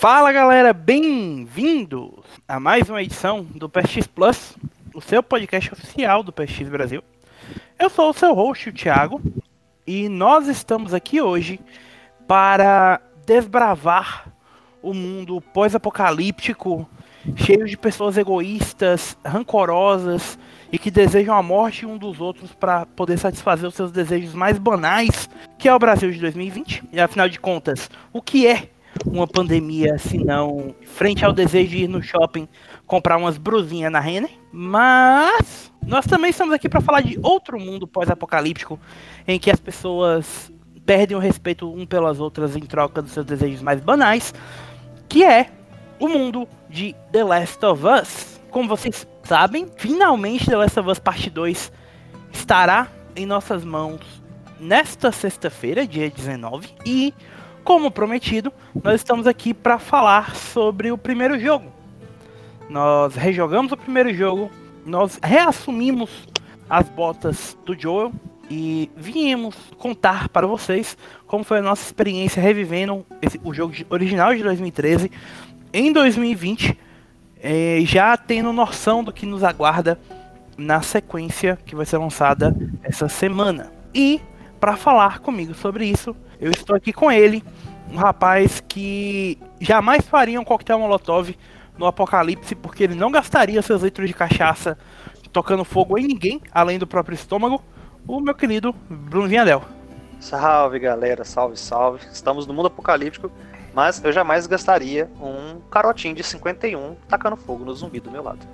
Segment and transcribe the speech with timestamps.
[0.00, 4.56] Fala galera, bem-vindos a mais uma edição do PSX Plus,
[4.94, 7.04] o seu podcast oficial do PSX Brasil.
[7.78, 9.20] Eu sou o seu host, o Thiago,
[9.86, 11.60] e nós estamos aqui hoje
[12.26, 14.32] para desbravar
[14.82, 16.88] o mundo pós-apocalíptico,
[17.36, 20.38] cheio de pessoas egoístas, rancorosas
[20.72, 24.56] e que desejam a morte um dos outros para poder satisfazer os seus desejos mais
[24.56, 25.28] banais,
[25.58, 26.84] que é o Brasil de 2020.
[26.90, 28.70] E afinal de contas, o que é
[29.06, 32.48] uma pandemia se não frente ao desejo de ir no shopping
[32.86, 34.30] comprar umas brusinhas na Renner?
[34.52, 38.78] Mas nós também estamos aqui para falar de outro mundo pós-apocalíptico
[39.26, 40.52] em que as pessoas
[40.84, 44.34] perdem o respeito um pelas outras em troca dos seus desejos mais banais,
[45.08, 45.50] que é
[45.98, 48.40] o mundo de The Last of Us.
[48.50, 51.72] Como vocês sabem, finalmente The Last of Us Parte 2
[52.32, 54.00] estará em nossas mãos
[54.58, 57.14] nesta sexta-feira, dia 19, e
[57.64, 61.66] como prometido, nós estamos aqui para falar sobre o primeiro jogo.
[62.68, 64.50] Nós rejogamos o primeiro jogo,
[64.84, 66.10] nós reassumimos
[66.68, 68.12] as botas do Joel
[68.50, 74.34] e viemos contar para vocês como foi a nossa experiência revivendo esse, o jogo original
[74.34, 75.10] de 2013
[75.72, 76.76] em 2020,
[77.42, 79.98] é, já tendo noção do que nos aguarda
[80.56, 83.72] na sequência que vai ser lançada essa semana.
[83.94, 84.20] E
[84.58, 87.44] para falar comigo sobre isso, eu estou aqui com ele,
[87.92, 91.36] um rapaz que jamais faria um coquetel molotov
[91.76, 94.78] no apocalipse, porque ele não gastaria seus litros de cachaça
[95.32, 97.62] tocando fogo em ninguém, além do próprio estômago,
[98.06, 99.62] o meu querido Bruno Vinhadel.
[100.18, 102.04] Salve galera, salve, salve.
[102.12, 103.30] Estamos no mundo apocalíptico,
[103.72, 108.46] mas eu jamais gastaria um carotinho de 51 tacando fogo no zumbi do meu lado.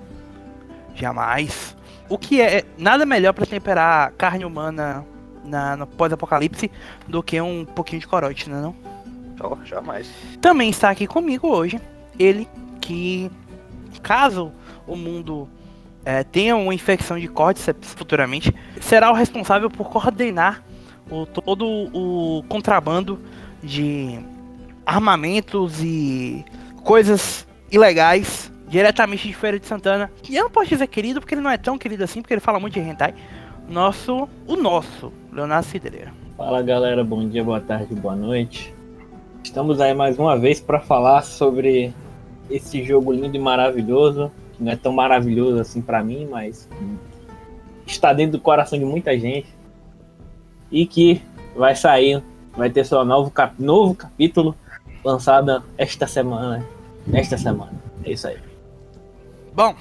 [0.95, 1.75] Jamais.
[2.09, 5.05] O que é nada melhor para temperar carne humana
[5.47, 6.69] na, no pós-apocalipse
[7.07, 8.75] do que um pouquinho de corote, né não?
[9.39, 10.09] Oh, jamais.
[10.41, 11.79] Também está aqui comigo hoje
[12.19, 12.47] ele
[12.81, 13.29] que,
[14.01, 14.51] caso
[14.87, 15.47] o mundo
[16.05, 20.63] é, tenha uma infecção de córticeps futuramente, será o responsável por coordenar
[21.09, 23.19] o, todo o contrabando
[23.61, 24.19] de
[24.85, 26.45] armamentos e
[26.83, 30.11] coisas ilegais diretamente de Feira de Santana.
[30.29, 32.41] E eu não posso dizer querido, porque ele não é tão querido assim, porque ele
[32.41, 33.13] fala muito de hentai.
[33.67, 36.11] Nosso, o nosso, Leonardo Cidreira.
[36.35, 38.73] Fala galera, bom dia, boa tarde, boa noite.
[39.43, 41.93] Estamos aí mais uma vez para falar sobre
[42.49, 46.67] esse jogo lindo e maravilhoso, que não é tão maravilhoso assim para mim, mas
[47.85, 49.47] está dentro do coração de muita gente
[50.71, 51.21] e que
[51.55, 52.23] vai sair,
[52.53, 54.55] vai ter seu novo, cap novo capítulo
[55.05, 56.65] lançado esta semana,
[57.13, 57.73] esta semana.
[58.03, 58.37] É isso aí.
[59.53, 59.75] Bom,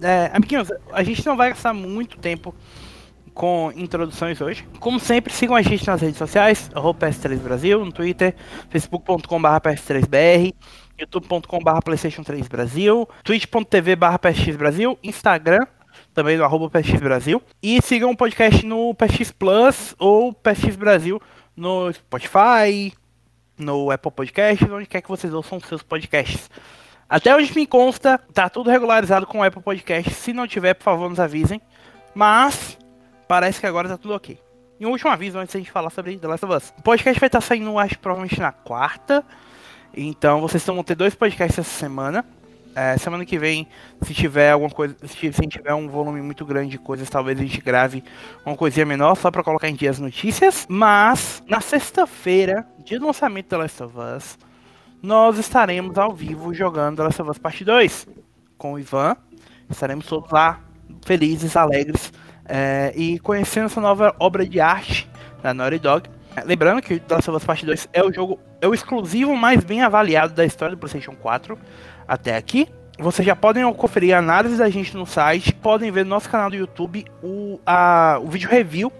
[0.00, 2.54] é, amiguinhos, a gente não vai gastar muito tempo
[3.40, 4.68] com introduções hoje.
[4.78, 8.34] Como sempre, sigam a gente nas redes sociais, PS3 Brasil, no Twitter,
[8.68, 10.52] facebook.com.br PS3BR,
[10.98, 15.66] youtube.com.br PlayStation 3 Brasil, twitch.tv PSX Brasil, Instagram,
[16.12, 17.42] também no arroba PSX Brasil.
[17.62, 21.18] E sigam o podcast no PSX Plus ou PSX Brasil
[21.56, 22.92] no Spotify,
[23.56, 26.50] no Apple Podcasts, onde quer que vocês ouçam seus podcasts.
[27.08, 30.14] Até onde me consta, tá tudo regularizado com o Apple Podcasts.
[30.14, 31.58] Se não tiver, por favor, nos avisem.
[32.14, 32.76] Mas
[33.30, 34.36] parece que agora tá tudo ok.
[34.80, 36.74] E um último aviso antes de a gente falar sobre The Last of Us.
[36.76, 39.24] O podcast vai estar saindo, acho, provavelmente na quarta.
[39.96, 42.24] Então vocês vão ter dois podcasts essa semana.
[42.74, 43.68] É, semana que vem,
[44.02, 47.42] se tiver alguma coisa, se gente tiver um volume muito grande de coisas, talvez a
[47.42, 48.02] gente grave
[48.44, 50.66] uma coisinha menor só para colocar em dia as notícias.
[50.68, 54.38] Mas na sexta-feira, dia do lançamento da Last of Us,
[55.00, 58.08] nós estaremos ao vivo jogando The Last of Us Parte 2
[58.58, 59.16] com o Ivan.
[59.70, 60.58] Estaremos todos lá,
[61.06, 62.12] felizes, alegres
[62.50, 65.08] é, e conhecendo essa nova obra de arte
[65.40, 66.10] da Naughty Dog.
[66.34, 69.62] É, lembrando que Last of Us Part 2 é o jogo, é o exclusivo mais
[69.62, 71.56] bem avaliado da história do PlayStation 4
[72.06, 72.68] até aqui.
[72.98, 76.50] Vocês já podem conferir a análise da gente no site, podem ver no nosso canal
[76.50, 78.92] do YouTube o, a, o vídeo review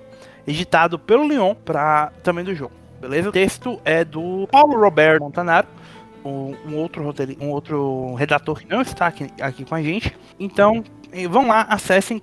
[0.46, 2.72] editado pelo Leon para também do jogo.
[3.00, 3.28] Beleza?
[3.28, 5.66] O texto é do Paulo Roberto Montanaro,
[6.24, 10.16] um, um outro roteiro, um outro redator que não está aqui, aqui com a gente.
[10.38, 10.82] Então,
[11.28, 12.22] vão lá, acessem.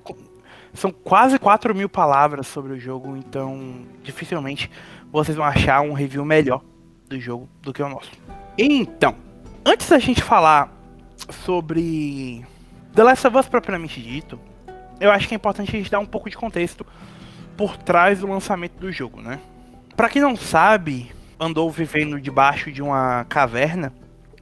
[0.77, 4.69] São quase 4 mil palavras sobre o jogo, então dificilmente
[5.12, 6.62] vocês vão achar um review melhor
[7.09, 8.12] do jogo do que o nosso.
[8.56, 9.15] Então,
[9.65, 10.71] antes da gente falar
[11.44, 12.45] sobre
[12.94, 14.39] The Last of Us propriamente dito,
[15.00, 16.85] eu acho que é importante a gente dar um pouco de contexto
[17.57, 19.39] por trás do lançamento do jogo, né?
[19.95, 23.91] Para quem não sabe, andou vivendo debaixo de uma caverna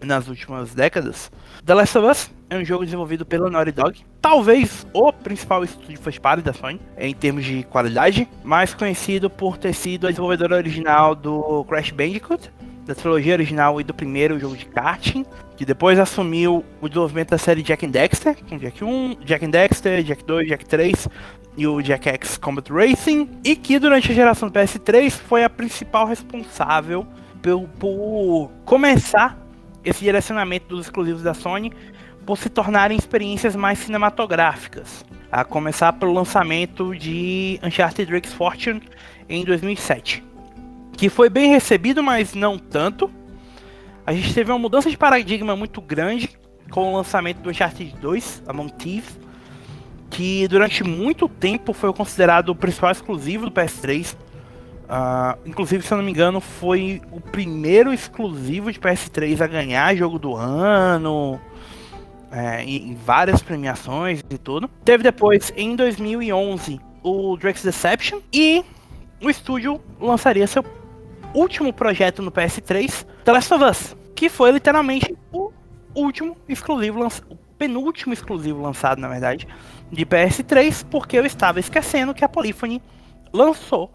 [0.03, 1.31] nas últimas décadas.
[1.65, 5.99] The Last of Us é um jogo desenvolvido pela Naughty Dog, talvez o principal estúdio
[5.99, 10.55] first party da Sony em termos de qualidade, mais conhecido por ter sido a desenvolvedora
[10.55, 12.51] original do Crash Bandicoot
[12.85, 15.25] da trilogia original e do primeiro jogo de karting,
[15.57, 19.49] que depois assumiu o desenvolvimento da série Jack and Dexter, com Jack 1, Jack and
[19.49, 21.09] Dexter, Jack 2, Jack 3
[21.57, 25.49] e o Jack X Combat Racing, e que durante a geração do PS3 foi a
[25.49, 27.07] principal responsável
[27.41, 29.44] por, por começar
[29.85, 31.71] esse direcionamento dos exclusivos da Sony
[32.25, 38.81] por se tornarem experiências mais cinematográficas, a começar pelo lançamento de Uncharted Drake's Fortune
[39.29, 40.23] em 2007,
[40.97, 43.11] que foi bem recebido, mas não tanto.
[44.05, 46.29] A gente teve uma mudança de paradigma muito grande
[46.71, 49.19] com o lançamento do Uncharted 2, Among Thieves,
[50.09, 54.15] que durante muito tempo foi considerado o principal exclusivo do PS3.
[54.85, 59.95] Uh, inclusive, se eu não me engano, foi o primeiro exclusivo de PS3 a ganhar
[59.95, 61.39] jogo do ano,
[62.31, 64.69] é, em, em, várias premiações e tudo.
[64.83, 68.63] Teve depois, em 2011, o Drake's Deception e
[69.21, 70.63] o estúdio lançaria seu
[71.33, 75.51] último projeto no PS3, The Last of Us, que foi literalmente o
[75.95, 79.47] último exclusivo, o penúltimo exclusivo lançado, na verdade,
[79.91, 82.81] de PS3, porque eu estava esquecendo que a Polyphony
[83.33, 83.91] lançou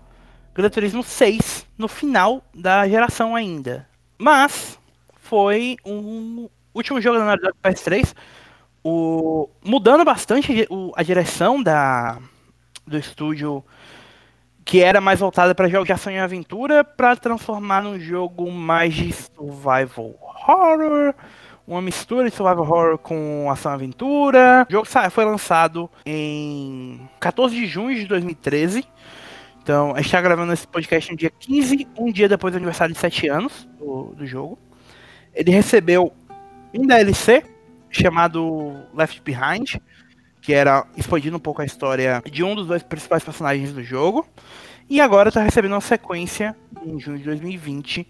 [0.60, 3.88] Gran Turismo 6 no final da geração ainda.
[4.18, 4.78] Mas
[5.16, 8.14] foi um último jogo da Naughty Dog PS3,
[8.84, 12.18] o, mudando bastante a direção da,
[12.86, 13.64] do estúdio
[14.62, 18.94] que era mais voltada para jogos de ação e aventura, para transformar num jogo mais
[18.94, 21.14] de survival horror,
[21.66, 24.66] uma mistura de survival horror com ação e aventura.
[24.68, 28.84] O jogo foi lançado em 14 de junho de 2013.
[29.62, 32.94] Então, a gente está gravando esse podcast no dia 15, um dia depois do aniversário
[32.94, 34.58] de 7 anos do, do jogo.
[35.34, 36.12] Ele recebeu
[36.74, 37.44] um DLC
[37.90, 39.76] chamado Left Behind,
[40.40, 44.26] que era expandindo um pouco a história de um dos dois principais personagens do jogo.
[44.88, 48.08] E agora está recebendo uma sequência em junho de 2020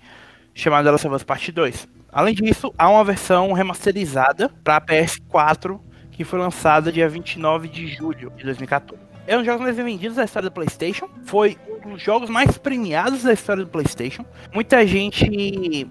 [0.54, 1.88] chamada Last of Us Part 2.
[2.12, 5.80] Além disso, há uma versão remasterizada para PS4
[6.10, 9.09] que foi lançada dia 29 de julho de 2014.
[9.30, 11.08] É um dos jogos mais vendidos da história do PlayStation.
[11.24, 11.56] Foi
[11.86, 14.24] um dos jogos mais premiados da história do PlayStation.
[14.52, 15.86] Muita gente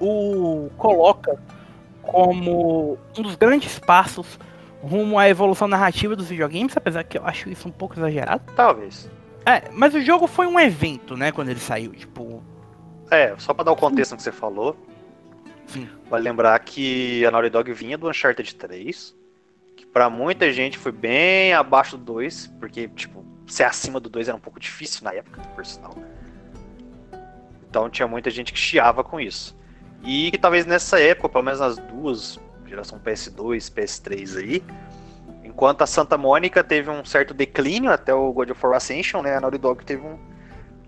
[0.00, 1.40] o coloca
[2.02, 4.40] como um dos grandes passos
[4.82, 8.42] rumo à evolução narrativa dos videogames, apesar que eu acho isso um pouco exagerado.
[8.56, 9.08] Talvez.
[9.46, 12.42] É, mas o jogo foi um evento, né, quando ele saiu, tipo.
[13.08, 14.76] É, só pra dar o contexto no que você falou.
[15.68, 15.88] Sim.
[16.10, 19.14] Vale lembrar que a Naughty Dog vinha do Uncharted 3,
[19.92, 24.36] pra muita gente foi bem abaixo do 2, porque, tipo, ser acima do 2 era
[24.36, 25.96] um pouco difícil na época, por sinal.
[27.68, 29.56] Então tinha muita gente que chiava com isso.
[30.02, 34.64] E que talvez nessa época, pelo menos nas duas, geração PS2, PS3 aí,
[35.44, 39.36] enquanto a Santa Mônica teve um certo declínio até o God of War Ascension, né,
[39.36, 40.18] a Naughty Dog teve um,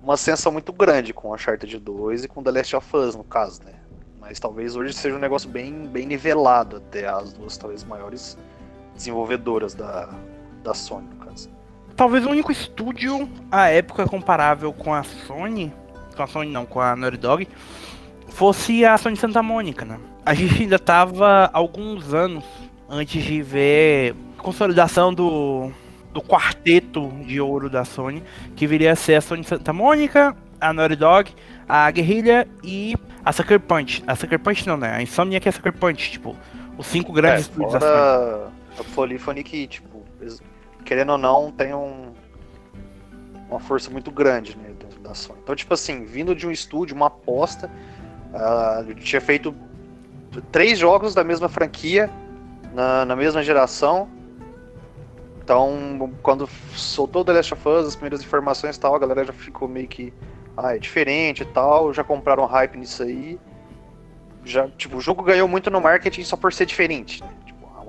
[0.02, 3.25] uma ascensão muito grande com a Uncharted 2 e com The Last of Us, no
[3.25, 3.75] caso, né.
[4.20, 8.38] Mas talvez hoje seja um negócio bem, bem nivelado até as duas, talvez, maiores
[9.02, 10.08] desenvolvedoras da,
[10.62, 11.50] da Sony, no caso.
[11.96, 15.72] Talvez o único estúdio à época comparável com a Sony,
[16.16, 17.49] com a Sony não, com a Naughty Dog,
[18.28, 19.99] fosse a Sony Santa Mônica, né?
[20.25, 22.44] A gente ainda tava alguns anos
[22.88, 25.70] antes de ver a consolidação do,
[26.12, 28.22] do quarteto de ouro da Sony,
[28.56, 31.34] que viria a ser a Sony Santa Mônica, a Naughty Dog,
[31.69, 32.94] a Guerrilla e
[33.25, 34.02] a Sucker Punch.
[34.06, 34.94] A Sucker Punch não, né?
[34.94, 36.37] A Insomniac é a Sucker Punch, tipo,
[36.78, 38.51] os cinco grandes é, estúdios da Sony.
[38.79, 40.02] A Polyphony que, tipo,
[40.85, 42.12] querendo ou não, tem um,
[43.49, 45.38] uma força muito grande, né, dentro da Sony.
[45.43, 47.71] Então, tipo assim, vindo de um estúdio, uma aposta
[48.33, 49.55] Uh, tinha feito
[50.50, 52.11] três jogos da mesma franquia
[52.73, 54.09] na, na mesma geração.
[55.45, 59.33] Então, quando soltou The Last of Us, as primeiras informações e tal, a galera já
[59.33, 60.12] ficou meio que.
[60.57, 61.93] Ah, é diferente e tal.
[61.93, 63.38] Já compraram hype nisso aí.
[64.45, 67.23] Já, tipo, o jogo ganhou muito no marketing só por ser diferente.
[67.23, 67.29] Né?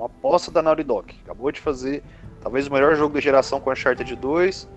[0.03, 1.15] Uma aposta da Naughty Dog.
[1.24, 2.03] Acabou de fazer
[2.41, 4.69] talvez o melhor jogo da geração com Uncharted 2.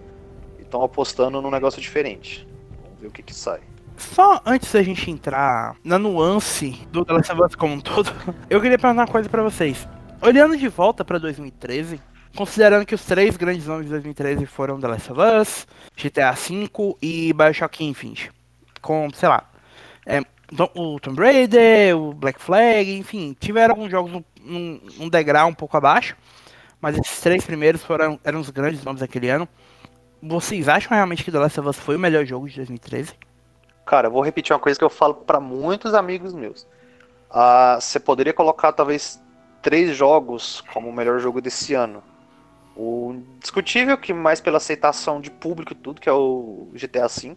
[0.56, 2.47] E estão apostando num negócio diferente.
[2.85, 3.61] Vamos ver o que que sai.
[3.97, 8.12] Só antes da gente entrar na nuance do The Last of Us como um todo,
[8.49, 9.88] eu queria perguntar uma coisa para vocês.
[10.23, 12.00] Olhando de volta para 2013,
[12.37, 15.66] considerando que os três grandes nomes de 2013 foram The Last of Us,
[15.97, 16.71] GTA V
[17.02, 18.30] e Bioshock Infinite,
[18.80, 19.50] com, sei lá,
[20.06, 20.21] é,
[20.75, 25.76] o Tomb Raider, o Black Flag, enfim, tiveram alguns jogos num, num degrau um pouco
[25.76, 26.17] abaixo,
[26.81, 29.49] mas esses três primeiros foram eram os grandes nomes daquele ano.
[30.23, 33.15] Vocês acham realmente que The Last of Us foi o melhor jogo de 2013?
[33.85, 36.67] Cara, eu vou repetir uma coisa que eu falo para muitos amigos meus.
[37.31, 39.23] Ah, você poderia colocar talvez
[39.62, 42.03] três jogos como o melhor jogo desse ano.
[42.76, 47.37] O discutível, que mais pela aceitação de público e tudo, que é o GTA V.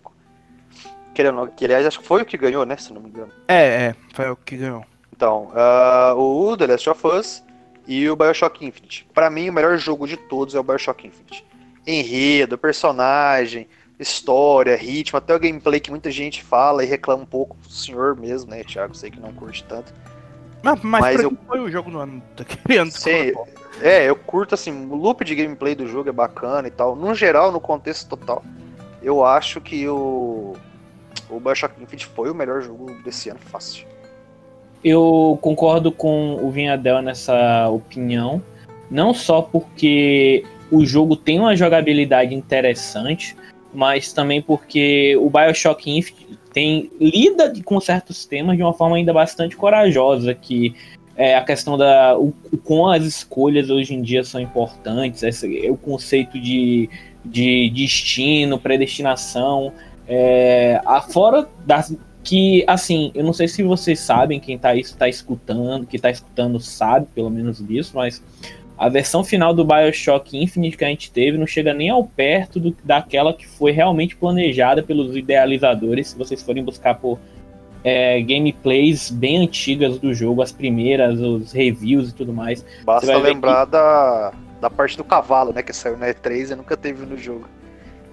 [1.19, 2.77] que, ele, que aliás acho que foi o que ganhou, né?
[2.77, 3.31] Se não me engano.
[3.47, 4.85] É, é, foi o que ganhou.
[5.13, 7.43] Então, uh, o The Last of Us
[7.85, 9.05] e o Bioshock Infinite.
[9.13, 11.45] Para mim, o melhor jogo de todos é o Bioshock Infinite.
[11.85, 13.67] Enredo, personagem,
[13.99, 18.15] história, ritmo, até o gameplay que muita gente fala e reclama um pouco, o senhor
[18.15, 18.95] mesmo, né, Thiago?
[18.95, 19.93] Sei que não curte tanto.
[20.63, 21.37] Mas, mas, mas eu...
[21.47, 22.99] foi o jogo no ano da criança.
[22.99, 23.33] Sim,
[23.81, 26.95] é, eu curto assim, o loop de gameplay do jogo é bacana e tal.
[26.95, 28.43] No geral, no contexto total,
[29.01, 30.55] eu acho que o,
[31.29, 33.85] o Bioshock Infinite foi o melhor jogo desse ano, fácil.
[34.83, 38.41] Eu concordo com o Vinhadel nessa opinião,
[38.89, 43.35] não só porque o jogo tem uma jogabilidade interessante,
[43.73, 49.13] mas também porque o Bioshock Infinite tem, lida com certos temas de uma forma ainda
[49.13, 50.73] bastante corajosa, que
[51.15, 55.69] é a questão da o, o com as escolhas hoje em dia são importantes, esse,
[55.69, 56.89] o conceito de,
[57.25, 59.73] de destino, predestinação,
[60.09, 64.97] é, a, fora das que assim, eu não sei se vocês sabem, quem tá isso
[64.97, 68.21] tá escutando, que tá escutando sabe pelo menos disso, mas
[68.77, 72.59] a versão final do BioShock Infinite que a gente teve não chega nem ao perto
[72.59, 76.07] do, daquela que foi realmente planejada pelos idealizadores.
[76.07, 77.19] Se vocês forem buscar por
[77.83, 82.65] é, gameplays bem antigas do jogo, as primeiras, os reviews e tudo mais.
[82.83, 83.73] Basta lembrar que...
[83.73, 85.61] da, da parte do cavalo, né?
[85.61, 87.47] Que saiu na E3 e nunca teve no jogo.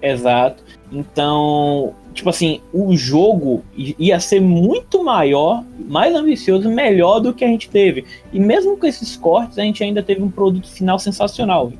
[0.01, 0.63] Exato.
[0.91, 7.47] Então, tipo assim, o jogo ia ser muito maior, mais ambicioso, melhor do que a
[7.47, 8.05] gente teve.
[8.31, 11.71] E mesmo com esses cortes, a gente ainda teve um produto final sensacional.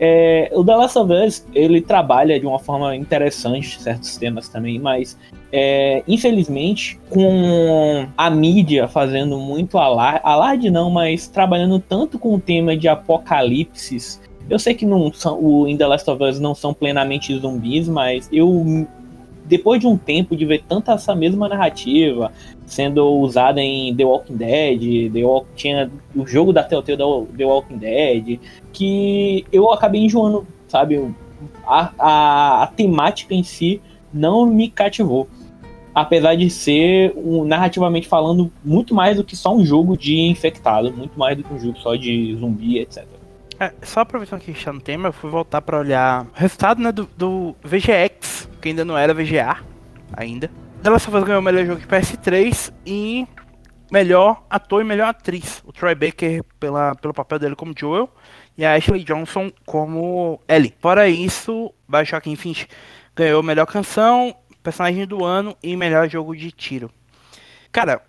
[0.00, 4.78] É, o The Last of Us, ele trabalha de uma forma interessante certos temas também,
[4.78, 5.16] mas
[5.52, 12.40] é, infelizmente, com a mídia fazendo muito alarde, alarde não, mas trabalhando tanto com o
[12.40, 16.54] tema de apocalipses eu sei que não são, o In The Last of Us não
[16.54, 18.86] são plenamente zumbis, mas eu
[19.46, 22.32] depois de um tempo de ver tanta essa mesma narrativa
[22.66, 27.76] sendo usada em The Walking Dead, The Walk, tinha o jogo da Telltale The Walking
[27.76, 28.40] Dead,
[28.72, 31.14] que eu acabei enjoando, sabe?
[31.66, 33.80] A, a, a temática em si
[34.12, 35.28] não me cativou.
[35.94, 40.90] Apesar de ser, um, narrativamente falando, muito mais do que só um jogo de infectado,
[40.90, 43.06] muito mais do que um jogo só de zumbi, etc.
[43.64, 46.28] É, só aproveitando que a gente tá no tema, eu fui voltar pra olhar o
[46.34, 49.56] resultado né, do, do VGX, que ainda não era VGA
[50.12, 50.50] ainda.
[50.82, 53.26] The Last of Us ganhou o melhor jogo de PS3 e
[53.90, 55.62] melhor ator e melhor atriz.
[55.64, 58.10] O Troy Baker pela, pelo papel dele como Joel
[58.58, 60.74] e a Ashley Johnson como Ellie.
[60.78, 62.68] Fora isso, Bioshock Infinite
[63.16, 66.90] ganhou melhor canção, personagem do ano e melhor jogo de tiro.
[67.72, 68.02] Cara,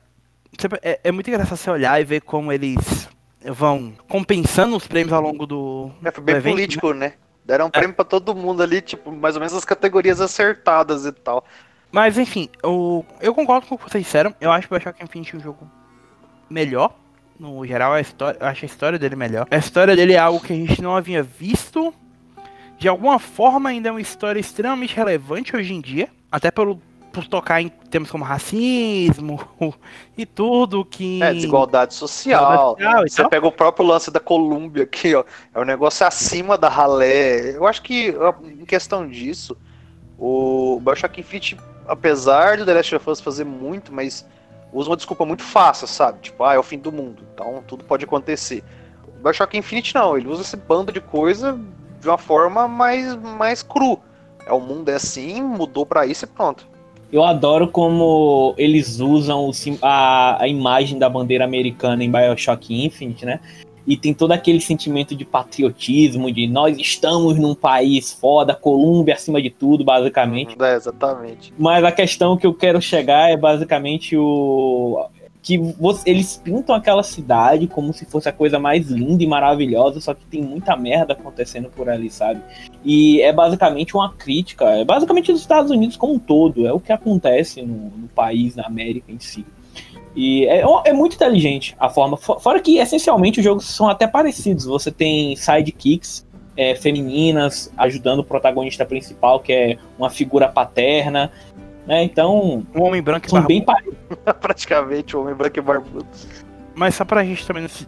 [0.81, 3.07] é, é muito engraçado você olhar e ver como eles
[3.51, 5.91] vão compensando os prêmios ao longo do.
[6.03, 7.07] É, foi bem evento, político, né?
[7.07, 7.13] né?
[7.45, 7.93] Deram um prêmio é.
[7.93, 11.45] pra todo mundo ali, tipo, mais ou menos as categorias acertadas e tal.
[11.91, 14.33] Mas enfim, eu, eu concordo com o que vocês disseram.
[14.41, 15.69] Eu acho que o Bioshock Infinite é um jogo
[16.49, 16.93] melhor.
[17.39, 19.47] No geral, a história, eu acho a história dele melhor.
[19.51, 21.93] A história dele é algo que a gente não havia visto.
[22.77, 26.09] De alguma forma, ainda é uma história extremamente relevante hoje em dia.
[26.31, 26.81] Até pelo
[27.15, 29.39] por tocar em temas como racismo
[30.17, 31.24] e tudo que.
[31.24, 32.75] É, desigualdade social.
[33.07, 33.29] Você tal.
[33.29, 35.24] pega o próprio lance da Colômbia aqui, ó.
[35.53, 37.55] É um negócio acima da ralé.
[37.55, 39.57] Eu acho que, em questão disso,
[40.19, 41.57] o Bioshock Infinite,
[41.88, 44.25] apesar do The Last of Us fazer muito, mas
[44.74, 46.19] usa uma desculpa muito fácil, sabe?
[46.19, 48.62] Tipo, ah, é o fim do mundo, então tudo pode acontecer.
[49.07, 51.57] O Bioshock Infinite não, ele usa esse bando de coisa
[52.01, 54.01] de uma forma mais, mais cru.
[54.45, 56.75] É o mundo é assim, mudou para isso e pronto.
[57.15, 59.50] Eu adoro como eles usam
[59.81, 63.39] a, a imagem da bandeira americana em Bioshock Infinite, né?
[63.88, 69.41] E tem todo aquele sentimento de patriotismo, de nós estamos num país foda, Colômbia acima
[69.41, 70.57] de tudo, basicamente.
[70.62, 71.53] É, exatamente.
[71.57, 75.07] Mas a questão que eu quero chegar é basicamente o
[75.45, 80.01] que você, eles pintam aquela cidade como se fosse a coisa mais linda e maravilhosa,
[80.01, 82.41] só que tem muita merda acontecendo por ali, sabe?
[82.83, 86.79] E é basicamente uma crítica, é basicamente os Estados Unidos como um todo, é o
[86.79, 89.45] que acontece no, no país, na América em si.
[90.15, 92.17] E é, é, muito inteligente a forma.
[92.17, 94.65] Fora que, essencialmente, os jogos são até parecidos.
[94.65, 96.25] Você tem sidekicks
[96.57, 101.31] é, femininas ajudando o protagonista principal, que é uma figura paterna.
[101.86, 102.04] Né?
[102.04, 103.63] Então, um homem branco e são bem
[104.42, 106.08] Praticamente, um homem branco e barbudo.
[106.74, 107.88] Mas só pra gente também se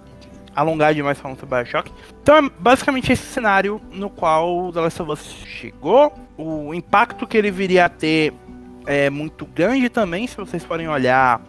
[0.55, 1.91] alongar demais falando sobre Bioshock.
[2.21, 6.11] Então é basicamente esse cenário no qual o The Last of Us chegou.
[6.35, 8.33] O impacto que ele viria a ter
[8.87, 11.41] é muito grande também, se vocês forem olhar.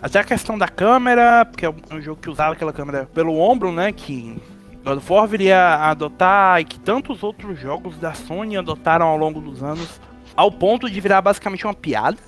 [0.00, 3.70] Até a questão da câmera, porque é um jogo que usava aquela câmera pelo ombro,
[3.70, 3.92] né?
[3.92, 4.36] Que
[4.84, 9.16] God of War viria a adotar e que tantos outros jogos da Sony adotaram ao
[9.16, 10.00] longo dos anos
[10.36, 12.18] ao ponto de virar basicamente uma piada.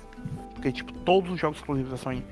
[0.53, 2.23] porque tipo, todos os jogos exclusivos da Sony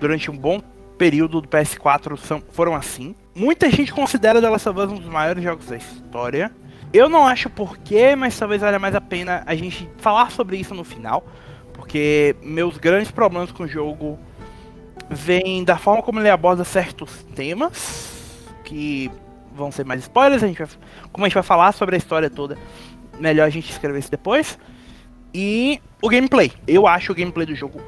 [0.00, 0.60] durante um bom
[0.98, 3.14] período do PS4 são, foram assim.
[3.34, 6.50] Muita gente considera The Last of Us um dos maiores jogos da história.
[6.92, 10.74] Eu não acho porquê, mas talvez valha mais a pena a gente falar sobre isso
[10.74, 11.24] no final.
[11.72, 14.18] Porque meus grandes problemas com o jogo
[15.08, 18.28] vêm da forma como ele aborda certos temas.
[18.64, 19.10] Que
[19.54, 20.42] vão ser mais spoilers.
[20.42, 20.68] A gente vai,
[21.12, 22.58] como a gente vai falar sobre a história toda,
[23.18, 24.58] melhor a gente escrever isso depois.
[25.32, 26.52] E o gameplay.
[26.66, 27.80] Eu acho o gameplay do jogo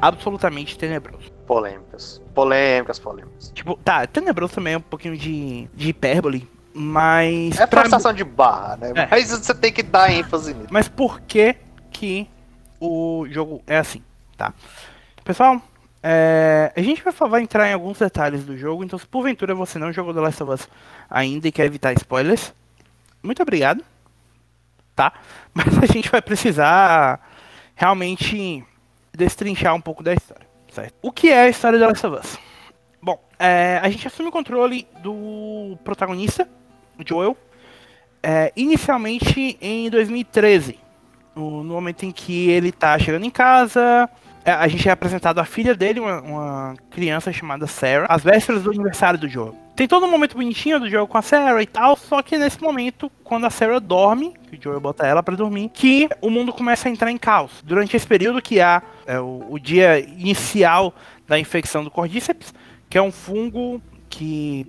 [0.00, 1.30] absolutamente tenebroso.
[1.46, 2.20] Polêmicas.
[2.34, 3.50] Polêmicas, polêmicas.
[3.54, 7.58] Tipo, tá, tenebroso também é um pouquinho de, de hipérbole, mas.
[7.58, 8.92] É pra forçação de barra, né?
[8.94, 9.08] É.
[9.10, 10.68] Mas você tem que dar ênfase nisso.
[10.70, 11.56] Mas por que
[11.90, 12.28] que
[12.80, 14.02] o jogo é assim,
[14.36, 14.52] tá?
[15.24, 15.60] Pessoal,
[16.02, 19.78] é, a gente vai, vai entrar em alguns detalhes do jogo, então se porventura você
[19.78, 20.68] não jogou The Last of Us
[21.08, 22.52] ainda e quer evitar spoilers,
[23.22, 23.82] muito obrigado,
[24.94, 25.12] tá?
[25.56, 27.18] Mas a gente vai precisar
[27.74, 28.62] realmente
[29.16, 30.94] destrinchar um pouco da história, certo?
[31.00, 32.38] O que é a história The Last of Us?
[33.00, 36.46] Bom, é, a gente assume o controle do protagonista,
[37.06, 37.34] Joel,
[38.22, 40.78] é, inicialmente em 2013,
[41.34, 44.10] no no momento em que ele tá chegando em casa.
[44.46, 48.62] É, A gente é apresentado a filha dele, uma, uma criança chamada Sarah, às vésperas
[48.62, 49.54] do aniversário do Joel.
[49.74, 52.62] Tem todo um momento bonitinho do Joel com a Sarah e tal, só que nesse
[52.62, 56.52] momento, quando a Sarah dorme, que o Joel bota ela pra dormir, que o mundo
[56.52, 57.62] começa a entrar em caos.
[57.62, 60.94] Durante esse período que há é, o, o dia inicial
[61.26, 62.54] da infecção do Cordyceps,
[62.88, 64.66] que é um fungo que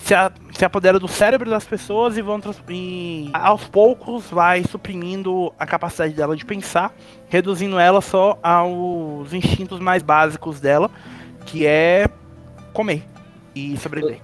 [0.00, 5.52] se, a- se apodera do cérebro das pessoas e vão e aos poucos vai suprimindo
[5.58, 6.94] a capacidade dela de pensar,
[7.28, 10.90] reduzindo ela só aos instintos mais básicos dela,
[11.46, 12.06] que é
[12.72, 13.02] comer
[13.54, 14.20] e sobreviver.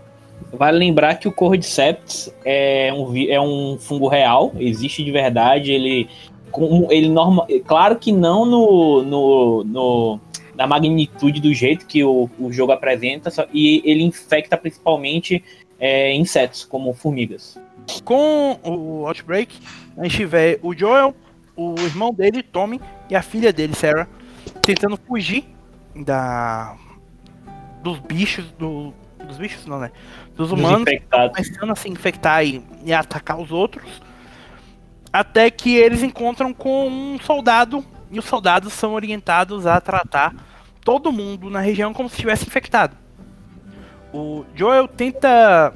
[0.52, 6.08] Vale lembrar que o Cordyceps é um, é um fungo real, existe de verdade, ele,
[6.90, 10.20] ele norma, claro que não no, no, no-
[10.54, 15.42] na magnitude do jeito que o, o jogo apresenta, só- e ele infecta principalmente
[15.78, 17.58] é, insetos, como formigas.
[18.04, 19.58] Com o Outbreak,
[19.96, 21.14] a gente vê o Joel,
[21.56, 24.08] o irmão dele, Tommy, e a filha dele, Sarah,
[24.62, 25.44] tentando fugir
[25.94, 26.76] da
[27.82, 28.94] dos bichos, do,
[29.26, 29.92] dos bichos não, né?
[30.34, 34.02] Dos humanos começando a se infectar e, e atacar os outros.
[35.12, 40.34] Até que eles encontram com um soldado e os soldados são orientados a tratar
[40.80, 42.96] todo mundo na região como se estivesse infectado.
[44.16, 45.74] O Joel tenta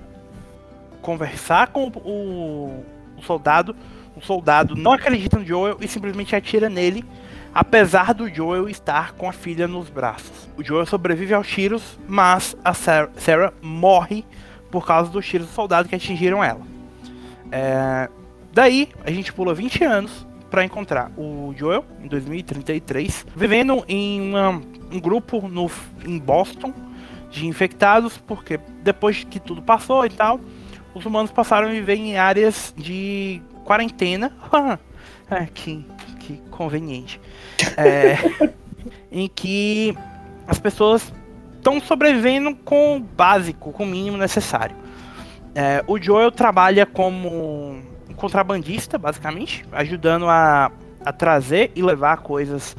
[1.03, 2.85] conversar com o,
[3.19, 3.75] o soldado.
[4.17, 7.05] O soldado não acredita no Joel e simplesmente atira nele,
[7.53, 10.49] apesar do Joel estar com a filha nos braços.
[10.57, 14.25] O Joel sobrevive aos tiros, mas a Sarah, Sarah morre
[14.71, 16.61] por causa dos tiros do soldado que atingiram ela.
[17.51, 18.09] É,
[18.53, 24.63] daí, a gente pula 20 anos para encontrar o Joel, em 2033, vivendo em uma-
[24.93, 25.69] um grupo no,
[26.07, 26.73] em Boston
[27.31, 30.41] de infectados, porque depois que tudo passou e tal,
[30.95, 34.33] os humanos passaram a viver em áreas de quarentena.
[35.31, 35.85] é, que,
[36.21, 37.21] que conveniente.
[37.77, 38.17] É,
[39.13, 39.97] em que
[40.47, 41.13] as pessoas
[41.57, 44.77] estão sobrevivendo com o básico, com o mínimo necessário.
[45.55, 50.71] É, o Joel trabalha como um contrabandista, basicamente, ajudando a,
[51.05, 52.77] a trazer e levar coisas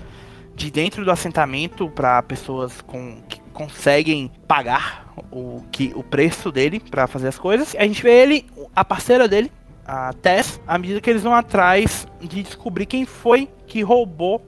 [0.56, 3.22] de dentro do assentamento para pessoas com,
[3.60, 7.76] conseguem pagar o, que, o preço dele para fazer as coisas.
[7.78, 9.52] A gente vê ele, a parceira dele,
[9.86, 14.42] a Tess, à medida que eles vão atrás de descobrir quem foi que roubou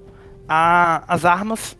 [0.47, 1.77] a- as armas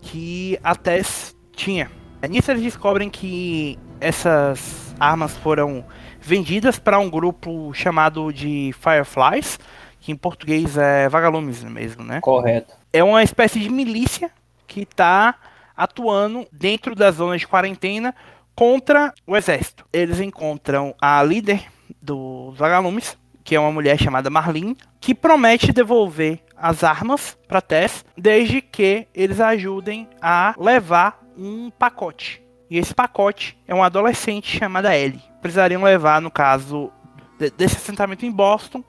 [0.00, 1.88] que a Tess tinha.
[2.20, 5.84] É, Nisso eles descobrem que essas armas foram
[6.20, 9.60] vendidas para um grupo chamado de Fireflies,
[10.00, 12.20] que em português é vagalumes mesmo, né?
[12.20, 12.74] Correto.
[12.92, 14.28] É uma espécie de milícia
[14.66, 15.36] que está
[15.76, 18.14] atuando dentro das zonas de quarentena
[18.54, 19.84] contra o exército.
[19.92, 21.64] Eles encontram a líder
[22.00, 28.04] dos vagalumes, que é uma mulher chamada Marlene, que promete devolver as armas para Tess,
[28.16, 32.42] desde que eles ajudem a levar um pacote.
[32.70, 35.20] E esse pacote é uma adolescente chamada Ellie.
[35.42, 36.90] Precisariam levar, no caso
[37.38, 38.82] de- desse assentamento em Boston,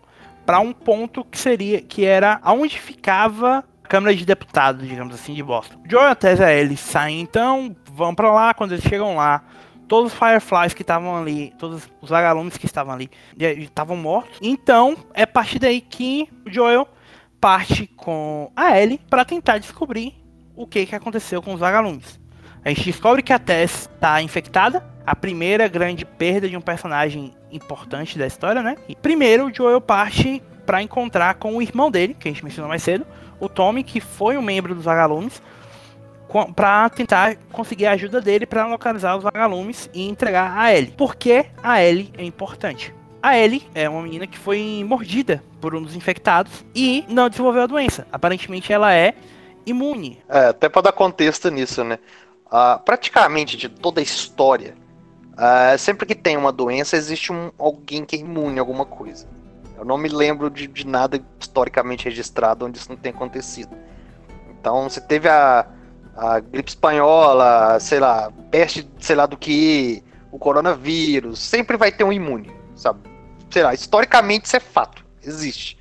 [0.45, 3.63] para um ponto que seria que era aonde ficava
[3.95, 5.81] Câmara de Deputados, digamos assim, de Boston.
[5.89, 9.41] Joe e a eles saem então, vão para lá, quando eles chegam lá,
[9.88, 14.38] todos os Fireflies que estavam ali, todos os vagalumes que estavam ali, estavam mortos.
[14.41, 16.86] Então, é a partir daí que o Joel
[17.39, 20.13] parte com a Ellie para tentar descobrir
[20.58, 22.19] o que, que aconteceu com os vagalumes.
[22.65, 27.34] A gente descobre que a Tess está infectada, a primeira grande perda de um personagem
[27.49, 28.75] importante da história, né?
[28.89, 32.67] E primeiro o Joel parte para encontrar com o irmão dele, que a gente mencionou
[32.67, 33.05] mais cedo,
[33.39, 35.41] o Tommy, que foi um membro dos vagalumes,
[36.55, 40.93] para tentar conseguir a ajuda dele para localizar os vagalumes e entregar a Ellie.
[40.97, 42.93] Porque a Ellie é importante.
[43.21, 47.63] A Ellie é uma menina que foi mordida por um dos infectados e não desenvolveu
[47.63, 48.05] a doença.
[48.11, 49.15] Aparentemente ela é
[49.65, 50.19] imune.
[50.29, 51.97] É, até para dar contexto nisso, né?
[52.45, 54.75] Uh, praticamente de toda a história,
[55.33, 59.27] uh, sempre que tem uma doença, existe um, alguém que é imune a alguma coisa.
[59.77, 63.75] Eu não me lembro de, de nada historicamente registrado onde isso não tenha acontecido.
[64.49, 65.67] Então, você teve a,
[66.15, 72.03] a gripe espanhola, sei lá, peste, sei lá do que, o coronavírus, sempre vai ter
[72.03, 72.99] um imune, sabe?
[73.49, 75.77] Sei lá, historicamente isso é fato, existe.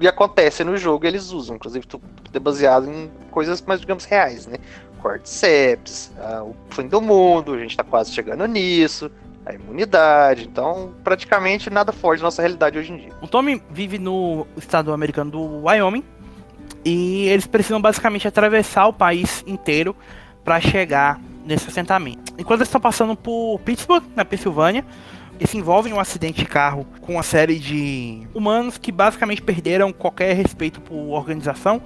[0.00, 2.02] E acontece no jogo eles usam, inclusive tudo
[2.32, 4.56] é baseado em coisas mais, digamos, reais, né?
[5.00, 9.10] Cordyceps, uh, o fim do mundo, a gente tá quase chegando nisso,
[9.44, 13.12] a imunidade, então praticamente nada foge da nossa realidade hoje em dia.
[13.20, 16.04] O Tommy vive no estado americano do Wyoming,
[16.84, 19.94] e eles precisam basicamente atravessar o país inteiro
[20.44, 22.32] para chegar nesse assentamento.
[22.38, 24.84] Enquanto eles estão passando por Pittsburgh, na Pensilvânia,
[25.38, 30.34] eles envolve um acidente de carro com uma série de humanos que basicamente perderam qualquer
[30.34, 31.82] respeito por organização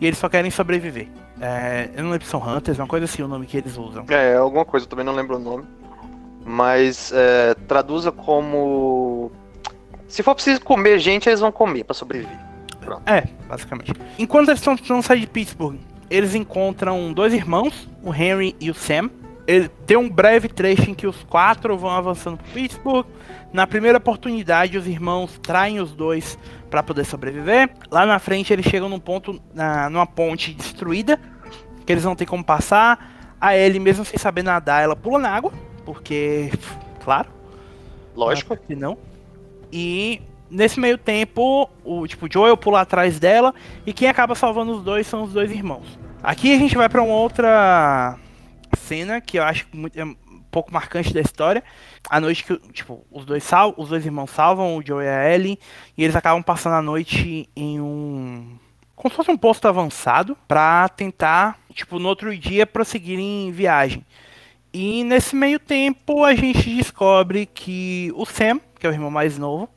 [0.00, 1.08] e eles só querem sobreviver.
[1.40, 4.04] É, eu não lembro se são Hunters, uma coisa assim o nome que eles usam.
[4.08, 5.64] É, alguma coisa, eu também não lembro o nome.
[6.44, 9.30] Mas é, traduza como.
[10.08, 12.38] Se for preciso comer gente, eles vão comer para sobreviver.
[12.80, 13.02] Pronto.
[13.06, 13.92] É, basicamente.
[14.18, 15.78] Enquanto eles estão tentando sair de Pittsburgh,
[16.10, 19.10] eles encontram dois irmãos, o Henry e o Sam.
[19.46, 23.06] Ele tem um breve trecho em que os quatro vão avançando para Pittsburgh.
[23.52, 27.70] Na primeira oportunidade, os irmãos traem os dois para poder sobreviver.
[27.90, 31.18] Lá na frente, eles chegam num ponto, na, numa ponte destruída,
[31.84, 33.36] que eles não têm como passar.
[33.40, 35.52] A Ellie, mesmo sem saber nadar, ela pula na água,
[35.92, 36.52] porque,
[37.02, 37.28] claro.
[38.14, 38.56] Lógico.
[38.56, 38.96] que não.
[39.72, 43.52] E nesse meio tempo, o tipo Joel pula atrás dela
[43.84, 45.98] e quem acaba salvando os dois são os dois irmãos.
[46.22, 48.16] Aqui a gente vai para uma outra
[48.78, 50.14] cena que eu acho muito, é um
[50.50, 51.64] pouco marcante da história.
[52.08, 55.34] A noite que, tipo, os dois sal, os dois irmãos salvam o Joel e a
[55.34, 55.58] Ellie
[55.98, 58.58] e eles acabam passando a noite em um
[58.94, 64.04] como se fosse um posto avançado para tentar, tipo, no outro dia prosseguirem em viagem.
[64.72, 69.36] E nesse meio tempo a gente descobre que o Sam, que é o irmão mais
[69.36, 69.68] novo,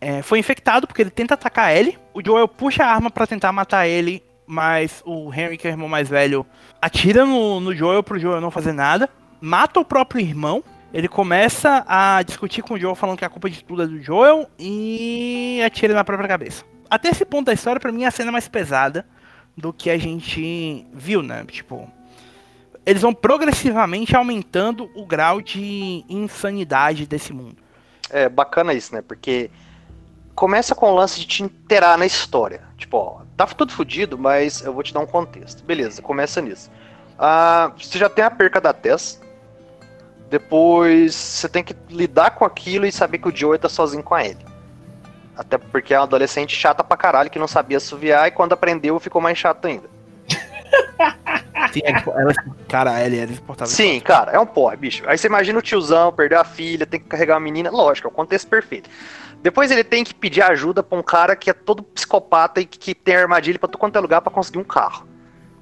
[0.00, 1.96] é, foi infectado porque ele tenta atacar ele.
[2.12, 5.74] O Joel puxa a arma para tentar matar ele, mas o Henry, que é o
[5.74, 6.44] irmão mais velho,
[6.82, 9.08] atira no, no Joel pro Joel não fazer nada.
[9.40, 10.62] Mata o próprio irmão.
[10.92, 14.00] Ele começa a discutir com o Joel, falando que a culpa de tudo é do
[14.02, 16.64] Joel e atira na própria cabeça.
[16.88, 19.06] Até esse ponto da história, para mim, é a cena mais pesada
[19.56, 21.44] do que a gente viu, né?
[21.46, 21.90] Tipo,
[22.86, 27.56] eles vão progressivamente aumentando o grau de insanidade desse mundo.
[28.10, 29.02] É bacana isso, né?
[29.02, 29.50] Porque
[30.34, 32.62] começa com o lance de te inteirar na história.
[32.76, 35.64] Tipo, ó, tá tudo fodido, mas eu vou te dar um contexto.
[35.64, 36.70] Beleza, começa nisso.
[37.18, 39.20] Ah, você já tem a perca da Tess.
[40.28, 44.14] Depois você tem que lidar com aquilo e saber que o Joey tá sozinho com
[44.14, 44.44] a Ellie.
[45.36, 48.98] Até porque é uma adolescente chata pra caralho que não sabia assoviar e quando aprendeu
[49.00, 49.88] ficou mais chato ainda.
[51.72, 52.34] Sim, é, ela,
[52.68, 53.72] cara, a Ellie era insuportável.
[53.72, 55.04] Sim, cara, é um porra, bicho.
[55.06, 57.70] Aí você imagina o tiozão, perder a filha, tem que carregar a menina.
[57.70, 58.90] Lógico, é o contexto perfeito.
[59.42, 62.94] Depois ele tem que pedir ajuda pra um cara que é todo psicopata e que
[62.94, 65.06] tem armadilha pra todo quanto é lugar pra conseguir um carro.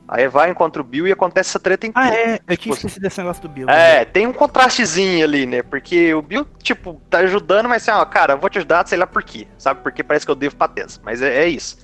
[0.07, 2.11] Aí vai, encontra o Bill e acontece essa treta inteira.
[2.11, 2.35] Ah, é?
[2.35, 3.69] Eu tinha tipo, esquecido desse negócio do Bill.
[3.69, 4.05] É, né?
[4.05, 5.63] tem um contrastezinho ali, né?
[5.63, 8.99] Porque o Bill, tipo, tá ajudando, mas assim, ó, cara, eu vou te ajudar, sei
[8.99, 9.81] lá por quê, sabe?
[9.83, 11.79] Porque parece que eu devo pra Tess, mas é, é isso.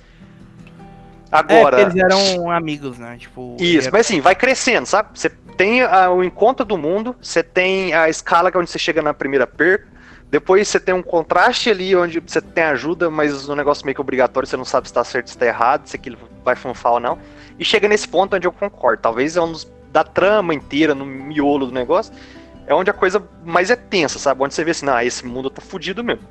[1.31, 1.79] Agora.
[1.79, 3.17] É, eles eram amigos, né?
[3.17, 3.55] Tipo.
[3.59, 3.97] Isso, era...
[3.97, 5.09] mas assim, vai crescendo, sabe?
[5.13, 8.79] Você tem a, o encontro do mundo, você tem a escala que é onde você
[8.79, 9.87] chega na primeira perca,
[10.29, 13.95] depois você tem um contraste ali onde você tem ajuda, mas o um negócio meio
[13.95, 16.55] que obrigatório, você não sabe se está certo ou se está errado, se aquilo vai
[16.55, 17.17] funfar ou não.
[17.57, 19.01] E chega nesse ponto onde eu concordo.
[19.01, 22.13] Talvez é um dos, da trama inteira, no miolo do negócio,
[22.67, 24.43] é onde a coisa mais é tensa, sabe?
[24.43, 26.23] Onde você vê assim, ah, esse mundo tá fudido mesmo.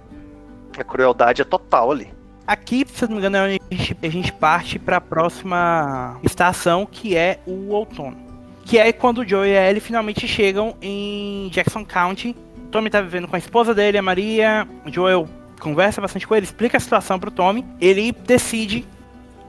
[0.78, 2.17] A crueldade é total ali.
[2.48, 7.14] Aqui, se não me engano, a gente, a gente parte para a próxima estação, que
[7.14, 8.16] é o outono.
[8.64, 12.34] Que é quando o Joe e a Ellie finalmente chegam em Jackson County,
[12.70, 14.66] Tommy tá vivendo com a esposa dele, a Maria.
[14.86, 15.28] O Joel
[15.60, 17.66] conversa bastante com ele, explica a situação pro Tommy.
[17.78, 18.86] Ele decide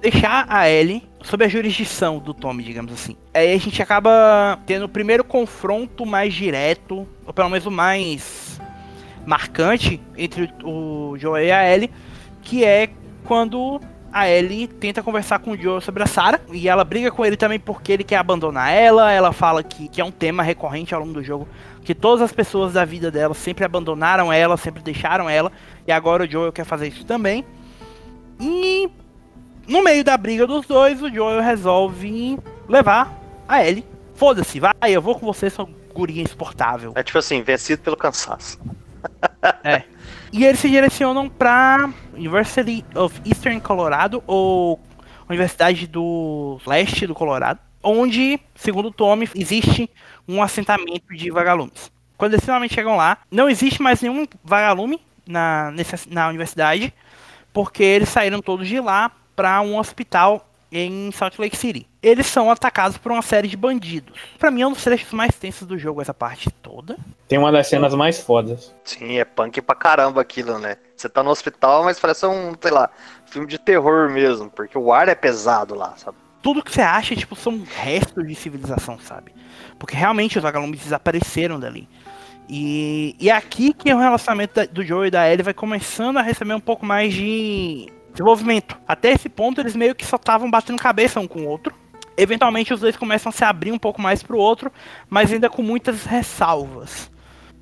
[0.01, 3.15] deixar a Ellie sob a jurisdição do Tommy, digamos assim.
[3.33, 8.59] Aí a gente acaba tendo o primeiro confronto mais direto, ou pelo menos o mais
[9.25, 11.89] marcante, entre o Joel e a Ellie,
[12.41, 12.89] que é
[13.25, 13.80] quando
[14.12, 17.38] a Ellie tenta conversar com o Joel sobre a Sarah e ela briga com ele
[17.38, 19.12] também porque ele quer abandonar ela.
[19.12, 21.47] Ela fala que, que é um tema recorrente ao longo do jogo,
[21.84, 25.52] que todas as pessoas da vida dela sempre abandonaram ela, sempre deixaram ela,
[25.88, 27.45] e agora o Joel quer fazer isso também.
[28.39, 28.89] E
[29.67, 33.15] No meio da briga dos dois, o Joel resolve levar
[33.47, 33.86] a Ellie.
[34.15, 36.91] Foda-se, vai, eu vou com você, sua guria insuportável.
[36.95, 38.60] É tipo assim, vencido pelo cansaço.
[39.63, 39.84] É.
[40.31, 44.79] E eles se direcionam pra University of Eastern Colorado, ou
[45.27, 49.89] Universidade do Leste do Colorado, onde, segundo Tommy, existe
[50.27, 51.91] um assentamento de vagalumes.
[52.17, 56.93] Quando eles finalmente chegam lá, não existe mais nenhum vagalume na, nessa, na universidade,
[57.53, 61.88] porque eles saíram todos de lá para um hospital em Salt Lake City.
[62.01, 64.17] Eles são atacados por uma série de bandidos.
[64.38, 66.97] Pra mim é um dos trechos mais tensos do jogo, essa parte toda.
[67.27, 68.73] Tem uma das cenas mais fodas.
[68.84, 70.77] Sim, é punk pra caramba aquilo, né?
[70.95, 72.89] Você tá no hospital, mas parece um, sei lá,
[73.25, 76.17] filme de terror mesmo, porque o ar é pesado lá, sabe?
[76.41, 79.34] Tudo que você acha, tipo, são restos de civilização, sabe?
[79.77, 81.88] Porque realmente os vagalumes desapareceram dali.
[82.47, 86.21] E, e é aqui que o relacionamento do Joe e da Ellie vai começando a
[86.21, 88.77] receber um pouco mais de desenvolvimento.
[88.87, 91.73] Até esse ponto, eles meio que só estavam batendo cabeça um com o outro.
[92.17, 94.71] Eventualmente, os dois começam a se abrir um pouco mais pro outro,
[95.09, 97.09] mas ainda com muitas ressalvas.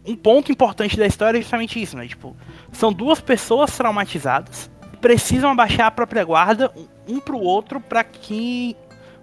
[0.06, 2.08] Um ponto importante da história é justamente isso, né?
[2.08, 2.36] Tipo,
[2.72, 6.72] são duas pessoas traumatizadas, precisam abaixar a própria guarda
[7.08, 8.76] um pro outro para que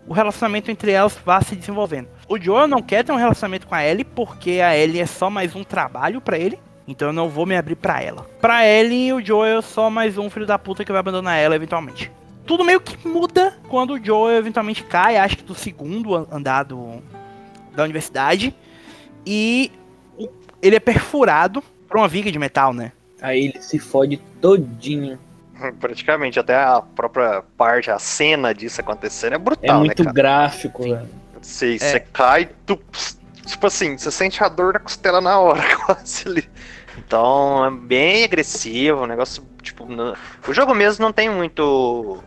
[0.06, 2.08] o relacionamento entre elas vá se desenvolvendo.
[2.28, 5.30] O Joel não quer ter um relacionamento com a Ellie porque a Ellie é só
[5.30, 6.58] mais um trabalho para ele.
[6.86, 8.26] Então eu não vou me abrir pra ela.
[8.40, 11.56] Pra Ellie, o Joel é só mais um filho da puta que vai abandonar ela
[11.56, 12.10] eventualmente.
[12.46, 17.02] Tudo meio que muda quando o Joel eventualmente cai, acho que do segundo andar do,
[17.74, 18.54] da universidade.
[19.24, 19.72] E
[20.18, 20.28] o,
[20.60, 22.92] ele é perfurado por uma viga de metal, né?
[23.22, 25.18] Aí ele se fode todinho.
[25.80, 30.14] Praticamente, até a própria parte, a cena disso acontecendo é É brutal, né, muito cara?
[30.14, 31.08] gráfico, velho.
[31.40, 31.78] Você, É.
[31.78, 32.78] você cai, tu,
[33.46, 36.44] tipo assim, você sente a dor na costela na hora, quase ali.
[37.06, 40.14] Então, é bem agressivo, o negócio, tipo, não-
[40.46, 42.22] o jogo mesmo não tem muito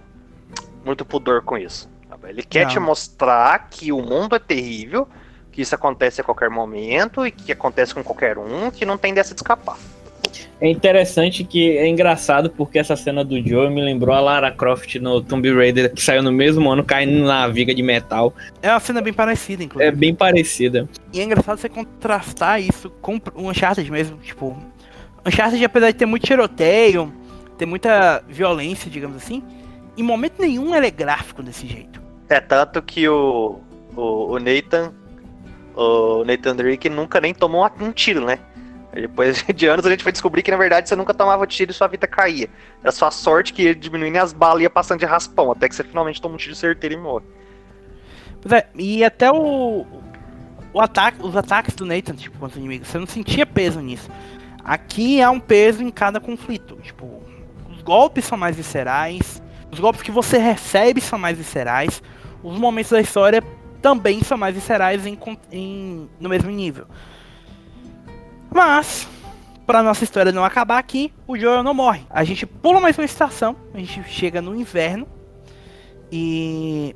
[0.86, 1.90] muito pudor com isso.
[2.10, 2.30] sabe?
[2.30, 2.72] Ele quer Não.
[2.72, 5.06] te mostrar que o mundo é terrível,
[5.52, 9.14] que isso acontece a qualquer momento e que acontece com qualquer um, que não tem
[9.14, 9.78] dessa de escapar.
[10.60, 14.96] É interessante que é engraçado porque essa cena do Joe me lembrou a Lara Croft
[14.96, 18.34] no Tomb Raider, que saiu no mesmo ano, caindo na viga de metal.
[18.62, 19.96] É uma cena bem parecida, É inclusive.
[19.96, 20.90] bem parecida.
[21.14, 24.58] E é engraçado você contrastar isso com o Uncharted mesmo, tipo...
[25.24, 27.14] Uncharted, apesar de ter muito tiroteio,
[27.58, 29.44] ter muita violência, digamos assim,
[29.96, 32.02] em momento nenhum ele é gráfico desse jeito.
[32.30, 33.60] É tanto que o,
[33.96, 34.92] o, o Nathan,
[35.76, 38.40] o Nathan Drake nunca nem tomou um tiro, né?
[39.02, 41.74] Depois de anos a gente foi descobrir que na verdade você nunca tomava tiro e
[41.74, 42.50] sua vida caía.
[42.82, 45.68] Era só a sorte que ia diminuindo e as balas iam passando de raspão, até
[45.70, 47.26] que você finalmente toma um tiro certeiro e morre.
[48.52, 49.86] É, e até o,
[50.74, 54.10] o ataque, os ataques do Nathan, tipo, contra os inimigos, você não sentia peso nisso.
[54.64, 56.78] Aqui há um peso em cada conflito.
[56.82, 57.22] Tipo,
[57.70, 62.02] os golpes são mais viscerais, os golpes que você recebe são mais viscerais,
[62.44, 63.44] os momentos da história
[63.82, 65.18] também são mais viscerais em,
[65.52, 66.86] em- no mesmo nível.
[68.52, 69.08] Mas,
[69.66, 72.02] pra nossa história não acabar aqui, o Joel não morre.
[72.10, 75.08] A gente pula mais uma estação, a gente chega no inverno
[76.12, 76.96] e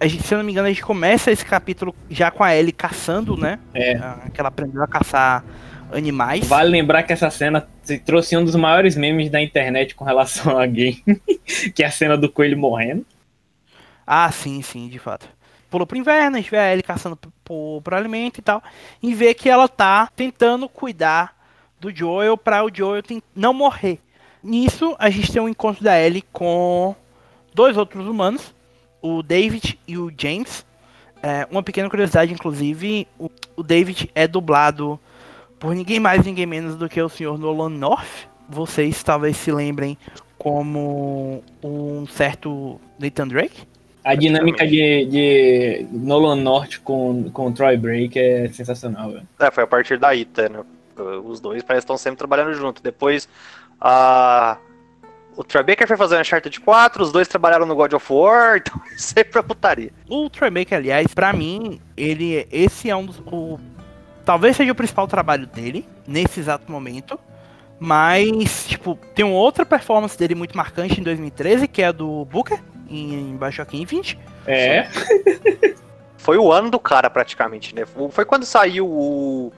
[0.00, 2.54] a gente, se eu não me engano, a gente começa esse capítulo já com a
[2.56, 3.58] Ellie caçando, né?
[3.72, 3.94] É.
[3.96, 5.44] Ah, Que ela aprendeu a caçar
[5.92, 6.46] animais.
[6.46, 10.58] Vale lembrar que essa cena se trouxe um dos maiores memes da internet com relação
[10.58, 11.02] a game,
[11.74, 13.06] que é a cena do coelho morrendo.
[14.06, 15.28] Ah, sim, sim, de fato.
[15.72, 18.62] Pulou pro inverno, a gente vê a Ellie caçando por, por, alimento e tal.
[19.02, 21.34] E vê que ela tá tentando cuidar
[21.80, 23.02] do Joel pra o Joel
[23.34, 23.98] não morrer.
[24.42, 26.94] Nisso, a gente tem um encontro da Ellie com
[27.54, 28.54] dois outros humanos,
[29.00, 30.66] o David e o James.
[31.22, 35.00] É, uma pequena curiosidade, inclusive, o, o David é dublado
[35.58, 38.28] por ninguém mais, ninguém menos do que o senhor Nolan North.
[38.46, 39.96] Vocês talvez se lembrem
[40.36, 43.71] como um certo Nathan Drake.
[44.04, 49.28] A dinâmica de, de Nolan North com, com Troy Break é sensacional, velho.
[49.38, 50.64] É, foi a partir daí, tá, né?
[51.24, 52.82] Os dois parecem que estão sempre trabalhando junto.
[52.82, 53.28] Depois,
[53.80, 54.58] a...
[55.36, 58.80] o Troy Baker foi fazer Uncharted 4, os dois trabalharam no God of War, então
[58.96, 59.92] sempre a putaria.
[60.08, 63.58] O Troy Baker, aliás, pra mim, ele esse é um dos o,
[64.24, 67.18] talvez seja o principal trabalho dele nesse exato momento.
[67.84, 72.24] Mas, tipo, tem uma outra performance dele muito marcante em 2013, que é a do
[72.26, 74.16] Booker em Bioshock Infinite.
[74.46, 74.86] É,
[76.16, 77.82] Foi o ano do cara, praticamente, né?
[78.10, 79.52] Foi quando saiu o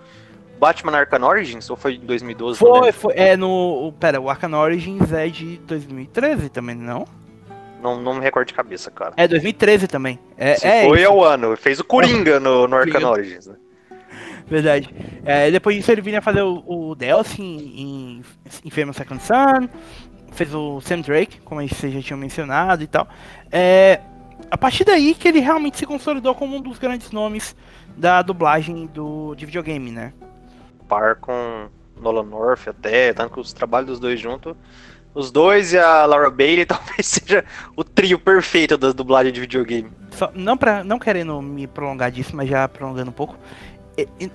[0.58, 2.64] Batman Arkham Origins, ou foi em 2012?
[2.64, 7.04] não Foi, foi, é no, pera, o Arkham Origins é de 2013 também, não?
[7.82, 9.12] Não, não me recordo de cabeça, cara.
[9.18, 10.18] É 2013 também.
[10.38, 11.06] É, Se é foi, isso.
[11.06, 11.54] é o ano.
[11.54, 13.10] Fez o Coringa no, no Arkham.
[13.10, 13.56] Origins, né?
[14.46, 14.94] Verdade.
[15.24, 18.22] É, depois disso ele vinha fazer o, o Delcy em, em
[18.64, 19.68] Infamous Second Son.
[20.32, 23.08] fez o Sam Drake, como vocês já tinham mencionado e tal.
[23.50, 24.00] É,
[24.50, 27.56] a partir daí que ele realmente se consolidou como um dos grandes nomes
[27.96, 30.12] da dublagem do, de videogame, né?
[30.88, 31.68] Par com
[32.00, 34.54] Nolan North até, tanto que os trabalhos dos dois juntos.
[35.14, 37.44] Os dois e a Laura Bailey talvez seja
[37.76, 39.90] o trio perfeito das dublagens de videogame.
[40.10, 43.36] Só, não, pra, não querendo me prolongar disso, mas já prolongando um pouco.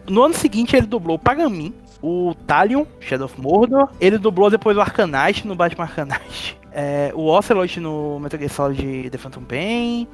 [0.08, 3.90] No ano seguinte ele dublou o Pagamin, o Talion, Shadow of Mordor.
[4.00, 6.58] Ele dublou depois o Arcanite no Batman Arcanite.
[6.72, 10.08] É, o Ocelot no Metal Gear Solid The Phantom Pain.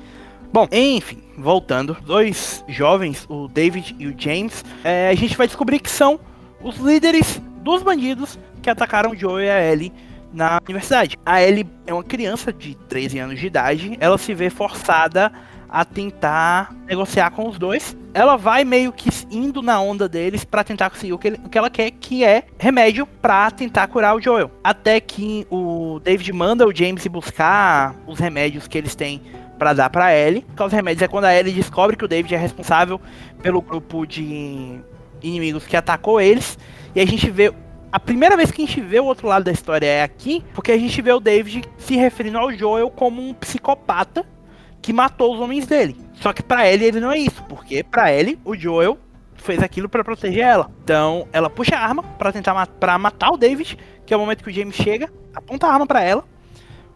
[0.54, 1.98] Bom, enfim, voltando.
[2.06, 6.18] Dois jovens, o David e o James, é, a gente vai descobrir que são
[6.64, 9.92] os líderes dos bandidos que atacaram Joe e a Ellie
[10.32, 11.18] na universidade.
[11.26, 13.98] A Ellie é uma criança de 13 anos de idade.
[14.00, 15.32] Ela se vê forçada
[15.70, 17.96] a tentar negociar com os dois.
[18.14, 21.50] Ela vai meio que indo na onda deles para tentar conseguir o que, ele, o
[21.50, 24.52] que, ela quer, que é remédio para tentar curar o Joel.
[24.64, 29.22] Até que o David manda o James buscar os remédios que eles têm
[29.58, 30.46] para dar para Ellie.
[30.60, 33.00] Os remédios é quando a Ellie descobre que o David é responsável
[33.42, 34.80] pelo grupo de
[35.22, 36.58] inimigos que atacou eles.
[36.94, 37.54] E a gente vê
[37.92, 40.72] a primeira vez que a gente vê o outro lado da história é aqui, porque
[40.72, 44.26] a gente vê o David se referindo ao Joel como um psicopata
[44.86, 45.98] que matou os homens dele.
[46.14, 49.00] Só que para ele ele não é isso, porque para ele o Joel
[49.34, 50.70] fez aquilo para proteger ela.
[50.84, 54.44] Então ela puxa a arma para tentar pra matar o David, que é o momento
[54.44, 56.24] que o James chega, aponta a arma para ela.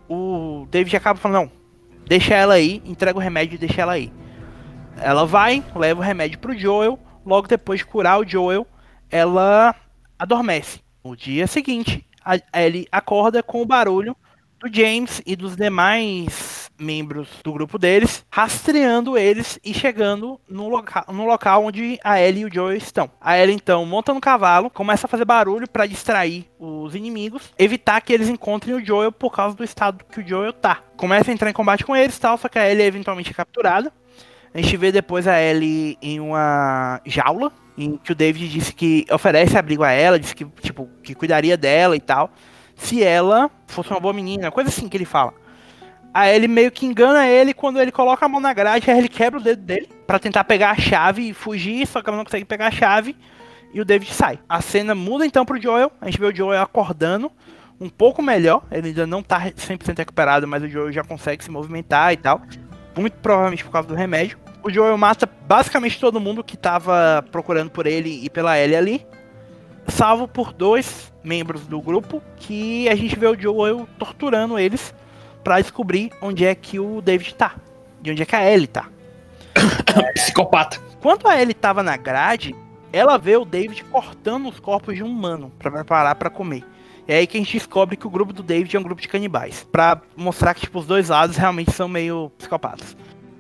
[0.07, 1.51] O David acaba falando: não,
[2.05, 4.13] deixa ela aí, entrega o remédio e deixa ela aí.
[5.01, 6.99] Ela vai, leva o remédio pro Joel.
[7.25, 8.67] Logo depois de curar o Joel,
[9.09, 9.73] ela
[10.19, 10.79] adormece.
[11.03, 14.15] No dia seguinte, a Ellie acorda com o barulho
[14.59, 21.05] do James e dos demais membros do grupo deles, rastreando eles e chegando no, loca
[21.11, 23.09] no local onde a Ellie e o Joel estão.
[23.19, 28.01] A Ellie então monta no cavalo, começa a fazer barulho para distrair os inimigos, evitar
[28.01, 30.81] que eles encontrem o Joel por causa do estado que o Joel tá.
[30.95, 33.91] Começa a entrar em combate com eles, tal, só que a Ellie é eventualmente capturada.
[34.53, 39.05] A gente vê depois a Ellie em uma jaula, em que o David disse que
[39.11, 42.31] oferece abrigo a ela, disse que tipo que cuidaria dela e tal,
[42.75, 45.33] se ela fosse uma boa menina, coisa assim que ele fala.
[46.13, 49.09] Aí ele meio que engana ele quando ele coloca a mão na grade, aí ele
[49.09, 52.25] quebra o dedo dele para tentar pegar a chave e fugir, só que ela não
[52.25, 53.15] consegue pegar a chave
[53.73, 54.39] e o David sai.
[54.47, 57.31] A cena muda então pro Joel, a gente vê o Joel acordando
[57.79, 61.51] um pouco melhor, ele ainda não tá 100% recuperado, mas o Joel já consegue se
[61.51, 62.41] movimentar e tal,
[62.97, 64.37] muito provavelmente por causa do remédio.
[64.61, 69.07] O Joel mata basicamente todo mundo que tava procurando por ele e pela Ellie ali,
[69.87, 74.93] salvo por dois membros do grupo que a gente vê o Joel torturando eles
[75.43, 77.55] para descobrir onde é que o David tá.
[78.01, 78.87] De onde é que a Ellie tá.
[80.15, 80.79] Psicopata.
[81.01, 82.55] Quando a Ellie tava na grade,
[82.91, 86.63] ela vê o David cortando os corpos de um humano para preparar para comer.
[87.07, 89.07] É aí que a gente descobre que o grupo do David é um grupo de
[89.07, 89.67] canibais.
[89.71, 92.95] Pra mostrar que, tipo, os dois lados realmente são meio psicopatas.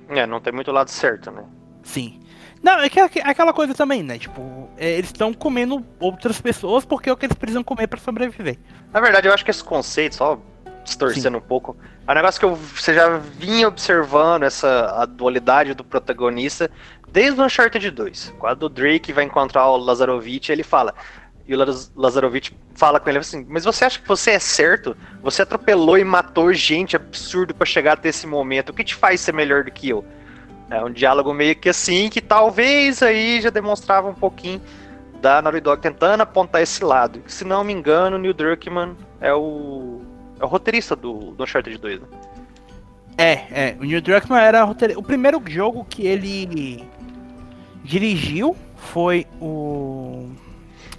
[0.09, 1.43] É, não tem muito lado certo, né?
[1.83, 2.19] Sim.
[2.63, 4.17] Não, é, que, é aquela coisa também, né?
[4.17, 7.99] Tipo, é, eles estão comendo outras pessoas porque é o que eles precisam comer para
[7.99, 8.57] sobreviver.
[8.91, 10.39] Na verdade, eu acho que esse conceito, só
[10.83, 11.43] distorcendo Sim.
[11.43, 11.77] um pouco.
[12.07, 16.69] É um negócio que eu, você já vinha observando essa a dualidade do protagonista
[17.11, 18.35] desde o Uncharted 2.
[18.39, 20.93] Quando o Drake vai encontrar o Lazarovich, ele fala.
[21.47, 21.59] E o
[21.95, 24.95] Lazarovich fala com ele assim: Mas você acha que você é certo?
[25.21, 28.69] Você atropelou e matou gente absurdo para chegar até esse momento.
[28.69, 30.05] O que te faz ser melhor do que eu?
[30.69, 34.61] É um diálogo meio que assim, que talvez aí já demonstrava um pouquinho
[35.19, 37.21] da Naughty Dog tentando apontar esse lado.
[37.27, 40.01] Se não me engano, o Neil Druckmann é o
[40.39, 42.07] é o roteirista do, do Uncharted 2, né?
[43.17, 43.77] É, é.
[43.79, 44.99] O Neil Druckmann era roteirista.
[44.99, 46.83] O primeiro jogo que ele
[47.83, 50.29] dirigiu foi o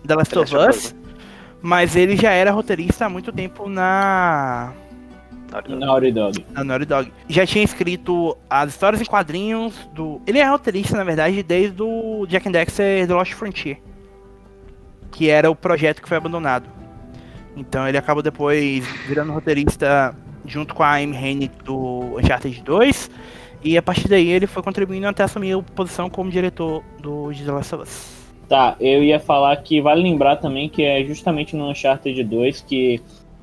[0.07, 1.01] The Last of Us, né?
[1.63, 4.73] mas ele já era roteirista há muito tempo na
[5.69, 6.47] Naughty Dog.
[6.53, 7.13] Na Naughty Dog.
[7.29, 10.21] Já tinha escrito as histórias em quadrinhos do.
[10.27, 13.79] Ele é roteirista, na verdade, desde o Jack and Dexter The Lost Frontier.
[15.11, 16.69] Que era o projeto que foi abandonado.
[17.57, 20.15] Então ele acabou depois virando roteirista
[20.47, 23.11] junto com a Amy Hennig do Uncharted 2.
[23.63, 27.53] E a partir daí ele foi contribuindo até assumir a posição como diretor do The
[27.53, 28.21] Last of Us.
[28.49, 33.01] Tá, eu ia falar que vale lembrar também que é justamente no Uncharted 2 que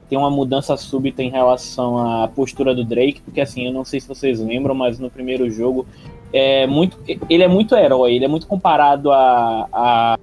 [0.09, 3.99] tem uma mudança súbita em relação à postura do Drake, porque assim, eu não sei
[3.99, 5.85] se vocês lembram, mas no primeiro jogo
[6.31, 6.97] é muito,
[7.29, 10.19] ele é muito herói, ele é muito comparado a, a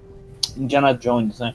[0.56, 1.54] Indiana Jones, né?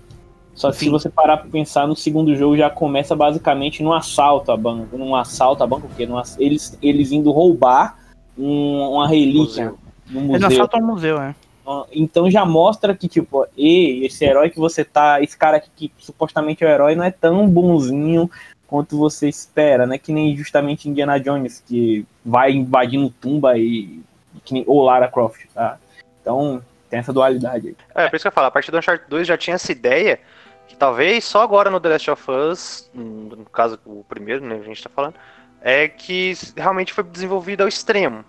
[0.60, 0.86] Só que Sim.
[0.88, 4.97] se você parar para pensar, no segundo jogo já começa basicamente num assalto a banco.
[4.97, 6.05] Num assalto a banco, porque
[6.38, 7.97] eles, eles indo roubar
[8.38, 9.74] um, uma relíquia
[10.10, 10.36] no museu.
[10.36, 11.34] Eles assaltam um museu, é.
[11.93, 15.93] Então já mostra que, tipo, e esse herói que você tá, esse cara aqui que
[15.97, 18.30] supostamente é o herói, não é tão bonzinho
[18.68, 19.97] quanto você espera, né?
[19.97, 24.01] Que nem justamente Indiana Jones, que vai invadindo tumba e.
[24.43, 25.78] Que nem, ou Lara Croft, tá?
[26.22, 27.76] Então, tem essa dualidade aí.
[27.95, 30.20] É, por isso que eu falo, a partir do Uncharted 2 já tinha essa ideia
[30.70, 34.63] que talvez só agora no The Last of Us, no caso o primeiro, né, a
[34.63, 35.15] gente tá falando,
[35.61, 38.24] é que realmente foi desenvolvido ao extremo.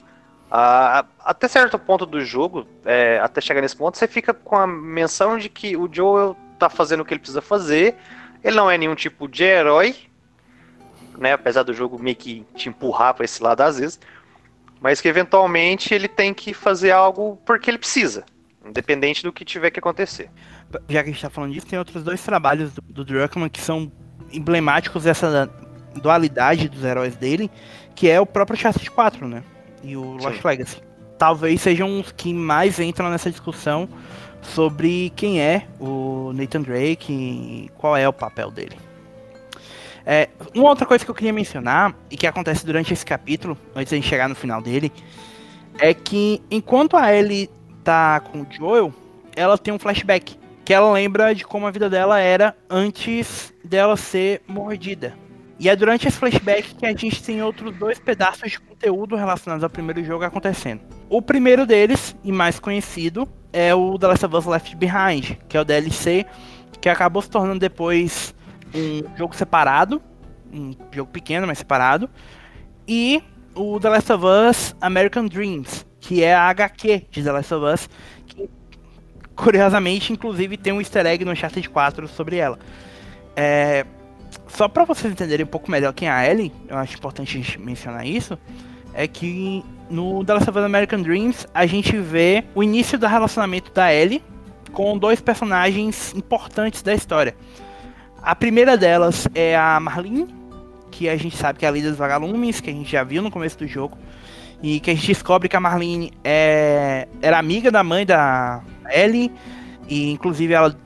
[0.51, 4.66] Ah, até certo ponto do jogo, é, até chegar nesse ponto, você fica com a
[4.66, 7.95] menção de que o Joel tá fazendo o que ele precisa fazer,
[8.43, 9.95] ele não é nenhum tipo de herói,
[11.18, 14.01] né, apesar do jogo meio que te empurrar para esse lado às vezes,
[14.80, 18.24] mas que eventualmente ele tem que fazer algo porque ele precisa,
[18.64, 20.30] independente do que tiver que acontecer.
[20.89, 23.61] Já que a gente tá falando disso, tem outros dois trabalhos do, do Druckmann que
[23.61, 23.91] são
[24.33, 25.51] emblemáticos dessa
[26.01, 27.51] dualidade dos heróis dele,
[27.95, 29.43] que é o próprio Chassis 4, né?
[29.83, 30.49] e o Lost Sim.
[30.49, 30.83] Legacy.
[31.18, 33.89] Talvez sejam os que mais entram nessa discussão
[34.41, 38.77] sobre quem é o Nathan Drake e qual é o papel dele.
[40.07, 43.91] É, uma outra coisa que eu queria mencionar e que acontece durante esse capítulo, antes
[43.91, 44.91] de a gente chegar no final dele,
[45.79, 47.51] é que enquanto a Ellie
[47.85, 48.93] tá com o Joel,
[49.37, 53.97] ela tem um flashback que ela lembra de como a vida dela era antes dela
[53.97, 55.15] ser mordida.
[55.59, 59.63] E é durante esse flashback que a gente tem outros dois pedaços de conteúdo relacionados
[59.63, 60.81] ao primeiro jogo acontecendo.
[61.09, 65.57] O primeiro deles, e mais conhecido, é o The Last of Us Left Behind, que
[65.57, 66.25] é o DLC
[66.81, 68.35] que acabou se tornando depois
[68.75, 70.01] um jogo separado,
[70.53, 72.09] um jogo pequeno, mas separado,
[72.89, 73.23] e
[73.55, 77.67] o The Last of Us American Dreams, que é a HQ de The Last of
[77.67, 77.89] Us,
[79.41, 82.59] curiosamente, inclusive, tem um easter egg no Uncharted 4 sobre ela.
[83.34, 83.86] É,
[84.47, 88.07] só para vocês entenderem um pouco melhor quem é a Ellie, eu acho importante mencionar
[88.07, 88.38] isso,
[88.93, 93.07] é que no The Last of Us American Dreams a gente vê o início do
[93.07, 94.22] relacionamento da Ellie
[94.72, 97.34] com dois personagens importantes da história.
[98.22, 100.28] A primeira delas é a Marlene,
[100.91, 103.22] que a gente sabe que é a líder dos vagalumes, que a gente já viu
[103.22, 103.97] no começo do jogo,
[104.62, 108.61] e que a gente descobre que a Marlene é, era amiga da mãe da
[108.93, 109.32] Ellie,
[109.88, 110.76] e inclusive ela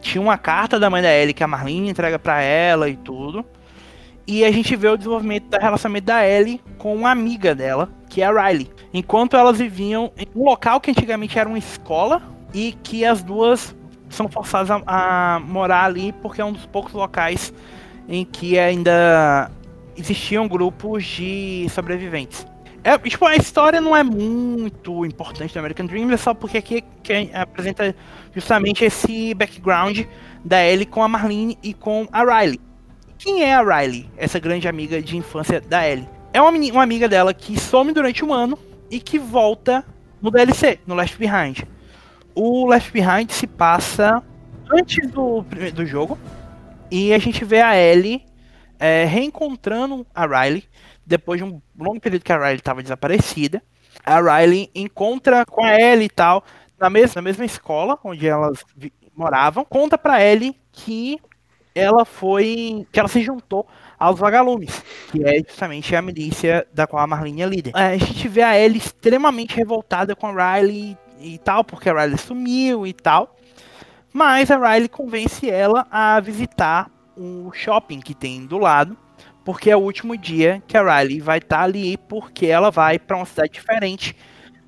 [0.00, 3.44] tinha uma carta da mãe da Ellie que a Marlene entrega para ela e tudo.
[4.26, 8.20] E a gente vê o desenvolvimento da relacionamento da Ellie com uma amiga dela, que
[8.20, 8.70] é a Riley.
[8.92, 13.74] Enquanto elas viviam em um local que antigamente era uma escola e que as duas
[14.10, 17.52] são forçadas a, a morar ali porque é um dos poucos locais
[18.08, 19.50] em que ainda
[19.96, 22.46] existiam grupos de sobreviventes.
[22.88, 26.82] É, tipo, a história não é muito importante do American Dream, é só porque aqui
[27.02, 27.94] que apresenta
[28.34, 30.06] justamente esse background
[30.42, 32.58] da Ellie com a Marlene e com a Riley.
[33.18, 36.08] Quem é a Riley, essa grande amiga de infância da Ellie?
[36.32, 38.58] É uma, uma amiga dela que some durante um ano
[38.90, 39.84] e que volta
[40.22, 41.64] no DLC, no Left Behind.
[42.34, 44.22] O Left Behind se passa
[44.72, 46.18] antes do, do jogo
[46.90, 48.24] e a gente vê a Ellie
[48.78, 50.64] é, reencontrando a Riley
[51.08, 53.62] depois de um longo período que a Riley estava desaparecida.
[54.04, 56.44] A Riley encontra com a Ellie e tal,
[56.78, 58.62] na mesma, na mesma escola onde elas
[59.16, 61.18] moravam, conta para Ellie que
[61.74, 62.86] ela foi.
[62.92, 63.66] que ela se juntou
[63.98, 67.72] aos vagalumes, que é justamente a milícia da qual a Marlene é líder.
[67.74, 72.00] É, a gente vê a Ellie extremamente revoltada com a Riley e tal, porque a
[72.00, 73.34] Riley sumiu e tal.
[74.12, 78.96] Mas a Riley convence ela a visitar o shopping que tem do lado,
[79.48, 82.98] porque é o último dia que a Riley vai estar tá ali, porque ela vai
[82.98, 84.14] para uma cidade diferente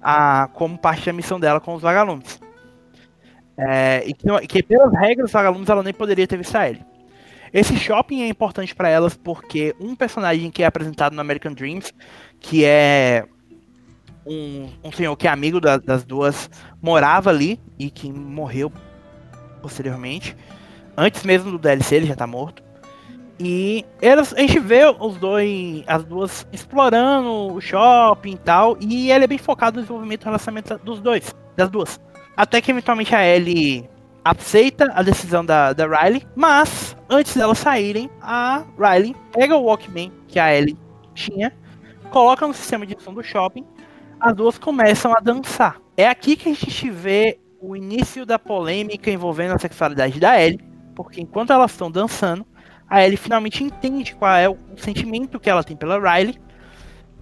[0.01, 2.41] a, como parte da missão dela com os vagalumes.
[3.59, 6.83] É, e que, que, pelas regras dos vagalumes ela nem poderia ter visto a ele.
[7.53, 11.93] Esse shopping é importante para elas porque um personagem que é apresentado no American Dreams,
[12.41, 13.27] que é
[14.25, 16.49] um, um senhor que é amigo da, das duas,
[16.81, 18.73] morava ali e que morreu
[19.61, 20.35] posteriormente.
[20.97, 22.70] Antes mesmo do DLC, ele já tá morto.
[23.43, 29.11] E elas, a gente vê os dois, as duas explorando o shopping e tal, e
[29.11, 31.99] ele é bem focado no desenvolvimento do relacionamento dos dois, das duas.
[32.37, 33.89] Até que eventualmente a Ellie
[34.23, 40.13] aceita a decisão da, da Riley, mas antes delas saírem, a Riley pega o Walkman
[40.29, 40.77] que a Ellie
[41.15, 41.51] tinha,
[42.11, 43.65] coloca no sistema de som do shopping,
[44.21, 45.81] as duas começam a dançar.
[45.97, 50.61] É aqui que a gente vê o início da polêmica envolvendo a sexualidade da Ellie,
[50.95, 52.47] porque enquanto elas estão dançando,
[52.91, 56.37] a Ellie finalmente entende qual é o sentimento que ela tem pela Riley,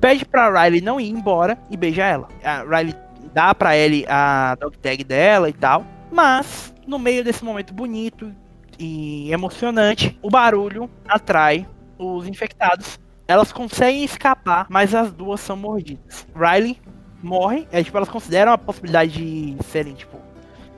[0.00, 2.28] pede pra Riley não ir embora e beija ela.
[2.42, 2.94] A Riley
[3.34, 8.34] dá pra Ellie a dog tag dela e tal, mas no meio desse momento bonito
[8.78, 12.98] e emocionante, o barulho atrai os infectados.
[13.26, 16.26] Elas conseguem escapar, mas as duas são mordidas.
[16.34, 16.80] Riley
[17.22, 20.18] morre, é, tipo, elas consideram a possibilidade de serem, tipo,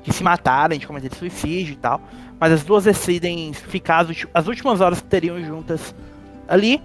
[0.03, 2.01] de se matarem, de cometer suicídio e tal.
[2.41, 5.95] Mas as duas decidem ficar as, as últimas horas que teriam juntas
[6.49, 6.82] ali.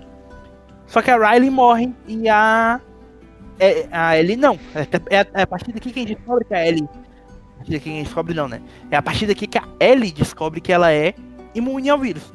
[0.85, 2.81] Só que a Riley morre e a.
[3.57, 4.59] É, a Ellie não.
[4.75, 6.83] É, é, é, a partir daqui que a gente descobre que a Ellie.
[6.83, 8.61] A partir daqui que a gente descobre não, né?
[8.91, 11.15] É a partir daqui que a Ellie descobre que ela é
[11.55, 12.33] imune ao vírus.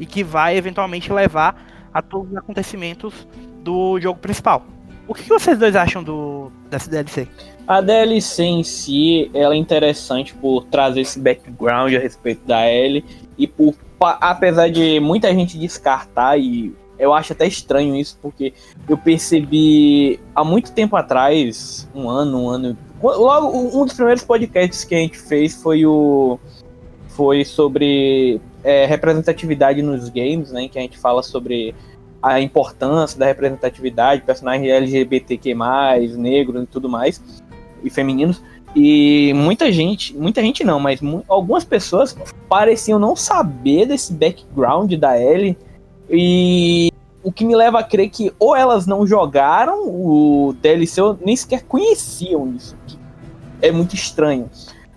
[0.00, 1.56] E que vai eventualmente levar
[1.94, 3.26] a todos os acontecimentos
[3.62, 4.66] do jogo principal.
[5.06, 7.28] O que vocês dois acham do dessa DLC?
[7.66, 13.04] A DLC em si, ela é interessante por trazer esse background a respeito da Ellie
[13.36, 18.54] e por apesar de muita gente descartar e eu acho até estranho isso, porque
[18.88, 22.78] eu percebi há muito tempo atrás, um ano, um ano.
[23.02, 26.38] Logo, um dos primeiros podcasts que a gente fez foi o.
[27.08, 30.68] Foi sobre é, representatividade nos games, né?
[30.68, 31.74] Que a gente fala sobre
[32.22, 35.54] a importância da representatividade, personagens LGBTQ,
[36.16, 37.22] negros e tudo mais,
[37.82, 38.42] e femininos.
[38.74, 42.16] E muita gente, muita gente não, mas algumas pessoas
[42.48, 45.56] pareciam não saber desse background da Ellie
[46.10, 51.18] e o que me leva a crer que ou elas não jogaram o DLC ou
[51.24, 52.76] nem sequer conheciam isso.
[53.62, 54.50] É muito estranho.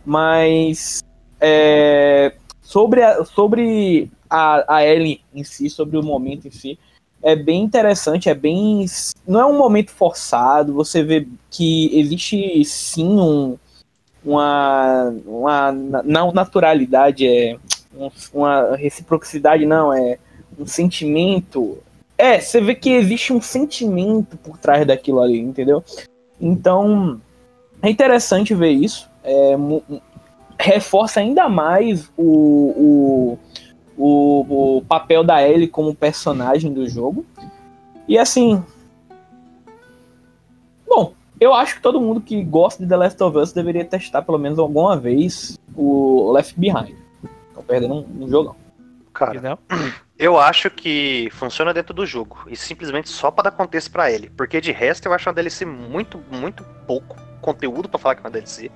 [0.05, 1.01] Mas
[1.39, 6.77] é, sobre, a, sobre a, a Ellie em si, sobre o momento em si,
[7.21, 8.85] é bem interessante, é bem.
[9.27, 13.57] Não é um momento forçado, você vê que existe sim um,
[14.23, 17.57] uma, uma não naturalidade, é
[18.33, 20.17] uma reciprocidade, não, é
[20.57, 21.77] um sentimento.
[22.17, 25.83] É, você vê que existe um sentimento por trás daquilo ali, entendeu?
[26.39, 27.19] Então,
[27.81, 29.09] é interessante ver isso.
[29.23, 29.55] É,
[30.59, 33.39] reforça ainda mais o, o,
[33.97, 37.23] o, o papel da Ellie como personagem do jogo.
[38.07, 38.61] E assim.
[40.87, 44.23] Bom, eu acho que todo mundo que gosta de The Last of Us deveria testar
[44.23, 46.95] pelo menos alguma vez o Left Behind.
[47.49, 48.55] Estão perdendo um, um jogão.
[49.13, 49.59] Cara,
[50.17, 52.39] eu acho que funciona dentro do jogo.
[52.47, 54.31] E simplesmente só para dar contexto para ele.
[54.31, 58.23] Porque de resto eu acho uma DLC muito, muito pouco conteúdo para falar que é
[58.23, 58.67] uma DLC.
[58.67, 58.71] Uh,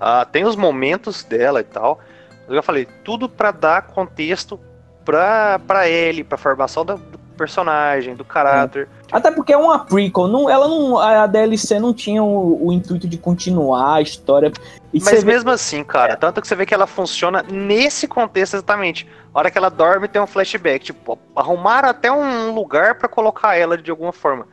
[0.00, 2.00] ah, tem os momentos dela e tal.
[2.48, 4.58] Eu já falei, tudo para dar contexto
[5.06, 8.88] pra, pra ele, pra formação do, do personagem, do caráter.
[9.12, 9.16] É.
[9.16, 13.06] Até porque é uma prequel, não, ela não, a DLC não tinha o, o intuito
[13.06, 14.52] de continuar a história.
[14.92, 15.54] E Mas mesmo vê...
[15.54, 16.16] assim, cara, é.
[16.16, 19.06] tanto que você vê que ela funciona nesse contexto exatamente.
[19.32, 23.56] A hora que ela dorme tem um flashback, tipo, arrumaram até um lugar para colocar
[23.56, 24.48] ela de alguma forma.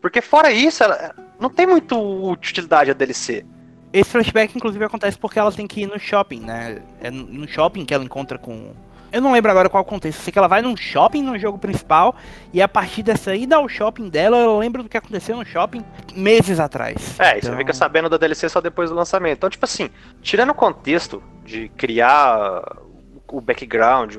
[0.00, 1.98] Porque fora isso, ela não tem muito
[2.30, 3.44] utilidade a DLC.
[3.92, 6.82] Esse flashback, inclusive, acontece porque ela tem que ir no shopping, né?
[7.00, 8.74] É no shopping que ela encontra com
[9.16, 10.18] eu não lembro agora qual o contexto.
[10.18, 12.14] Eu sei que ela vai num shopping no jogo principal
[12.52, 15.82] e a partir dessa ida ao shopping dela, eu lembro do que aconteceu no shopping
[16.14, 17.18] meses atrás.
[17.18, 17.50] É, então...
[17.50, 19.38] você fica sabendo da DLC só depois do lançamento.
[19.38, 19.90] Então, tipo assim,
[20.20, 22.62] tirando o contexto de criar
[23.28, 24.16] o background,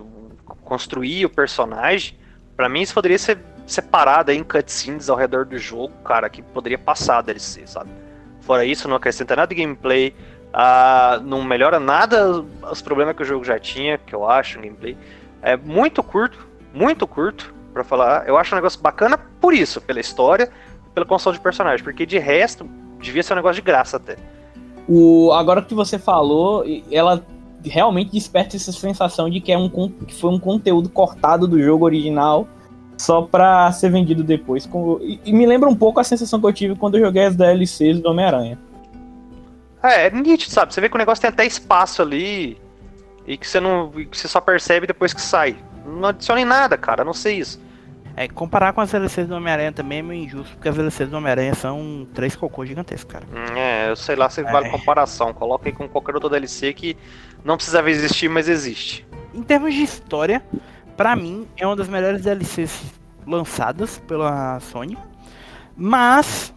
[0.64, 2.18] construir o personagem,
[2.56, 3.38] para mim isso poderia ser
[3.68, 7.92] separado em cutscenes ao redor do jogo, cara, que poderia passar a DLC, sabe?
[8.42, 10.16] Fora isso, não acrescenta nada de gameplay,
[10.58, 14.98] Uh, não melhora nada os problemas que o jogo já tinha, que eu acho, gameplay.
[15.42, 18.28] É muito curto, muito curto, para falar.
[18.28, 20.50] Eu acho um negócio bacana por isso, pela história
[20.98, 22.68] pela construção de personagem, porque de resto,
[23.00, 24.16] devia ser um negócio de graça até.
[24.90, 27.24] O, agora que você falou, ela
[27.64, 31.86] realmente desperta essa sensação de que, é um, que foi um conteúdo cortado do jogo
[31.86, 32.48] original
[32.98, 34.68] só pra ser vendido depois.
[35.02, 37.36] e, e me lembra um pouco a sensação que eu tive quando eu joguei as
[37.36, 38.58] DLCs do Homem-Aranha.
[39.84, 40.74] É, é nítido, sabe?
[40.74, 42.60] Você vê que o negócio tem até espaço ali
[43.26, 43.92] e que você não.
[43.92, 45.58] Que você só percebe depois que sai.
[45.86, 47.62] Não adiciona em nada, cara, não sei isso.
[48.16, 51.18] É, comparar com as DLCs do Homem-Aranha também é meio injusto, porque as DLCs do
[51.18, 53.26] Homem-Aranha são três cocôs gigantescos, cara.
[53.32, 54.44] Hum, é, eu sei lá se é.
[54.44, 55.32] vale comparação.
[55.34, 56.98] Coloca aí com qualquer outra DLC que
[57.46, 59.06] não precisava existir, mas existe.
[59.36, 60.42] Em termos de história,
[60.98, 62.82] para mim é uma das melhores DLCs
[63.28, 64.98] lançadas pela Sony.
[65.76, 66.52] Mas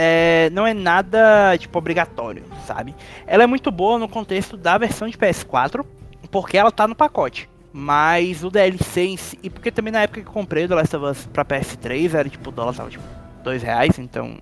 [0.00, 2.94] é, não é nada, tipo, obrigatório, sabe?
[3.26, 5.84] Ela é muito boa no contexto da versão de PS4,
[6.30, 7.50] porque ela tá no pacote.
[7.72, 10.96] Mas o DLC em si, e porque também na época que comprei o The Last
[10.96, 13.02] of Us pra PS3, era tipo, o dólar tava tipo,
[13.42, 14.38] dois reais, então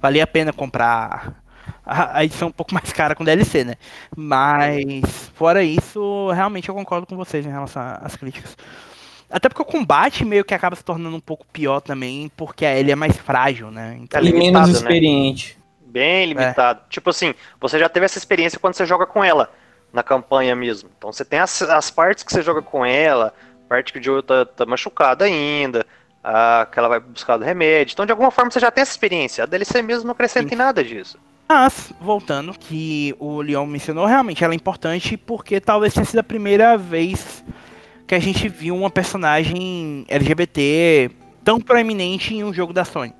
[0.00, 1.34] valia a pena comprar
[1.84, 3.74] a, a edição um pouco mais cara com DLC, né?
[4.16, 8.56] Mas, fora isso, realmente eu concordo com vocês em relação às críticas.
[9.32, 12.78] Até porque o combate meio que acaba se tornando um pouco pior também, porque a
[12.78, 13.98] Ellie é mais frágil, né?
[13.98, 14.74] Então, é limitado, menos né?
[14.74, 15.56] experiente.
[15.80, 15.86] Né?
[15.86, 16.80] Bem limitado.
[16.86, 16.90] É.
[16.90, 19.50] Tipo assim, você já teve essa experiência quando você joga com ela,
[19.90, 20.90] na campanha mesmo.
[20.98, 23.32] Então você tem as, as partes que você joga com ela,
[23.70, 25.86] parte que o Joel tá, tá machucado ainda,
[26.22, 27.94] a, que ela vai buscar do remédio.
[27.94, 29.44] Então de alguma forma você já tem essa experiência.
[29.44, 30.54] A DLC mesmo não acrescenta Sim.
[30.54, 31.18] em nada disso.
[31.48, 36.24] Mas, voltando, que o Leon mencionou, realmente ela é importante porque talvez tenha sido a
[36.24, 37.42] primeira vez
[38.12, 41.10] que a gente viu uma personagem LGBT
[41.42, 43.14] tão proeminente em um jogo da Sony.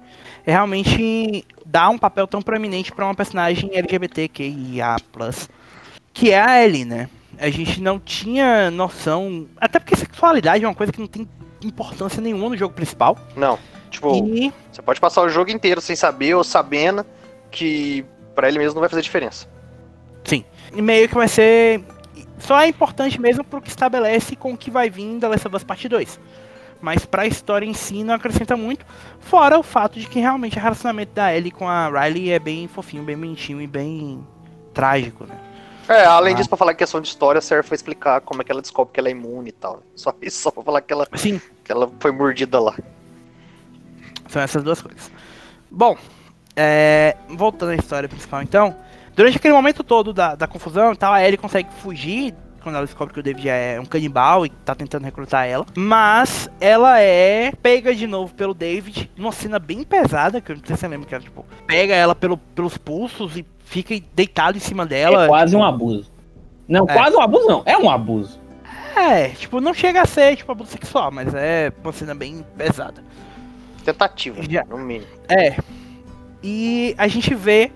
[0.45, 4.97] É realmente dar um papel tão proeminente para uma personagem LGBTQIA+,
[6.13, 7.09] que é a Ellie, né?
[7.39, 11.27] A gente não tinha noção, até porque sexualidade é uma coisa que não tem
[11.65, 13.17] importância nenhuma no jogo principal.
[13.35, 17.03] Não, tipo, E você pode passar o jogo inteiro sem saber ou sabendo
[17.51, 19.49] que pra ele mesmo não vai fazer diferença.
[20.71, 21.83] E meio que vai ser.
[22.43, 25.57] Só é importante mesmo pro que estabelece com o que vai vir da Last of
[25.57, 26.19] Us Part 2.
[26.81, 28.85] Mas pra história em si não acrescenta muito.
[29.21, 32.67] Fora o fato de que realmente o relacionamento da Ellie com a Riley é bem
[32.67, 34.27] fofinho, bem bonitinho e bem
[34.75, 35.39] trágico, né?
[35.89, 36.37] É, além Ah.
[36.37, 38.93] disso, pra falar que questão de história, serve pra explicar como é que ela descobre
[38.93, 39.81] que ela é imune e tal.
[39.95, 42.75] Só isso, só pra falar que ela, Sim, que ela foi mordida lá.
[44.29, 45.11] São essas duas coisas.
[45.71, 45.97] Bom,
[46.57, 48.75] é, voltando à história principal então.
[49.15, 52.87] Durante aquele momento todo da, da confusão e tal, a Ellie consegue fugir quando ela
[52.87, 55.67] descobre que o David é um canibal e tá tentando recrutar ela.
[55.77, 60.65] Mas ela é pega de novo pelo David, numa cena bem pesada, que eu não
[60.65, 64.57] sei se você lembra que ela, tipo, pega ela pelo, pelos pulsos e fica deitado
[64.57, 65.25] em cima dela.
[65.25, 66.11] é quase um abuso.
[66.69, 66.95] Não, É.
[66.95, 67.63] quase um abuso não.
[67.67, 68.41] É um abuso.
[68.95, 73.03] É, tipo, não chega a ser, tipo, abuso sexual, mas é uma cena bem pesada.
[73.85, 74.65] Tentativa, Já.
[74.65, 75.11] no mínimo.
[75.29, 75.57] É.
[76.43, 77.73] E a gente vê.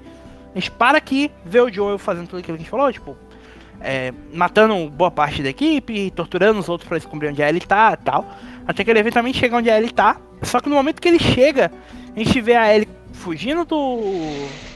[0.57, 3.15] A gente para aqui, vê o Joel fazendo tudo aquilo que a gente falou, tipo.
[3.79, 7.93] é, matando boa parte da equipe, torturando os outros pra descobrir onde a Ellie tá
[7.93, 8.27] e tal.
[8.67, 10.17] Até que ele eventualmente chega onde a Ellie tá.
[10.43, 11.71] Só que no momento que ele chega,
[12.15, 14.31] a gente vê a Ellie fugindo do.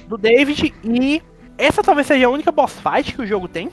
[0.07, 1.23] do David e.
[1.57, 3.71] Essa talvez seja a única boss fight que o jogo tem.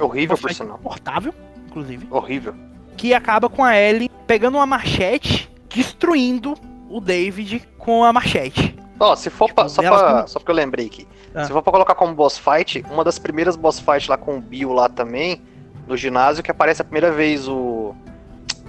[0.00, 0.78] Horrível, por fight sinal.
[0.78, 1.32] confortável,
[1.68, 2.08] inclusive.
[2.10, 2.54] Horrível.
[2.96, 6.54] Que acaba com a Ellie pegando uma machete, destruindo
[6.88, 8.76] o David com a machete.
[8.98, 11.08] Ó, se for pra, Tipo, só, ela pra, com- só porque eu lembrei aqui.
[11.34, 11.44] Ah.
[11.44, 14.40] Se for pra colocar como boss fight, uma das primeiras boss fight lá com o
[14.40, 15.42] Bill lá também,
[15.88, 17.94] no ginásio, que aparece a primeira vez o.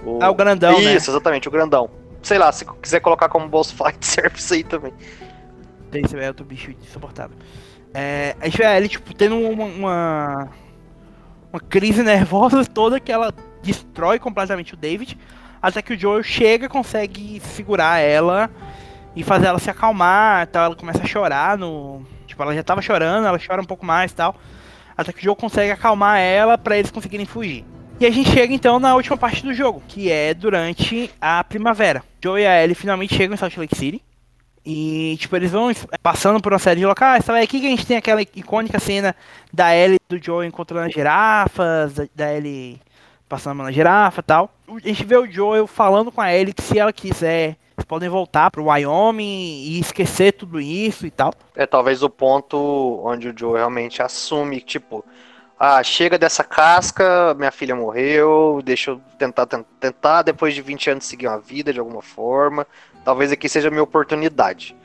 [0.04, 0.18] o...
[0.22, 0.94] Ah, o grandão, né?
[0.94, 1.90] Isso, exatamente, o grandão.
[2.22, 4.92] Sei lá, se quiser colocar como boss fight, serve isso aí também.
[5.92, 7.36] Esse é outro bicho insuportável.
[7.92, 10.48] É, a gente vê a Ellie, tipo, tendo uma, uma,
[11.52, 15.18] uma crise nervosa toda que ela destrói completamente o David.
[15.60, 18.50] Até que o Joel chega, consegue segurar ela
[19.14, 20.46] e fazer ela se acalmar.
[20.48, 22.04] Tal, ela começa a chorar no.
[22.26, 24.34] Tipo, ela já tava chorando, ela chora um pouco mais tal.
[24.96, 27.64] Até que o Joel consegue acalmar ela pra eles conseguirem fugir.
[28.00, 32.02] E a gente chega então na última parte do jogo, que é durante a primavera.
[32.22, 34.02] Joel e a Ellie finalmente chegam em Salt Lake City.
[34.64, 37.24] E, tipo, eles vão passando por uma série de locais.
[37.24, 37.40] Sabe?
[37.40, 39.14] Aqui que a gente tem aquela icônica cena
[39.52, 42.80] da Ellie do Joel encontrando as girafas, da Ellie
[43.32, 44.50] passando na girafa tal.
[44.68, 48.06] A gente vê o Joel falando com a Ellie que se ela quiser, eles podem
[48.06, 49.24] voltar pro Wyoming
[49.64, 51.32] e esquecer tudo isso e tal.
[51.56, 55.02] É talvez o ponto onde o Joe realmente assume, tipo,
[55.58, 60.90] ah, chega dessa casca, minha filha morreu, deixa eu tentar, ten- tentar depois de 20
[60.90, 62.66] anos seguir uma vida de alguma forma.
[63.02, 64.76] Talvez aqui seja a minha oportunidade.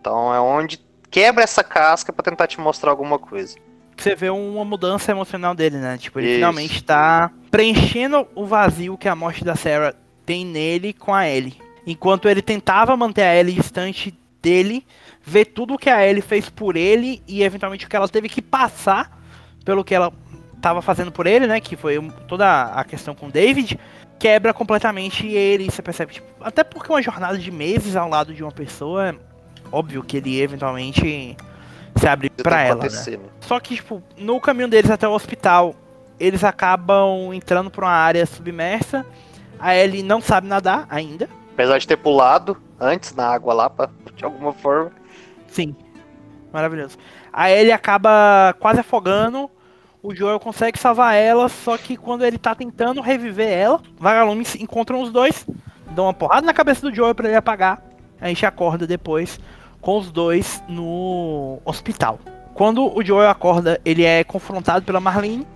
[0.00, 0.78] Então é onde
[1.10, 3.56] quebra essa casca pra tentar te mostrar alguma coisa.
[3.98, 5.98] Você vê uma mudança emocional dele, né?
[5.98, 6.36] Tipo, ele Isso.
[6.36, 9.94] finalmente tá preenchendo o vazio que a morte da Sarah
[10.24, 11.56] tem nele com a Ellie.
[11.84, 14.86] Enquanto ele tentava manter a Ellie distante dele,
[15.20, 18.28] ver tudo o que a Ellie fez por ele e eventualmente o que ela teve
[18.28, 19.18] que passar
[19.64, 20.12] pelo que ela
[20.60, 21.60] tava fazendo por ele, né?
[21.60, 23.78] Que foi toda a questão com o David.
[24.18, 28.42] Quebra completamente ele, você percebe, tipo, até porque uma jornada de meses ao lado de
[28.42, 29.14] uma pessoa, é
[29.72, 31.36] óbvio que ele eventualmente
[31.98, 32.88] se abre que ela, né?
[32.88, 33.18] né?
[33.40, 35.74] Só que, tipo, no caminho deles até o hospital,
[36.18, 39.04] eles acabam entrando pra uma área submersa.
[39.58, 41.28] A Ellie não sabe nadar ainda.
[41.52, 44.92] Apesar de ter pulado antes na água lá, pra, de alguma forma.
[45.48, 45.74] Sim.
[46.52, 46.96] Maravilhoso.
[47.32, 49.50] A Ellie acaba quase afogando.
[50.00, 55.02] O Joel consegue salvar ela, só que quando ele tá tentando reviver ela, vagalumes encontram
[55.02, 55.44] os dois,
[55.90, 57.82] dão uma porrada na cabeça do Joel pra ele apagar.
[58.20, 59.40] A gente acorda depois
[59.80, 62.18] com os dois no hospital.
[62.54, 65.46] Quando o Joel acorda, ele é confrontado pela Marlene.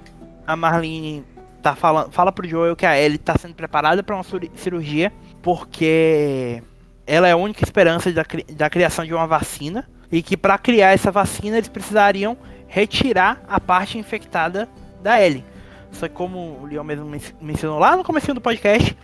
[0.47, 1.25] A Marlene
[1.61, 5.13] tá falando, fala pro Joel que a Ellie tá sendo preparada para uma cir- cirurgia,
[5.43, 6.63] porque
[7.07, 10.93] ela é a única esperança da, da criação de uma vacina e que para criar
[10.93, 12.37] essa vacina eles precisariam
[12.69, 14.69] retirar a parte infectada
[15.03, 15.45] da Ellie.
[15.91, 18.97] Só que como o Leon mesmo men- mencionou lá no começo do podcast,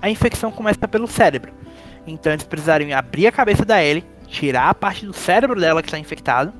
[0.00, 1.52] a infecção começa pelo cérebro.
[2.06, 5.88] Então eles precisariam abrir a cabeça da Ellie, tirar a parte do cérebro dela que
[5.88, 6.52] está infectado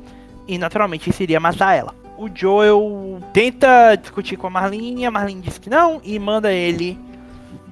[0.46, 1.94] e naturalmente isso iria matar ela.
[2.18, 6.98] O Joel tenta discutir com a Marlene, a Marlene diz que não e manda ele,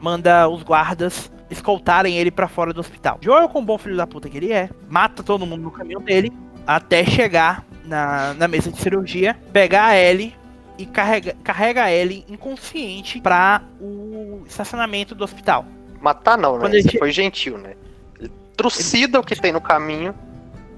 [0.01, 3.19] manda os guardas escoltarem ele pra fora do hospital.
[3.21, 6.01] Joel, com o bom filho da puta que ele é, mata todo mundo no caminho
[6.01, 6.33] dele
[6.67, 10.35] até chegar na, na mesa de cirurgia, pegar a Ellie
[10.79, 15.65] e carrega, carrega a Ellie inconsciente pra o estacionamento do hospital.
[16.01, 16.69] Matar não, né?
[16.71, 17.75] Ele- foi gentil, né?
[18.59, 20.15] Ele trucida o que tem no caminho,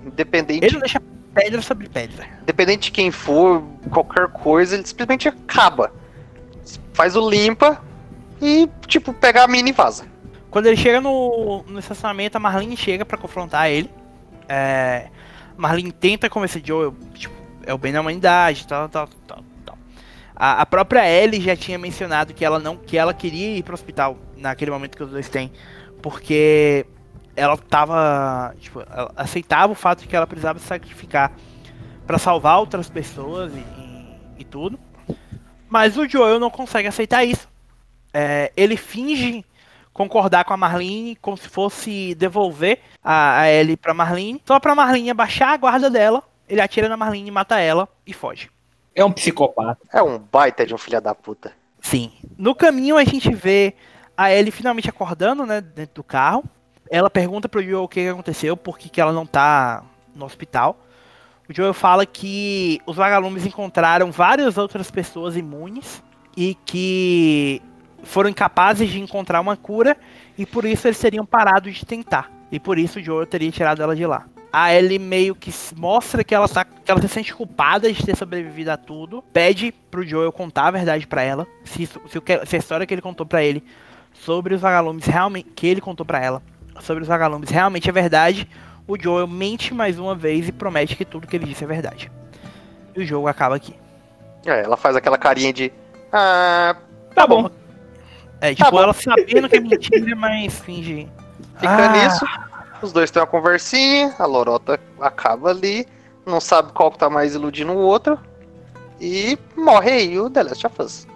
[0.04, 1.00] independente, Ele não deixa
[1.34, 2.28] pedra sobre pedra.
[2.42, 5.92] independente de quem for, qualquer coisa, ele simplesmente acaba.
[6.92, 7.82] Faz o limpa
[8.40, 10.04] e, tipo, pega a mina e vaza.
[10.50, 13.90] Quando ele chega no, no estacionamento, a Marlene chega pra confrontar ele.
[14.48, 15.08] É,
[15.56, 19.78] Marlene tenta convencer Joel, tipo, é o bem da humanidade, tal, tal, tal, tal.
[20.34, 23.74] A, a própria Ellie já tinha mencionado que ela não, que ela queria ir pro
[23.74, 25.52] hospital naquele momento que os dois têm,
[26.02, 26.84] porque
[27.40, 31.32] ela tava, tipo, ela aceitava o fato de que ela precisava se sacrificar
[32.06, 34.78] pra salvar outras pessoas e, e- e tudo.
[35.68, 37.48] Mas o Joel não consegue aceitar isso.
[38.12, 39.44] É, ele finge
[39.92, 44.74] concordar com a Marlene como se fosse devolver a, a Ellie pra Marlene, só pra
[44.74, 48.50] Marlene abaixar a guarda dela, ele atira na Marlene, mata ela e foge.
[48.94, 49.78] É um psicopata.
[49.92, 51.52] É um baita de um filho da puta.
[51.80, 52.12] Sim.
[52.36, 53.74] No caminho a gente vê
[54.16, 56.44] a Ellie finalmente acordando, né, dentro do carro.
[56.90, 60.76] Ela pergunta pro Joel o que aconteceu, por que ela não tá no hospital.
[61.48, 66.02] O Joel fala que os vagalumes encontraram várias outras pessoas imunes
[66.36, 67.62] e que
[68.02, 69.96] foram incapazes de encontrar uma cura
[70.36, 72.28] e por isso eles teriam parado de tentar.
[72.50, 74.26] E por isso o Joel teria tirado ela de lá.
[74.52, 78.16] A Ellie meio que mostra que ela, tá, que ela se sente culpada de ter
[78.16, 79.22] sobrevivido a tudo.
[79.32, 81.46] Pede pro Joel contar a verdade pra ela.
[81.64, 81.98] Se, se,
[82.46, 83.62] se a história que ele contou pra ele
[84.12, 85.50] sobre os vagalumes realmente.
[85.54, 86.42] que ele contou pra ela
[86.80, 88.48] sobre os vagalumes realmente é verdade.
[88.86, 92.10] O Joel mente mais uma vez e promete que tudo que ele disse é verdade.
[92.96, 93.74] E o jogo acaba aqui.
[94.44, 95.72] É, ela faz aquela carinha de.
[96.12, 96.76] Ah,
[97.14, 97.50] Tá bom.
[98.40, 98.82] É, tipo, bom.
[98.82, 101.08] ela sabendo que é mentira, mas finge.
[101.58, 102.24] fica Ah, nisso.
[102.82, 105.86] Os dois têm uma conversinha, a lorota acaba ali,
[106.24, 108.18] não sabe qual que tá mais iludindo o outro.
[109.00, 111.06] E morre aí o The Last of Us.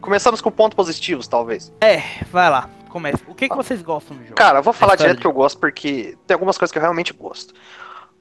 [0.00, 1.72] Começamos com pontos positivos, talvez.
[2.30, 3.18] Vai lá, começa.
[3.26, 4.34] O que, que vocês gostam do jogo?
[4.34, 6.82] Cara, eu vou falar História direto que eu gosto porque tem algumas coisas que eu
[6.82, 7.54] realmente gosto.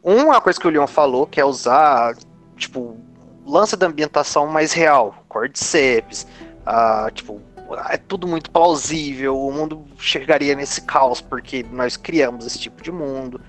[0.03, 2.15] Um é uma coisa que o Leon falou, que é usar,
[2.55, 2.97] tipo,
[3.45, 5.15] lance da ambientação mais real.
[5.27, 6.27] Cordyceps,
[6.65, 7.41] ah, tipo,
[7.89, 12.91] é tudo muito plausível, o mundo chegaria nesse caos porque nós criamos esse tipo de
[12.91, 13.41] mundo.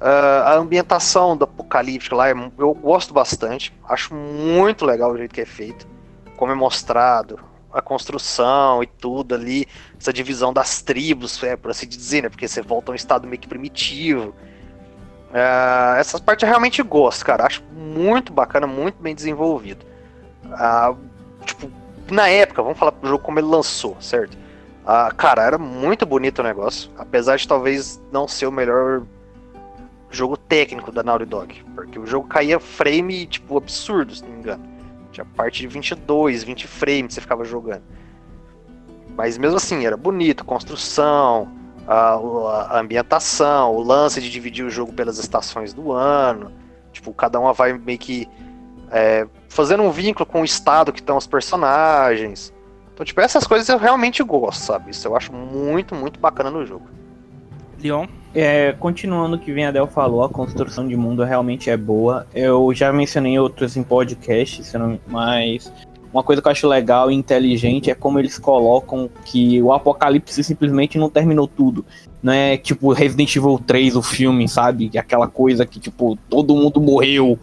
[0.00, 5.34] Ah, a ambientação do apocalíptico lá, é eu gosto bastante, acho muito legal o jeito
[5.34, 5.86] que é feito,
[6.36, 7.38] como é mostrado,
[7.74, 9.66] a construção e tudo ali,
[10.04, 12.28] essa divisão das tribos, é, por assim dizer, né?
[12.28, 14.34] Porque você volta a um estado meio que primitivo.
[15.32, 17.46] Ah, essas partes eu realmente gosto, cara.
[17.46, 19.84] Acho muito bacana, muito bem desenvolvido.
[20.52, 20.94] Ah,
[21.46, 21.70] tipo,
[22.10, 24.36] na época, vamos falar pro jogo como ele lançou, certo?
[24.86, 26.90] Ah, cara, era muito bonito o negócio.
[26.98, 29.04] Apesar de talvez não ser o melhor
[30.10, 31.64] jogo técnico da Naughty Dog.
[31.74, 34.62] Porque o jogo caía frame, tipo, absurdo, se não me engano.
[35.10, 37.82] Tinha parte de 22, 20 frames que você ficava jogando.
[39.16, 41.48] Mas mesmo assim, era bonito, construção,
[41.86, 42.14] a,
[42.76, 46.50] a ambientação, o lance de dividir o jogo pelas estações do ano.
[46.92, 48.28] Tipo, cada uma vai meio que
[48.90, 52.52] é, fazendo um vínculo com o estado que estão os personagens.
[52.92, 54.90] Então, tipo, essas coisas eu realmente gosto, sabe?
[54.90, 56.86] Isso eu acho muito, muito bacana no jogo.
[57.82, 58.06] Leon?
[58.34, 62.26] É, continuando o que vem a Del falou, a construção de mundo realmente é boa.
[62.34, 65.72] Eu já mencionei em outros em podcasts, não- mas
[66.14, 70.44] uma coisa que eu acho legal e inteligente é como eles colocam que o apocalipse
[70.44, 71.84] simplesmente não terminou tudo.
[72.22, 74.90] Não é tipo Resident Evil 3, o filme, sabe?
[74.96, 77.36] Aquela coisa que, tipo, todo mundo morreu.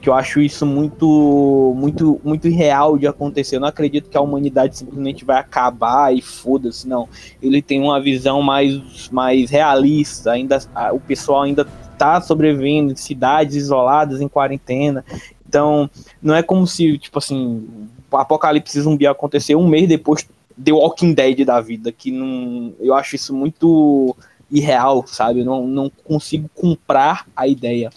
[0.00, 3.56] Que eu acho isso muito, muito, muito irreal de acontecer.
[3.56, 7.08] Eu não acredito que a humanidade simplesmente vai acabar e foda-se, não
[7.42, 10.32] ele tem uma visão mais, mais realista.
[10.32, 10.60] Ainda
[10.92, 11.66] o pessoal ainda
[11.96, 15.04] tá sobrevivendo em cidades isoladas, em quarentena.
[15.48, 15.90] Então,
[16.22, 17.66] não é como se, tipo assim,
[18.12, 20.26] apocalipse zumbi aconteceu um mês depois
[20.62, 24.16] The Walking Dead da vida, que não, eu acho isso muito
[24.50, 25.40] irreal, sabe?
[25.40, 27.90] Eu não, não consigo comprar a ideia.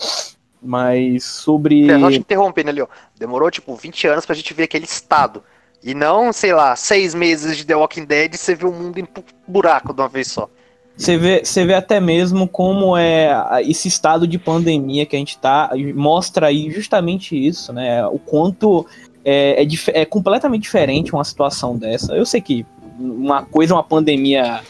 [0.62, 1.90] Mas sobre.
[1.90, 2.88] É, Só te interrompendo ali, ó.
[3.18, 5.44] Demorou, tipo, 20 anos pra gente ver aquele estado.
[5.84, 9.00] E não, sei lá, seis meses de The Walking Dead e você vê o mundo
[9.00, 9.08] em
[9.48, 10.48] buraco de uma vez só.
[10.96, 13.34] Você vê, você vê até mesmo como é
[13.66, 18.06] esse estado de pandemia que a gente tá, mostra aí justamente isso, né?
[18.06, 18.86] O quanto
[19.24, 19.68] é, é,
[20.02, 22.14] é completamente diferente uma situação dessa.
[22.16, 22.66] Eu sei que
[23.00, 24.62] uma coisa é uma pandemia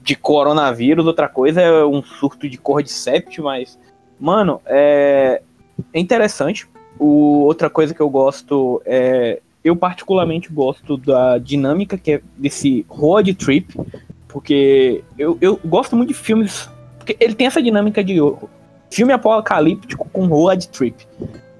[0.00, 3.78] de coronavírus, outra coisa é um surto de cordyceps, mas,
[4.20, 5.40] mano, é,
[5.92, 6.68] é interessante.
[6.98, 9.40] O, outra coisa que eu gosto é.
[9.64, 13.74] Eu particularmente gosto da dinâmica que é desse road trip,
[14.28, 16.68] porque eu, eu gosto muito de filmes.
[16.98, 18.16] Porque ele tem essa dinâmica de
[18.90, 21.06] filme apocalíptico com road trip.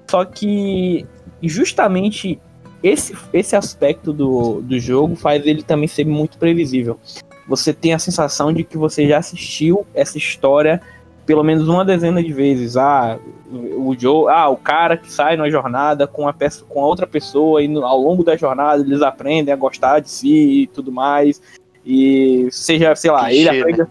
[0.07, 1.03] Só que
[1.47, 2.39] justamente
[2.83, 6.99] esse, esse aspecto do, do jogo faz ele também ser muito previsível.
[7.47, 10.81] Você tem a sensação de que você já assistiu essa história
[11.25, 12.77] pelo menos uma dezena de vezes.
[12.77, 13.17] Ah,
[13.51, 17.07] o Joe, ah, o cara que sai na jornada com a peça, com a outra
[17.07, 20.91] pessoa e no, ao longo da jornada eles aprendem a gostar de si e tudo
[20.91, 21.41] mais.
[21.85, 23.79] E seja, sei lá, clichê, ele aprende.
[23.79, 23.87] Né?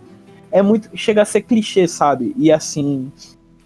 [0.53, 0.89] É muito.
[0.95, 2.35] Chega a ser clichê, sabe?
[2.37, 3.11] E assim.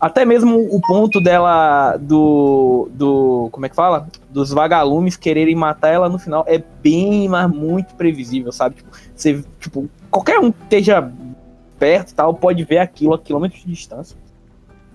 [0.00, 2.88] Até mesmo o ponto dela do.
[2.92, 3.48] do.
[3.50, 4.06] como é que fala?
[4.30, 8.76] Dos vagalumes quererem matar ela no final é bem, mas muito previsível, sabe?
[8.76, 11.10] Tipo, você, tipo, qualquer um que esteja
[11.78, 14.16] perto e tal pode ver aquilo a quilômetros de distância.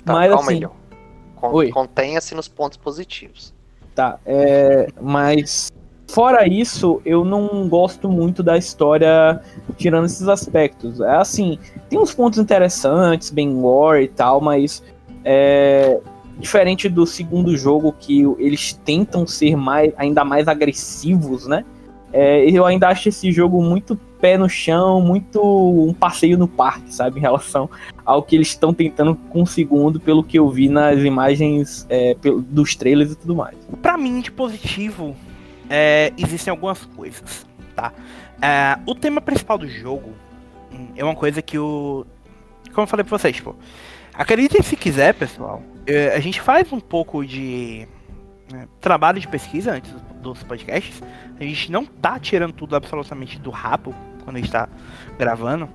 [0.05, 0.65] Tá, mas calma assim.
[1.59, 3.53] Aí, Contenha-se nos pontos positivos.
[3.93, 5.69] Tá, é, mas
[6.13, 9.41] Fora isso, eu não gosto muito da história
[9.77, 11.01] tirando esses aspectos.
[11.01, 11.57] É assim,
[11.89, 14.83] tem uns pontos interessantes, bem lore e tal, mas
[15.23, 15.99] é,
[16.37, 21.63] diferente do segundo jogo que eles tentam ser mais, ainda mais agressivos, né?
[22.11, 26.93] É, eu ainda acho esse jogo muito pé no chão, muito um passeio no parque,
[26.93, 27.17] sabe?
[27.17, 27.69] Em relação
[28.05, 32.15] ao que eles estão tentando com o segundo, pelo que eu vi nas imagens é,
[32.47, 33.57] dos trailers e tudo mais.
[33.81, 35.15] Para mim, de positivo,
[35.69, 37.91] é, existem algumas coisas, tá?
[38.39, 40.11] É, o tema principal do jogo
[40.71, 42.05] hum, é uma coisa que o.
[42.73, 43.55] Como eu falei pra vocês, tipo.
[44.13, 45.61] Acreditem se quiser, pessoal.
[45.87, 47.87] É, a gente faz um pouco de
[48.51, 49.91] né, trabalho de pesquisa antes
[50.21, 51.01] dos podcasts.
[51.39, 53.93] A gente não tá tirando tudo absolutamente do rabo
[54.23, 54.69] quando a gente tá
[55.17, 55.67] gravando.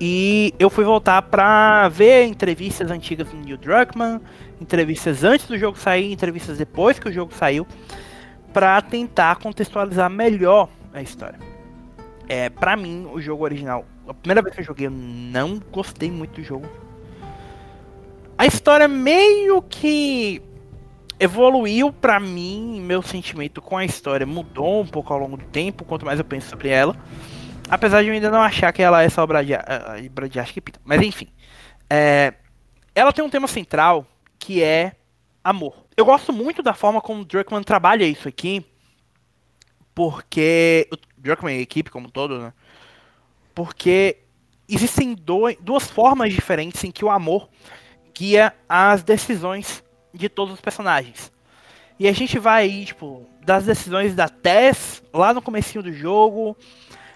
[0.00, 4.20] E eu fui voltar pra ver entrevistas antigas do Neil Druckmann,
[4.60, 7.66] entrevistas antes do jogo sair, entrevistas depois que o jogo saiu
[8.52, 11.38] para tentar contextualizar melhor a história.
[12.28, 16.10] É, para mim, o jogo original, a primeira vez que eu joguei, eu não gostei
[16.10, 16.66] muito do jogo.
[18.44, 20.42] A história meio que
[21.18, 25.82] evoluiu para mim, meu sentimento com a história mudou um pouco ao longo do tempo,
[25.82, 26.94] quanto mais eu penso sobre ela.
[27.70, 30.52] Apesar de eu ainda não achar que ela é só obra de, obra de arte
[30.52, 30.62] que.
[30.84, 31.28] Mas enfim.
[31.88, 32.34] É,
[32.94, 34.06] ela tem um tema central
[34.38, 34.92] que é
[35.42, 35.86] amor.
[35.96, 38.62] Eu gosto muito da forma como o Druckmann trabalha isso aqui,
[39.94, 40.86] porque.
[40.92, 42.52] O Druckmann e a equipe como um todo, né?
[43.54, 44.18] Porque
[44.68, 47.48] existem dois, duas formas diferentes em que o amor
[48.14, 51.32] guia as decisões de todos os personagens.
[51.98, 56.56] E a gente vai tipo, das decisões da Tess lá no comecinho do jogo,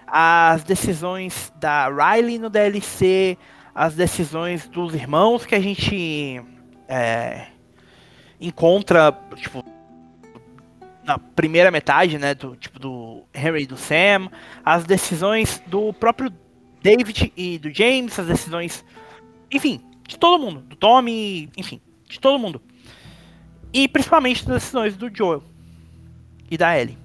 [0.07, 3.37] as decisões da Riley no DLC,
[3.73, 6.41] as decisões dos irmãos que a gente
[6.87, 7.47] é,
[8.39, 9.63] encontra, tipo,
[11.03, 14.29] na primeira metade, né, do tipo do Henry e do Sam,
[14.63, 16.31] as decisões do próprio
[16.81, 18.85] David e do James, as decisões,
[19.51, 22.59] enfim, de todo mundo, do Tommy, enfim, de todo mundo.
[23.71, 25.43] E principalmente as decisões do Joel
[26.49, 26.97] e da Ellie.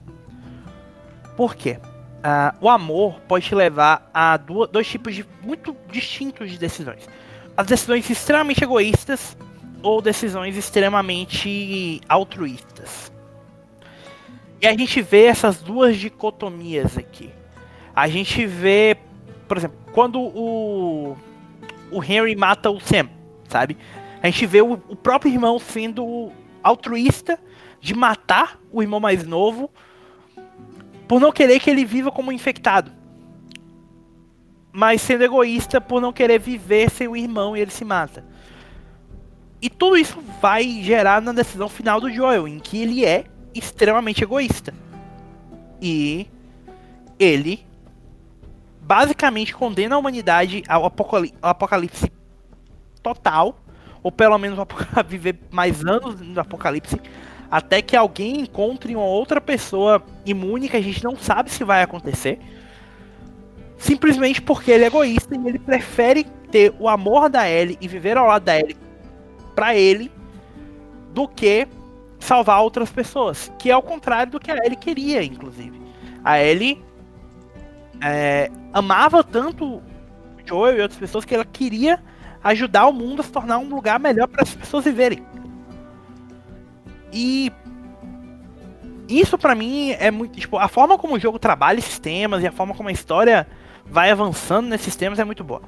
[1.37, 1.79] Por quê?
[1.79, 7.07] Uh, o amor pode te levar a duas, dois tipos de, muito distintos de decisões.
[7.55, 9.37] As decisões extremamente egoístas
[9.83, 13.13] ou decisões extremamente altruístas.
[14.63, 17.31] E a gente vê essas duas dicotomias aqui.
[17.95, 18.97] A gente vê,
[19.47, 21.15] por exemplo, quando o,
[21.95, 23.09] o Henry mata o Sam,
[23.49, 23.77] sabe?
[24.23, 26.33] A gente vê o, o próprio irmão sendo
[26.63, 27.39] altruísta
[27.81, 29.71] de matar o irmão mais novo
[31.07, 32.91] por não querer que ele viva como infectado.
[34.73, 38.25] Mas sendo egoísta por não querer viver sem o irmão e ele se mata.
[39.61, 44.25] E tudo isso vai gerar na decisão final do Joel, em que ele é extremamente
[44.25, 44.75] egoísta.
[45.81, 46.27] E
[47.19, 47.65] ele
[48.85, 52.13] basicamente condena a humanidade ao, ao apocalipse
[53.03, 53.59] total,
[54.03, 54.59] ou pelo menos
[54.95, 57.01] a viver mais anos no apocalipse,
[57.51, 61.83] até que alguém encontre uma outra pessoa imune que a gente não sabe se vai
[61.83, 62.39] acontecer.
[63.79, 68.17] Simplesmente porque ele é egoísta e ele prefere ter o amor da Ellie e viver
[68.17, 68.77] ao lado da Ellie
[69.55, 70.11] para ele
[71.13, 71.67] do que
[72.19, 75.81] salvar outras pessoas, que é o contrário do que a Ellie queria, inclusive.
[76.25, 76.83] A Ellie
[78.03, 79.83] é, amava tanto
[80.45, 82.03] Joel e outras pessoas que ela queria
[82.43, 85.25] ajudar o mundo a se tornar um lugar melhor para as pessoas viverem.
[87.13, 87.51] E
[89.09, 92.47] isso para mim é muito, tipo, a forma como o jogo trabalha esses temas e
[92.47, 93.47] a forma como a história
[93.87, 95.63] vai avançando nesses temas é muito boa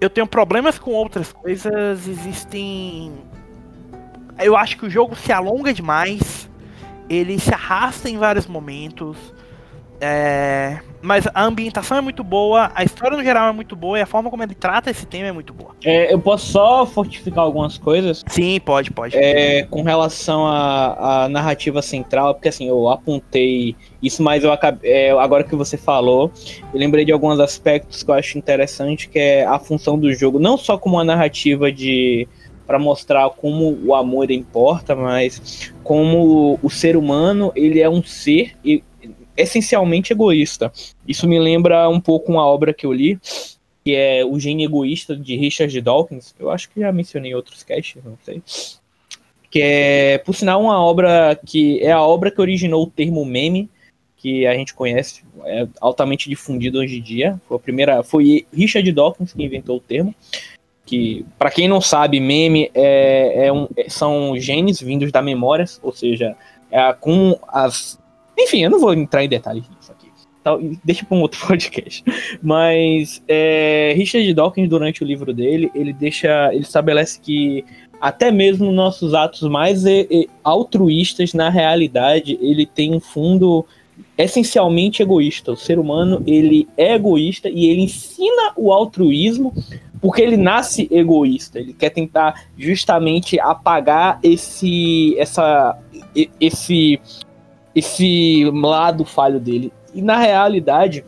[0.00, 2.06] eu tenho problemas com outras coisas.
[2.06, 3.12] Existem.
[4.38, 6.48] Eu acho que o jogo se alonga demais.
[7.08, 9.16] Ele se arrasta em vários momentos.
[10.00, 14.02] É, mas a ambientação é muito boa, a história no geral é muito boa e
[14.02, 15.70] a forma como ele trata esse tema é muito boa.
[15.84, 18.24] É, eu posso só fortificar algumas coisas?
[18.28, 19.16] Sim, pode, pode.
[19.16, 25.10] É, com relação à, narrativa central, porque assim, eu apontei isso, mas eu acabei, é,
[25.10, 26.30] agora que você falou,
[26.72, 30.38] eu lembrei de alguns aspectos que eu acho interessante, que é a função do jogo,
[30.38, 32.26] não só como uma narrativa de
[32.66, 38.52] para mostrar como o amor importa, mas como o ser humano ele é um ser
[39.38, 40.72] essencialmente egoísta.
[41.06, 43.18] Isso me lembra um pouco uma obra que eu li,
[43.84, 46.34] que é O Gênio Egoísta, de Richard Dawkins.
[46.38, 48.42] Eu acho que já mencionei outros casts, não sei.
[49.50, 53.70] Que é, por sinal, uma obra que é a obra que originou o termo meme,
[54.18, 57.40] que a gente conhece, é altamente difundido hoje em dia.
[57.48, 60.14] Foi a primeira, foi Richard Dawkins que inventou o termo.
[60.84, 65.92] Que, para quem não sabe, meme é, é um, são genes vindos da memória, ou
[65.92, 66.34] seja,
[66.70, 67.98] é com as
[68.38, 70.08] enfim, eu não vou entrar em detalhes nisso aqui.
[70.84, 72.02] Deixa para um outro podcast.
[72.42, 76.50] Mas é, Richard Dawkins, durante o livro dele, ele deixa.
[76.52, 77.64] Ele estabelece que
[78.00, 79.82] até mesmo nossos atos mais
[80.42, 83.66] altruístas, na realidade, ele tem um fundo
[84.16, 85.52] essencialmente egoísta.
[85.52, 89.52] O ser humano, ele é egoísta e ele ensina o altruísmo
[90.00, 91.58] porque ele nasce egoísta.
[91.58, 95.76] Ele quer tentar justamente apagar esse essa
[96.40, 97.00] esse
[97.78, 99.72] esse lado falho dele.
[99.94, 101.04] E na realidade,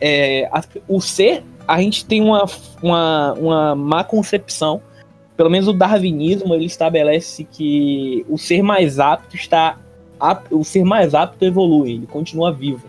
[0.00, 2.46] é, a, o ser, a gente tem uma,
[2.82, 4.80] uma, uma má concepção.
[5.36, 9.78] Pelo menos o darwinismo ele estabelece que o ser mais apto está
[10.50, 12.86] o ser mais apto evolui, ele continua vivo.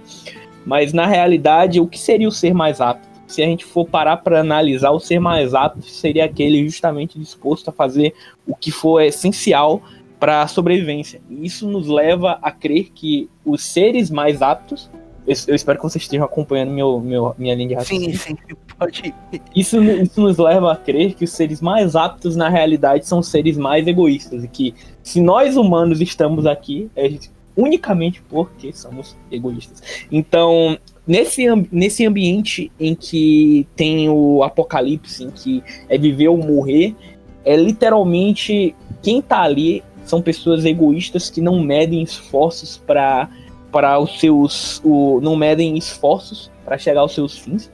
[0.65, 3.07] Mas na realidade, o que seria o ser mais apto?
[3.25, 7.69] Se a gente for parar para analisar, o ser mais apto seria aquele justamente disposto
[7.69, 8.13] a fazer
[8.45, 9.81] o que for essencial
[10.21, 11.19] para a sobrevivência.
[11.31, 14.87] E isso nos leva a crer que os seres mais aptos.
[15.25, 18.17] Eu, espero que vocês estejam acompanhando meu, meu, minha linha de raciocínio.
[18.19, 19.41] Sim, sim, pode ir.
[19.55, 23.29] Isso, isso nos leva a crer que os seres mais aptos, na realidade, são os
[23.29, 24.43] seres mais egoístas.
[24.43, 27.09] E que se nós humanos estamos aqui, é
[27.57, 29.81] unicamente porque somos egoístas.
[30.11, 36.95] Então, nesse, nesse ambiente em que tem o apocalipse, em que é viver ou morrer,
[37.43, 43.29] é literalmente quem tá ali são pessoas egoístas que não medem esforços para
[43.71, 47.71] para os seus o, não medem esforços para chegar aos seus fins.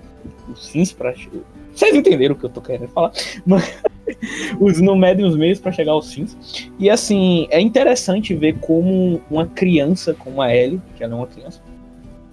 [0.48, 1.14] Os fins para
[1.74, 3.12] vocês entenderam o que eu tô querendo falar?
[3.46, 3.80] Mas
[4.60, 6.72] os não medem os meios para chegar aos fins.
[6.80, 11.28] E assim é interessante ver como uma criança como a Ellie que ela é uma
[11.28, 11.62] criança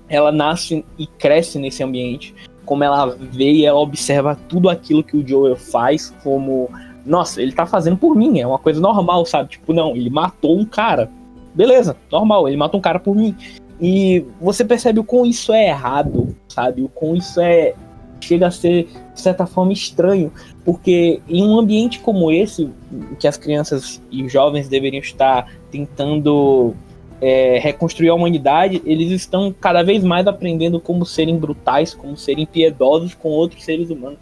[0.09, 2.35] ela nasce e cresce nesse ambiente
[2.65, 6.71] como ela vê e ela observa tudo aquilo que o Joel faz como
[7.05, 9.51] nossa, ele tá fazendo por mim, é uma coisa normal, sabe?
[9.51, 11.11] Tipo, não, ele matou um cara.
[11.55, 13.37] Beleza, normal, ele matou um cara por mim.
[13.81, 16.83] E você percebe o quão isso é errado, sabe?
[16.83, 17.75] O quão isso é.
[18.21, 20.33] chega a ser, de certa forma, estranho.
[20.65, 22.71] Porque em um ambiente como esse,
[23.19, 26.75] que as crianças e jovens deveriam estar tentando
[27.21, 32.47] é, reconstruir a humanidade, eles estão cada vez mais aprendendo como serem brutais, como serem
[32.47, 34.19] piedosos com outros seres humanos.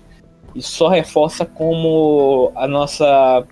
[0.54, 3.44] Isso só reforça como a nossa.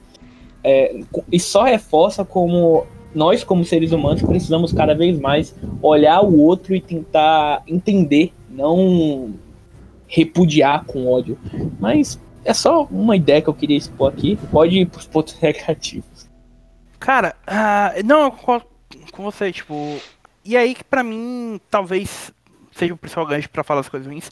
[0.63, 1.01] É,
[1.33, 6.75] e só reforça como nós, como seres humanos, precisamos cada vez mais olhar o outro
[6.75, 9.35] e tentar entender, não
[10.07, 11.39] repudiar com ódio.
[11.79, 14.39] Mas é só uma ideia que eu queria expor aqui.
[14.51, 16.29] Pode ir pros pontos negativos.
[16.99, 18.67] Cara, uh, não, eu concordo
[19.13, 19.75] com você, tipo.
[20.45, 22.33] E aí que pra mim talvez
[22.73, 24.31] seja o principal gancho pra falar as coisas ruins.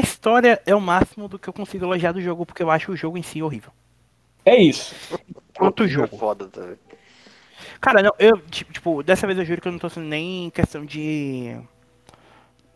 [0.00, 2.90] A história é o máximo do que eu consigo elogiar do jogo, porque eu acho
[2.90, 3.70] o jogo em si horrível.
[4.46, 4.94] É isso.
[5.54, 6.16] Quanto jogo.
[6.16, 6.66] Foda, tá?
[7.82, 10.86] Cara, não, eu, tipo, dessa vez eu juro que eu não tô sendo nem questão
[10.86, 11.54] de.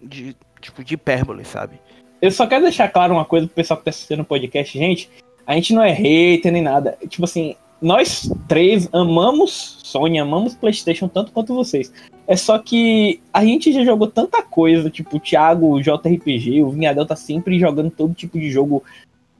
[0.03, 0.37] de.
[0.61, 1.81] tipo, de hipérbole, sabe?
[2.21, 5.09] Eu só quero deixar claro uma coisa pro pessoal que tá assistindo o podcast, gente.
[5.47, 6.99] A gente não é hater nem nada.
[7.09, 11.93] Tipo assim, nós três amamos Sony, amamos PlayStation tanto quanto vocês.
[12.27, 16.71] É só que a gente já jogou tanta coisa, tipo o Thiago, o JRPG, o
[16.71, 18.83] Vinhadel tá sempre jogando todo tipo de jogo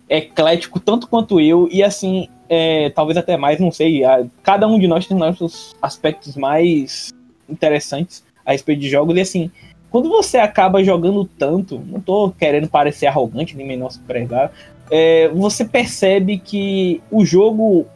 [0.09, 4.05] eclético, tanto quanto eu, e assim, é, talvez até mais, não sei.
[4.05, 7.13] A, cada um de nós tem nossos aspectos mais
[7.49, 9.51] interessantes a respeito de jogos, e assim,
[9.91, 14.53] quando você acaba jogando tanto, não tô querendo parecer arrogante nem menosprezar,
[14.91, 17.87] é, você percebe que o jogo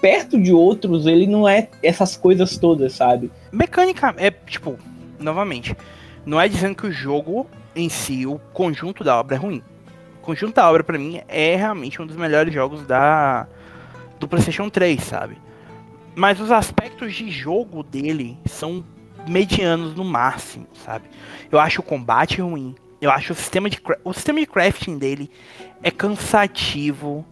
[0.00, 3.30] perto de outros, ele não é essas coisas todas, sabe?
[3.52, 4.78] Mecânica, é tipo,
[5.18, 5.76] novamente,
[6.24, 9.62] não é dizendo que o jogo em si, o conjunto da obra é ruim.
[10.22, 13.46] O conjunto da obra, para mim, é realmente um dos melhores jogos da
[14.18, 15.36] do PlayStation 3, sabe?
[16.14, 18.84] Mas os aspectos de jogo dele são
[19.26, 21.04] medianos no máximo, sabe?
[21.50, 22.74] Eu acho o combate ruim.
[23.00, 25.30] Eu acho o sistema de, o sistema de crafting dele
[25.82, 27.26] é cansativo.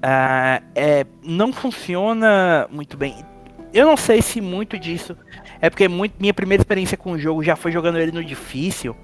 [0.00, 3.24] Uh, é, não funciona muito bem.
[3.72, 5.16] Eu não sei se muito disso
[5.60, 8.96] é porque muito, minha primeira experiência com o jogo já foi jogando ele no difícil.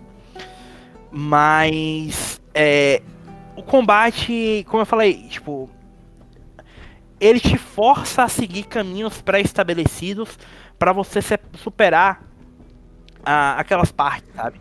[1.10, 3.02] Mas é,
[3.54, 5.68] o combate, como eu falei, tipo,
[7.20, 10.38] ele te força a seguir caminhos pré-estabelecidos
[10.78, 11.20] para você
[11.54, 12.22] superar
[13.24, 14.58] a, aquelas partes, sabe?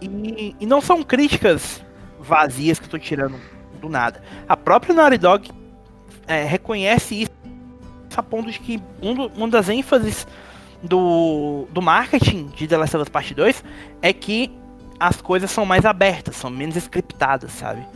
[0.00, 1.84] E, e, não são críticas
[2.18, 3.38] vazias que eu tô tirando
[3.80, 4.22] do nada.
[4.48, 5.52] A própria Naughty Dog
[6.26, 7.32] é, reconhece isso
[8.16, 10.26] a ponto de que um do, uma das ênfases
[10.82, 13.64] do, do marketing de The Last of Us Part 2
[14.02, 14.50] é que
[14.98, 17.86] as coisas são mais abertas, são menos scriptadas, sabe?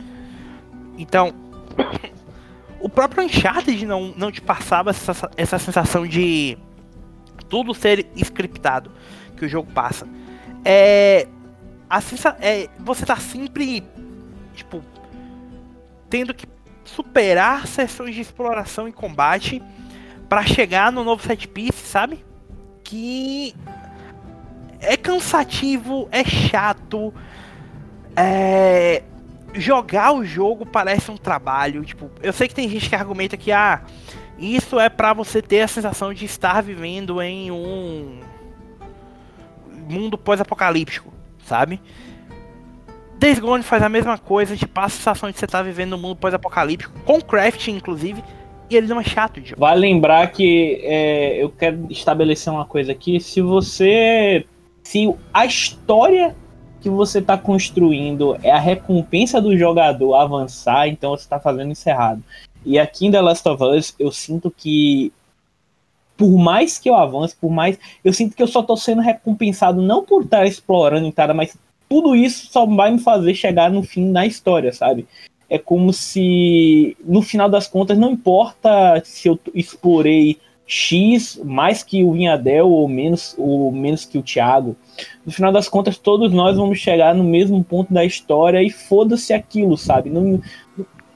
[0.97, 1.33] Então,
[2.79, 6.57] o próprio Uncharted não, não te passava essa, essa sensação de
[7.47, 8.91] tudo ser scriptado
[9.37, 10.07] que o jogo passa.
[10.63, 11.27] É,
[11.87, 13.83] a sensa, é você tá sempre
[14.55, 14.81] tipo
[16.09, 16.47] tendo que
[16.85, 19.61] superar sessões de exploração e combate
[20.29, 22.23] para chegar no novo set piece, sabe?
[22.83, 23.53] Que
[24.79, 27.13] é cansativo, é chato,
[28.15, 29.03] é
[29.53, 31.83] jogar o jogo parece um trabalho.
[31.83, 33.81] Tipo, eu sei que tem gente que argumenta que ah,
[34.37, 38.19] isso é para você ter a sensação de estar vivendo em um
[39.89, 41.13] mundo pós-apocalíptico,
[41.45, 41.81] sabe?
[43.17, 46.15] Days faz a mesma coisa, te passa a sensação de você estar vivendo um mundo
[46.15, 48.23] pós-apocalíptico, com craft inclusive,
[48.69, 52.91] e ele não é chato de Vale lembrar que é, eu quero estabelecer uma coisa
[52.91, 54.45] aqui, se você.
[54.83, 56.35] Se a história
[56.79, 61.89] que você está construindo é a recompensa do jogador avançar, então você está fazendo isso
[61.89, 62.23] errado.
[62.63, 65.11] E aqui em The Last of Us, eu sinto que
[66.17, 67.77] por mais que eu avance, por mais.
[68.03, 71.57] Eu sinto que eu só estou sendo recompensado não por estar explorando entrada, mas
[71.89, 75.07] tudo isso só vai me fazer chegar no fim da história, sabe?
[75.49, 82.03] É como se, no final das contas, não importa se eu explorei X mais que
[82.03, 84.75] o Vinhadel ou menos, ou menos que o Thiago.
[85.25, 89.31] No final das contas, todos nós vamos chegar no mesmo ponto da história e foda-se
[89.31, 90.09] aquilo, sabe?
[90.09, 90.41] Não,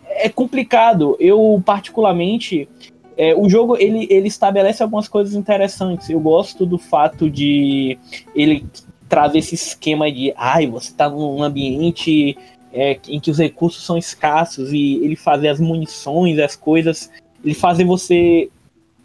[0.06, 1.18] é complicado.
[1.20, 2.70] Eu, particularmente,
[3.18, 6.10] é, o jogo ele, ele estabelece algumas coisas interessantes.
[6.10, 7.98] Eu gosto do fato de
[8.36, 8.66] ele
[9.10, 12.38] trazer esse esquema de ai, você tá num ambiente
[12.72, 17.12] é, em que os recursos são escassos e ele fazer as munições, as coisas,
[17.44, 18.50] ele fazer você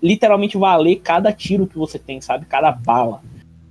[0.03, 2.45] literalmente valer cada tiro que você tem, sabe?
[2.45, 3.23] Cada bala.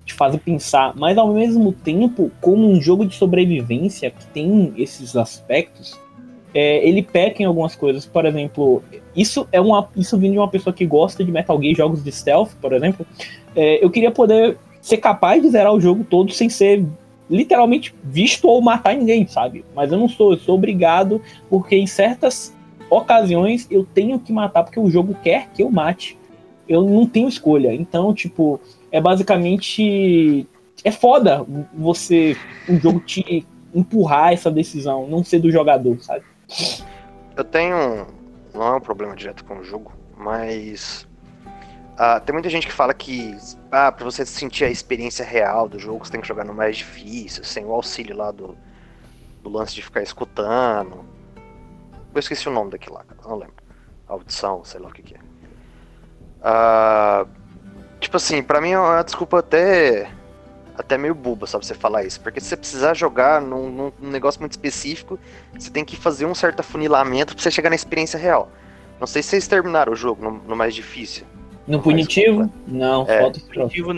[0.04, 0.94] Te fazer pensar.
[0.96, 5.98] Mas ao mesmo tempo, como um jogo de sobrevivência que tem esses aspectos,
[6.54, 8.06] é, ele peca em algumas coisas.
[8.06, 8.84] Por exemplo,
[9.16, 9.88] isso é uma.
[9.96, 13.06] Isso vindo de uma pessoa que gosta de Metal Gear, jogos de stealth, por exemplo.
[13.56, 16.86] É, eu queria poder ser capaz de zerar o jogo todo sem ser
[17.28, 19.66] literalmente visto ou matar ninguém, sabe?
[19.74, 21.20] Mas eu não sou, eu sou obrigado,
[21.50, 22.56] porque em certas
[22.90, 26.18] ocasiões eu tenho que matar porque o jogo quer que eu mate
[26.68, 27.74] eu não tenho escolha.
[27.74, 28.60] Então, tipo,
[28.92, 30.48] é basicamente.
[30.84, 32.36] É foda você,
[32.68, 36.24] um jogo te empurrar essa decisão, não ser do jogador, sabe?
[37.36, 38.08] Eu tenho.
[38.54, 41.08] Não é um problema direto com o jogo, mas.
[41.94, 43.38] Uh, tem muita gente que fala que
[43.72, 46.78] ah, pra você sentir a experiência real do jogo, você tem que jogar no mais
[46.78, 48.58] difícil, sem o auxílio lá do,
[49.44, 51.06] do lance de ficar escutando.
[52.14, 53.56] Eu esqueci o nome daquilo lá, não lembro.
[54.08, 55.20] Audição, sei lá o que, que é.
[56.44, 57.30] Uh,
[58.00, 60.12] tipo assim, pra mim é uma desculpa até
[60.78, 62.20] até meio boba, sabe, você falar isso.
[62.22, 65.20] Porque se você precisar jogar num, num, negócio muito específico,
[65.54, 68.50] você tem que fazer um certo afunilamento pra você chegar na experiência real.
[69.00, 71.26] Não sei se vocês terminaram o jogo no, no mais difícil.
[71.68, 72.52] No, punitivo?
[72.68, 73.20] Não, é.
[73.20, 73.92] falta punitivo.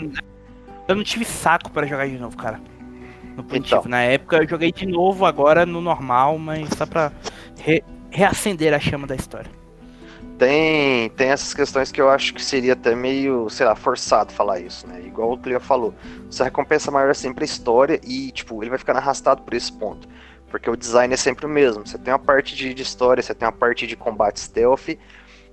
[0.88, 2.60] Eu não tive saco para jogar de novo, cara.
[3.36, 3.80] No punitivo.
[3.80, 3.90] Então.
[3.90, 7.12] Na época eu joguei de novo, agora no normal, mas só pra
[7.58, 9.50] re reacender a chama da história
[10.38, 14.60] tem, tem essas questões que eu acho que seria até meio, sei lá, forçado falar
[14.60, 15.02] isso, né?
[15.04, 15.94] Igual o Cleo falou,
[16.28, 19.72] essa recompensa maior é sempre a história e, tipo, ele vai ficar arrastado por esse
[19.72, 20.08] ponto.
[20.48, 21.86] Porque o design é sempre o mesmo.
[21.86, 24.96] Você tem uma parte de, de história, você tem uma parte de combate stealth,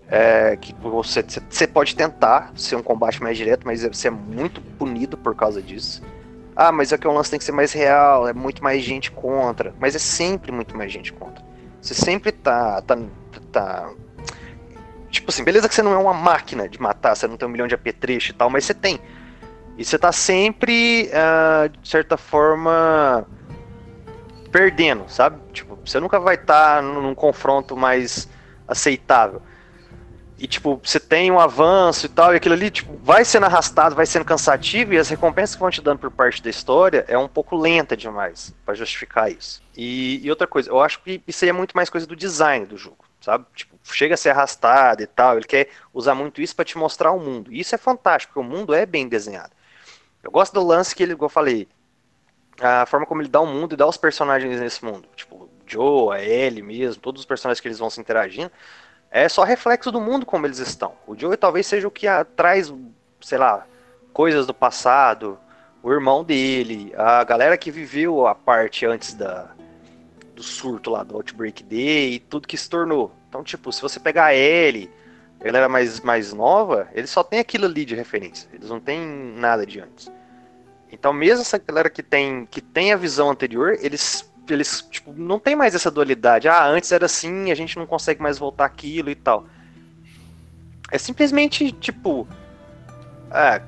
[0.08, 4.62] é, que você, você pode tentar ser um combate mais direto, mas você é muito
[4.62, 6.02] punido por causa disso.
[6.56, 9.12] Ah, mas é que o lance tem que ser mais real, é muito mais gente
[9.12, 9.74] contra.
[9.80, 11.44] Mas é sempre muito mais gente contra.
[11.82, 12.98] Você sempre tá, tá,
[13.52, 13.90] tá
[15.14, 17.52] Tipo assim, beleza que você não é uma máquina de matar, você não tem um
[17.52, 19.00] milhão de apetrechos e tal, mas você tem.
[19.78, 23.24] E você tá sempre, uh, de certa forma,
[24.52, 25.40] perdendo, sabe?
[25.52, 28.28] Tipo, você nunca vai estar tá num confronto mais
[28.68, 29.40] aceitável.
[30.38, 33.96] E, tipo, você tem um avanço e tal, e aquilo ali, tipo, vai sendo arrastado,
[33.96, 37.18] vai sendo cansativo, e as recompensas que vão te dando por parte da história é
[37.18, 39.62] um pouco lenta demais para justificar isso.
[39.76, 42.66] E, e, outra coisa, eu acho que isso aí é muito mais coisa do design
[42.66, 43.46] do jogo, sabe?
[43.56, 47.12] Tipo, chega a ser arrastado e tal, ele quer usar muito isso para te mostrar
[47.12, 47.54] o mundo.
[47.54, 49.52] E isso é fantástico, porque o mundo é bem desenhado.
[50.24, 51.68] Eu gosto do lance que ele, como eu falei,
[52.60, 55.08] a forma como ele dá o mundo e dá os personagens nesse mundo.
[55.16, 58.52] Tipo, Joe, a Ellie mesmo, todos os personagens que eles vão se interagindo
[59.14, 60.94] é só reflexo do mundo como eles estão.
[61.06, 62.74] O Joey talvez seja o que traz,
[63.22, 63.68] sei lá,
[64.12, 65.38] coisas do passado,
[65.84, 69.52] o irmão dele, a galera que viveu a parte antes da
[70.34, 73.12] do surto lá do Outbreak Day e tudo que se tornou.
[73.30, 74.90] Então, tipo, se você pegar ele,
[75.40, 78.50] a galera mais, mais nova, eles só tem aquilo ali de referência.
[78.52, 80.12] Eles não tem nada de antes.
[80.92, 85.40] Então, mesmo essa galera que tem, que tem a visão anterior, eles eles, tipo, não
[85.40, 86.48] tem mais essa dualidade.
[86.48, 89.46] Ah, antes era assim, a gente não consegue mais voltar aquilo e tal.
[90.92, 92.28] É simplesmente, tipo.
[93.32, 93.62] É,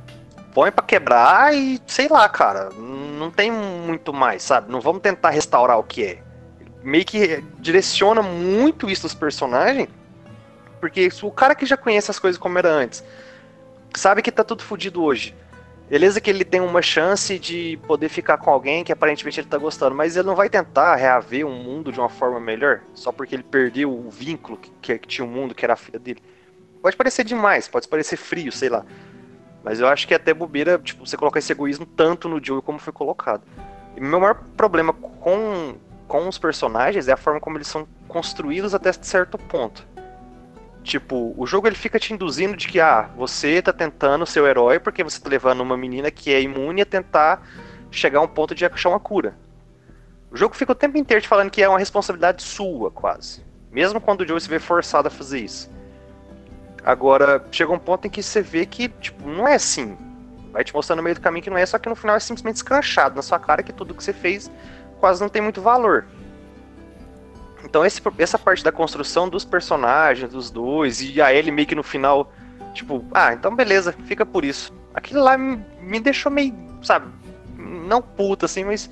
[0.54, 2.70] põe para quebrar e sei lá, cara.
[2.72, 4.72] Não tem muito mais, sabe?
[4.72, 6.24] Não vamos tentar restaurar o que é.
[6.84, 9.90] Meio que direciona muito isso dos personagens.
[10.80, 13.04] Porque o cara que já conhece as coisas como era antes,
[13.96, 15.34] sabe que tá tudo fodido hoje.
[15.90, 19.58] Beleza que ele tem uma chance de poder ficar com alguém que aparentemente ele tá
[19.58, 23.36] gostando, mas ele não vai tentar reaver um mundo de uma forma melhor, só porque
[23.36, 26.24] ele perdeu o vínculo que, que tinha um mundo que era a filha dele.
[26.82, 28.84] Pode parecer demais, pode parecer frio, sei lá.
[29.64, 32.64] Mas eu acho que é até bobeira, tipo, você colocar esse egoísmo tanto no Joe
[32.64, 33.44] como foi colocado.
[33.96, 35.76] E meu maior problema com,
[36.08, 39.88] com os personagens é a forma como eles são construídos até certo ponto.
[40.86, 44.48] Tipo, o jogo ele fica te induzindo de que, ah, você tá tentando ser o
[44.48, 47.42] herói porque você tá levando uma menina que é imune a tentar
[47.90, 49.36] chegar a um ponto de achar uma cura.
[50.30, 53.44] O jogo fica o tempo inteiro te falando que é uma responsabilidade sua, quase.
[53.72, 55.72] Mesmo quando o Joe se vê forçado a fazer isso.
[56.84, 59.98] Agora, chega um ponto em que você vê que, tipo, não é assim.
[60.52, 62.20] Vai te mostrando no meio do caminho que não é, só que no final é
[62.20, 64.52] simplesmente escrachado na sua cara que tudo que você fez
[65.00, 66.06] quase não tem muito valor.
[67.66, 71.74] Então esse, essa parte da construção dos personagens, dos dois, e a Ellie meio que
[71.74, 72.32] no final,
[72.74, 74.72] tipo, ah, então beleza, fica por isso.
[74.94, 77.08] Aquilo lá me, deixou meio, sabe,
[77.58, 78.90] não puta assim, mas.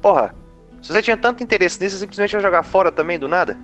[0.00, 0.34] Porra,
[0.82, 3.58] se você tinha tanto interesse nisso, simplesmente ia jogar fora também do nada?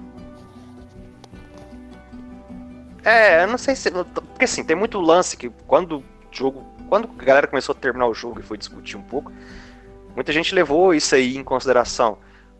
[3.05, 3.91] É, eu não sei se.
[3.91, 6.65] Porque assim, tem muito lance que quando o jogo.
[6.89, 9.33] Quando a galera começou a terminar o jogo e foi discutir um pouco,
[10.15, 12.19] muita gente levou isso aí em consideração.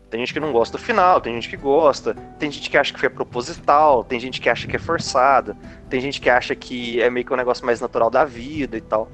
[0.09, 2.93] Tem gente que não gosta do final, tem gente que gosta, tem gente que acha
[2.93, 5.55] que foi proposital, tem gente que acha que é forçado,
[5.89, 8.81] tem gente que acha que é meio que um negócio mais natural da vida e
[8.81, 9.09] tal.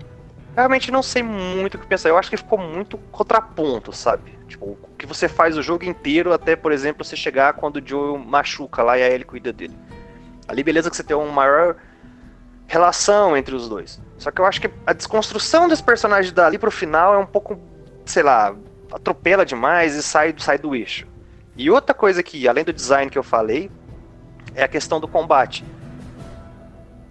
[0.55, 2.09] Realmente não sei muito o que pensar.
[2.09, 4.37] Eu acho que ficou muito contraponto, sabe?
[4.47, 7.87] Tipo, o que você faz o jogo inteiro até, por exemplo, você chegar quando o
[7.87, 9.75] Joe machuca lá e a Ellie cuida dele.
[10.47, 11.75] Ali, beleza que você tem uma maior
[12.67, 13.99] relação entre os dois.
[14.17, 17.59] Só que eu acho que a desconstrução dos personagens dali pro final é um pouco,
[18.05, 18.55] sei lá,
[18.93, 21.07] atropela demais e sai, sai do eixo.
[21.55, 23.69] E outra coisa que, além do design que eu falei,
[24.55, 25.63] é a questão do combate.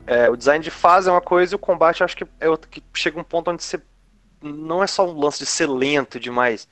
[0.06, 2.68] É, o design de fase é uma coisa e o combate acho que é outro
[2.68, 3.80] que chega um ponto onde você
[4.42, 6.66] não é só um lance de ser lento demais,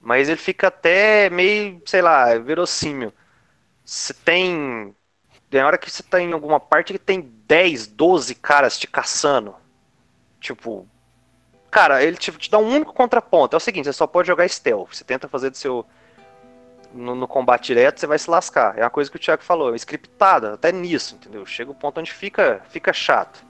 [0.00, 3.12] mas ele fica até meio, sei lá, verossímil.
[3.84, 4.94] Você tem.
[5.50, 9.54] Tem hora que você tá em alguma parte que tem 10, 12 caras te caçando.
[10.40, 10.88] Tipo,
[11.76, 13.54] Cara, ele te, te, dá um único contraponto.
[13.54, 14.94] É o seguinte, você só pode jogar stealth.
[14.94, 15.84] Você tenta fazer do seu.
[16.94, 18.78] No, no, combate direto, você vai se lascar.
[18.78, 21.44] É uma coisa que o Thiago falou, é scriptada, até nisso, entendeu?
[21.44, 23.44] Chega o ponto onde fica, fica chato.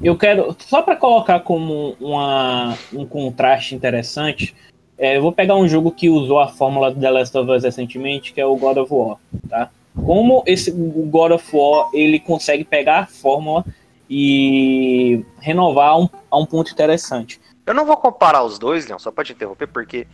[0.00, 4.54] Eu quero, só para colocar como uma, um contraste interessante,
[4.96, 8.32] é, eu vou pegar um jogo que usou a fórmula The Last of Us recentemente,
[8.32, 9.68] que é o God of War, tá?
[9.96, 13.64] Como esse God of War ele consegue pegar a fórmula
[14.08, 17.40] e renovar um, a um ponto interessante.
[17.64, 20.06] Eu não vou comparar os dois, Leon, só pode interromper, porque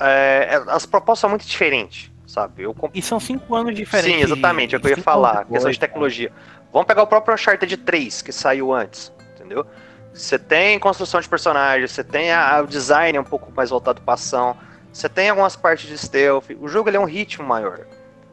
[0.00, 2.62] é, é, as propostas são muito diferentes, sabe?
[2.62, 2.96] Eu comp...
[2.96, 4.16] E são cinco anos diferentes.
[4.16, 6.32] Sim, exatamente, é o que eu ia falar, questão de tecnologia.
[6.72, 9.66] Vamos pegar o próprio Uncharted 3, que saiu antes, entendeu?
[10.14, 14.14] Você tem construção de personagens, você tem a, o design um pouco mais voltado para
[14.14, 14.56] ação,
[14.90, 17.86] você tem algumas partes de stealth, o jogo ele é um ritmo maior.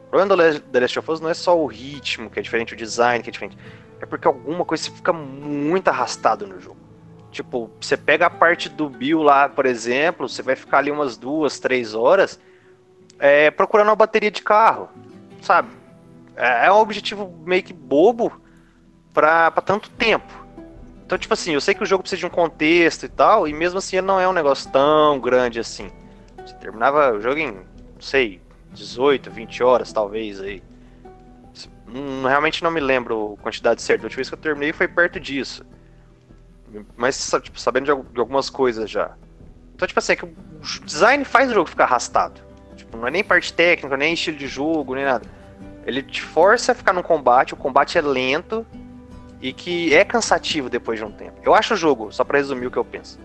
[0.06, 2.74] O problema do The Last of Us não é só o ritmo que é diferente,
[2.74, 3.56] o design que é diferente
[4.00, 6.78] é porque alguma coisa fica muito arrastado no jogo.
[7.30, 11.16] Tipo, você pega a parte do Bill lá, por exemplo, você vai ficar ali umas
[11.16, 12.40] duas, três horas
[13.20, 14.88] é, procurando uma bateria de carro,
[15.42, 15.68] sabe?
[16.34, 18.40] É, é um objetivo meio que bobo
[19.12, 20.32] pra, pra tanto tempo.
[21.04, 23.52] Então, tipo assim, eu sei que o jogo precisa de um contexto e tal, e
[23.52, 25.90] mesmo assim ele não é um negócio tão grande assim.
[26.38, 28.40] Você terminava o jogo em, não sei,
[28.72, 30.62] 18, 20 horas talvez aí.
[31.92, 34.04] Hum, realmente não me lembro a quantidade certa.
[34.04, 35.64] A última vez que eu terminei foi perto disso.
[36.96, 39.12] Mas, tipo, sabendo de, de algumas coisas já.
[39.74, 42.40] Então, tipo assim, é que o design faz o jogo ficar arrastado.
[42.76, 45.26] Tipo, não é nem parte técnica, nem estilo de jogo, nem nada.
[45.84, 48.64] Ele te força a ficar no combate, o combate é lento
[49.40, 51.40] e que é cansativo depois de um tempo.
[51.42, 53.18] Eu acho o jogo, só para resumir o que eu penso.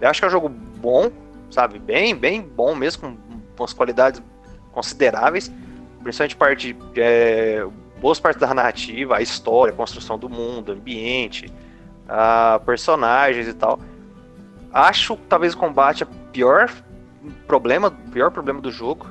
[0.00, 1.10] Eu acho que é um jogo bom,
[1.50, 1.78] sabe?
[1.78, 4.22] Bem, bem bom mesmo, com, com as qualidades
[4.72, 5.52] consideráveis.
[6.02, 7.64] Principalmente parte é,
[8.04, 11.50] boas partes da narrativa, a história, a construção do mundo, ambiente,
[12.06, 13.80] a personagens e tal.
[14.70, 16.70] Acho talvez o combate a pior
[17.46, 19.06] problema, pior problema do jogo.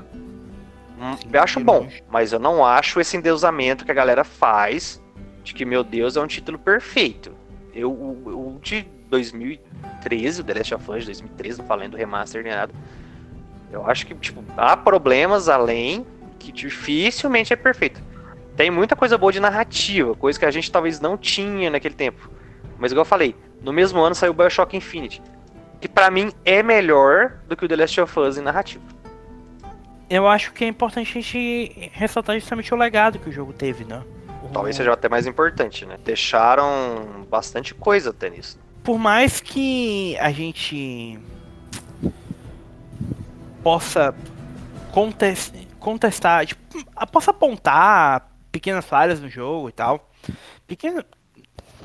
[1.00, 5.02] Hum, eu acho bom, mas eu não acho esse endeusamento que a galera faz
[5.44, 7.32] de que, meu Deus, é um título perfeito.
[7.74, 11.98] Eu, o, o de 2013, o The Last of Us de 2013, não falando do
[11.98, 12.72] remaster nem nada.
[13.72, 16.06] Eu acho que, tipo, há problemas além
[16.38, 18.13] que dificilmente é perfeito.
[18.56, 22.30] Tem muita coisa boa de narrativa, coisa que a gente talvez não tinha naquele tempo.
[22.78, 25.22] Mas igual eu falei, no mesmo ano saiu BioShock Infinite,
[25.82, 28.84] que para mim é melhor do que o The Last of Us em narrativa.
[30.10, 33.84] Eu acho que é importante a gente ressaltar justamente o legado que o jogo teve,
[33.86, 34.04] né?
[34.52, 35.98] Talvez seja até mais importante, né?
[36.06, 38.60] Deixaram bastante coisa até nisso.
[38.84, 41.18] Por mais que a gente
[43.64, 44.14] possa
[44.92, 46.62] contestar, tipo,
[47.12, 50.10] possa apontar pequenas falhas no jogo e tal.
[50.66, 51.04] Pequenas.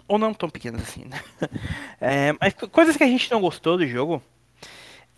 [0.06, 1.20] Ou não tão pequenas assim, né?
[2.00, 4.22] É, mas coisas que a gente não gostou do jogo.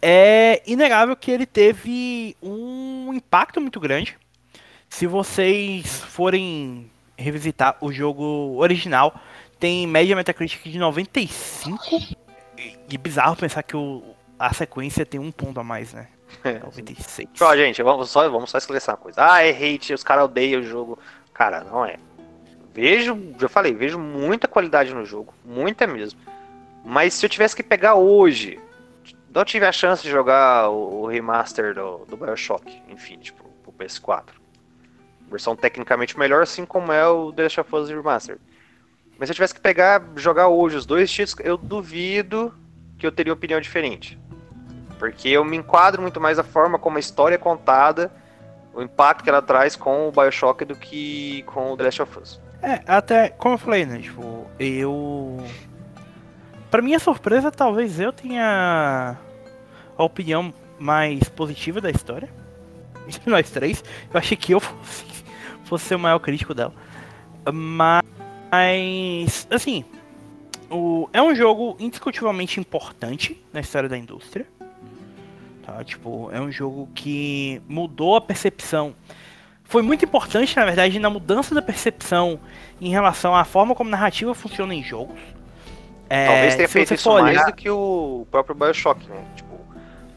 [0.00, 4.16] É inegável que ele teve um impacto muito grande.
[4.88, 9.14] Se vocês forem revisitar o jogo original,
[9.58, 12.16] tem média Metacritic de 95.
[12.88, 14.02] E bizarro pensar que o,
[14.38, 16.08] a sequência tem um ponto a mais, né?
[16.44, 17.28] É, 96.
[17.40, 19.32] Ó, gente, vamos só, vamos só esclarecer uma coisa.
[19.32, 20.98] Ah, é hate, os caras odeiam o jogo.
[21.40, 21.96] Cara, não é.
[22.74, 25.32] Vejo, já falei, vejo muita qualidade no jogo.
[25.42, 26.20] Muita mesmo.
[26.84, 28.60] Mas se eu tivesse que pegar hoje,
[29.32, 34.34] não tive a chance de jogar o, remaster do, do Bioshock Infinite pro, pro PS4.
[35.30, 38.36] Versão tecnicamente melhor, assim como é o The Last of Us Remaster.
[39.18, 42.54] Mas se eu tivesse que pegar, jogar hoje os dois títulos, eu duvido
[42.98, 44.18] que eu teria opinião diferente.
[44.98, 48.12] Porque eu me enquadro muito mais a forma como a história é contada
[48.74, 52.18] o impacto que ela traz com o Bioshock do que com o The Last of
[52.18, 52.40] Us.
[52.62, 55.38] É, até, como eu falei, né, tipo, eu...
[56.70, 59.16] Pra minha surpresa, talvez eu tenha
[59.96, 62.28] a opinião mais positiva da história.
[63.06, 63.82] Entre nós três.
[64.12, 65.04] Eu achei que eu fosse,
[65.64, 66.72] fosse o maior crítico dela.
[67.52, 69.84] Mas, assim,
[70.70, 74.46] o, é um jogo indiscutivelmente importante na história da indústria.
[75.70, 75.84] Tá?
[75.84, 78.94] Tipo, é um jogo que mudou a percepção.
[79.62, 82.40] Foi muito importante, na verdade, na mudança da percepção
[82.80, 85.20] em relação à forma como narrativa funciona em jogos.
[86.08, 87.22] É, Talvez tenha feito isso olhar...
[87.22, 89.24] mais do que o próprio Bioshock, né?
[89.36, 89.60] Tipo,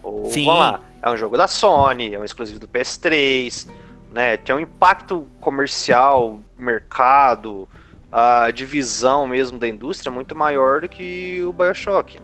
[0.01, 0.45] o, Sim.
[0.45, 3.69] vamos lá, é um jogo da Sony, é um exclusivo do PS3,
[4.11, 4.37] né?
[4.37, 7.69] Tem um impacto comercial, mercado,
[8.11, 12.19] a divisão mesmo da indústria muito maior do que o Bioshock.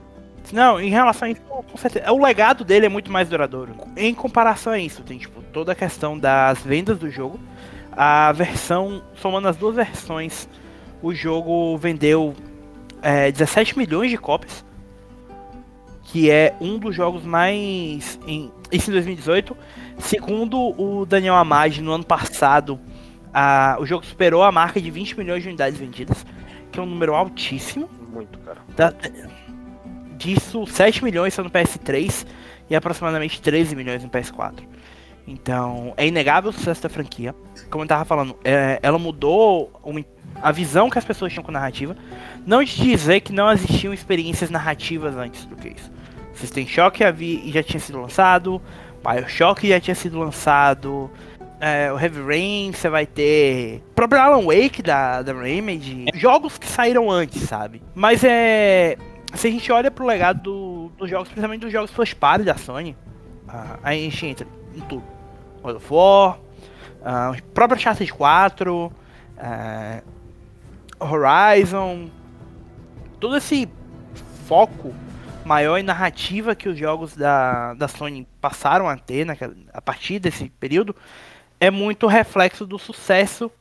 [0.52, 2.12] Não, em relação a isso, com certeza.
[2.12, 3.76] O legado dele é muito mais duradouro.
[3.96, 7.40] Em comparação a isso, tem tipo toda a questão das vendas do jogo.
[7.92, 10.48] A versão, somando as duas versões,
[11.02, 12.36] o jogo vendeu
[13.02, 14.66] é, 17 milhões de cópias.
[16.04, 18.20] Que é um dos jogos mais.
[18.26, 19.56] Em, isso em 2018.
[20.00, 22.80] Segundo o Daniel Amade, no ano passado,
[23.32, 26.26] a, o jogo superou a marca de 20 milhões de unidades vendidas.
[26.72, 27.88] Que é um número altíssimo.
[28.12, 28.62] Muito, cara.
[28.76, 28.94] Da,
[30.20, 32.28] Disso, 7 milhões são no PS3
[32.70, 34.60] e aproximadamente 13 milhões no PS4.
[35.26, 37.34] Então, é inegável o sucesso da franquia.
[37.70, 40.04] Como eu tava falando, é, ela mudou uma,
[40.42, 41.96] a visão que as pessoas tinham com narrativa.
[42.46, 45.90] Não de dizer que não existiam experiências narrativas antes do que isso.
[46.34, 48.62] System Shock já tinha sido lançado,
[49.02, 51.10] Bioshock já tinha sido lançado,
[51.62, 53.82] é, o Heavy Rain, você vai ter.
[53.92, 56.08] O próprio Alan Wake da, da Remedy.
[56.14, 57.82] Jogos que saíram antes, sabe?
[57.96, 58.98] Mas é
[59.34, 62.56] se a gente olha pro legado do, dos jogos, principalmente dos jogos first party da
[62.56, 62.96] Sony,
[63.48, 65.04] uh, a gente entra em tudo.
[65.62, 66.40] God of War,
[67.02, 68.94] uh, o próprio Uncharted 4, uh,
[71.00, 72.10] Horizon,
[73.20, 73.70] todo esse
[74.48, 74.94] foco
[75.46, 79.26] maior em narrativa que os jogos da, da Sony passaram a ter
[79.74, 80.96] a partir desse período
[81.60, 83.52] é muito reflexo do sucesso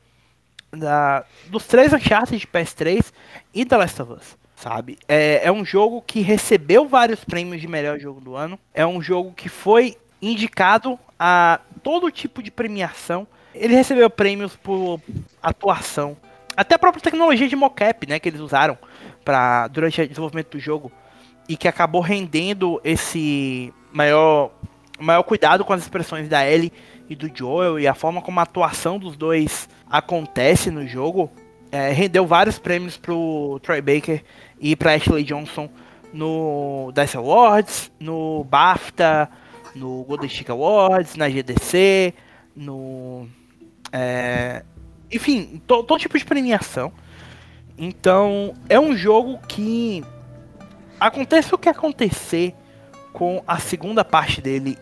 [0.71, 3.11] da, dos três Uncharted de PS3
[3.53, 4.99] e The Last of Us sabe?
[5.07, 8.59] É, é um jogo que recebeu vários prêmios de melhor jogo do ano.
[8.73, 13.25] É um jogo que foi indicado a todo tipo de premiação.
[13.55, 15.01] Ele recebeu prêmios por
[15.41, 16.17] atuação,
[16.57, 18.77] até a própria tecnologia de mocap, né, que eles usaram
[19.23, 20.91] para durante o desenvolvimento do jogo
[21.47, 24.51] e que acabou rendendo esse maior
[24.99, 26.73] maior cuidado com as expressões da Ellie
[27.09, 31.31] e do Joel e a forma como a atuação dos dois acontece no jogo,
[31.71, 34.23] é, rendeu vários prêmios pro Troy Baker
[34.59, 35.69] e pra Ashley Johnson
[36.13, 39.29] no DICE Awards, no BAFTA,
[39.75, 42.13] no Golden Stick Awards, na GDC,
[42.55, 43.27] no.
[43.91, 44.63] É,
[45.11, 46.91] enfim, to, todo tipo de premiação.
[47.77, 50.03] Então, é um jogo que.
[50.99, 52.53] Aconteça o que acontecer
[53.13, 54.77] com a segunda parte dele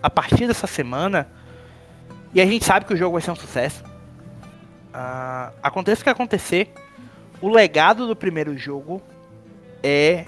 [0.00, 1.28] a partir dessa semana,
[2.32, 3.84] e a gente sabe que o jogo vai ser um sucesso.
[3.84, 6.72] Uh, aconteça o que acontecer,
[7.40, 9.02] o legado do primeiro jogo
[9.82, 10.24] é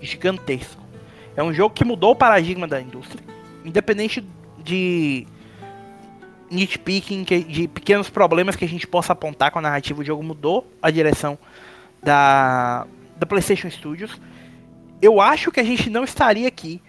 [0.00, 0.82] gigantesco.
[1.36, 3.22] É um jogo que mudou o paradigma da indústria.
[3.64, 4.26] Independente
[4.58, 5.26] de
[6.50, 10.66] nitpicking, de pequenos problemas que a gente possa apontar com a narrativa, o jogo mudou
[10.80, 11.38] a direção
[12.02, 12.86] da,
[13.16, 14.20] da PlayStation Studios.
[15.02, 16.80] Eu acho que a gente não estaria aqui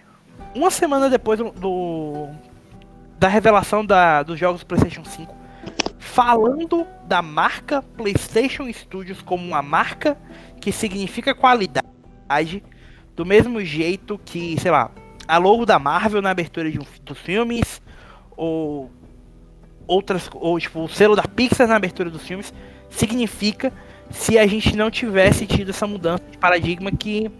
[0.54, 2.28] uma semana depois do, do
[3.18, 5.34] da revelação da, dos jogos do PlayStation 5,
[6.08, 10.16] falando da marca PlayStation Studios como uma marca
[10.60, 12.62] que significa qualidade,
[13.14, 14.90] do mesmo jeito que, sei lá,
[15.26, 17.82] a logo da Marvel na abertura de um, dos filmes,
[18.36, 18.90] ou
[19.86, 22.52] outras, ou tipo, o selo da Pixar na abertura dos filmes,
[22.88, 23.72] significa
[24.10, 27.30] se a gente não tivesse tido essa mudança de paradigma que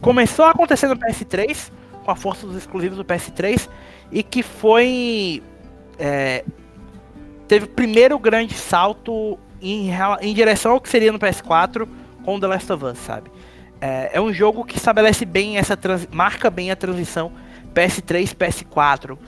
[0.00, 1.72] começou a acontecer no PS3,
[2.04, 3.68] com a força dos exclusivos do PS3
[4.12, 5.42] e que foi
[5.98, 6.44] é,
[7.50, 9.90] teve o primeiro grande salto em,
[10.20, 11.88] em direção ao que seria no PS4
[12.24, 13.28] com The Last of Us, sabe?
[13.80, 15.76] É, é um jogo que estabelece bem essa
[16.12, 17.32] marca bem a transição
[17.74, 19.18] PS3 PS4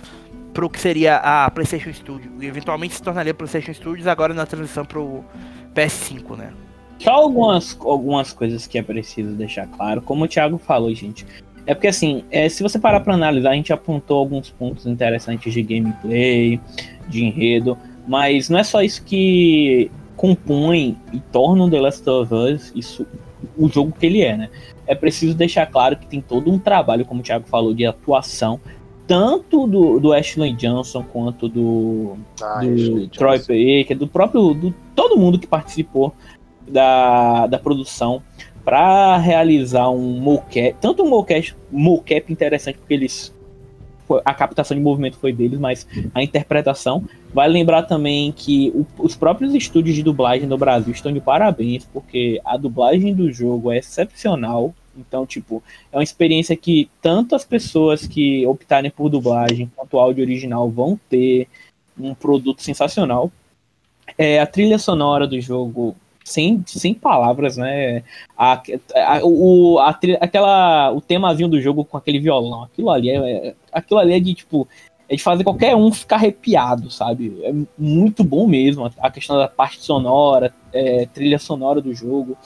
[0.55, 2.31] para o que seria a PlayStation Studio.
[2.41, 5.25] E eventualmente se tornaria PlayStation Studios agora na transição para o
[5.75, 6.53] PS5, né?
[7.01, 10.01] Só algumas, algumas coisas que é preciso deixar claro.
[10.01, 11.27] Como o Thiago falou, gente,
[11.67, 15.53] é porque assim, é, se você parar para analisar, a gente apontou alguns pontos interessantes
[15.53, 16.61] de gameplay,
[17.09, 17.77] de enredo,
[18.07, 23.07] mas não é só isso que compõe e torna o The Last of Us isso,
[23.57, 24.51] o jogo que ele é, né?
[24.87, 28.61] É preciso deixar claro que tem todo um trabalho, como o Thiago falou, de atuação,
[29.07, 34.55] tanto do, do Ashley Johnson quanto do, ah, do Troy Baker, do próprio.
[34.55, 36.15] do todo mundo que participou
[36.69, 38.23] da, da produção
[38.65, 43.32] para realizar um mocap, tanto um mocap, mocap interessante porque eles
[44.25, 47.05] a captação de movimento foi deles, mas a interpretação.
[47.33, 51.85] Vale lembrar também que o, os próprios estúdios de dublagem no Brasil estão de parabéns,
[51.85, 54.75] porque a dublagem do jogo é excepcional.
[54.97, 59.99] Então, tipo, é uma experiência que tanto as pessoas que optarem por dublagem quanto o
[59.99, 61.49] áudio original vão ter
[61.99, 63.33] um produto sensacional.
[64.19, 68.03] É, a trilha sonora do jogo sem, sem palavras, né?
[68.37, 68.63] A,
[68.95, 73.55] a, o, a, aquela, o temazinho do jogo com aquele violão, aquilo ali é, é,
[73.73, 74.69] aquilo ali é de tipo
[75.09, 77.39] é de fazer qualquer um ficar arrepiado, sabe?
[77.43, 82.37] É muito bom mesmo a questão da parte sonora, é, trilha sonora do jogo.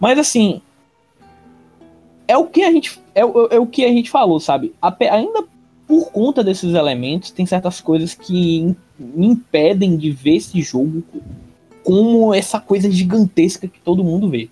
[0.00, 0.60] Mas assim,
[2.26, 3.24] é o que a gente é, é,
[3.56, 4.74] é o que a gente falou, sabe?
[4.80, 5.44] Ainda
[5.86, 11.02] por conta desses elementos, tem certas coisas que me impedem de ver esse jogo
[11.90, 14.48] como essa coisa gigantesca que todo mundo vê.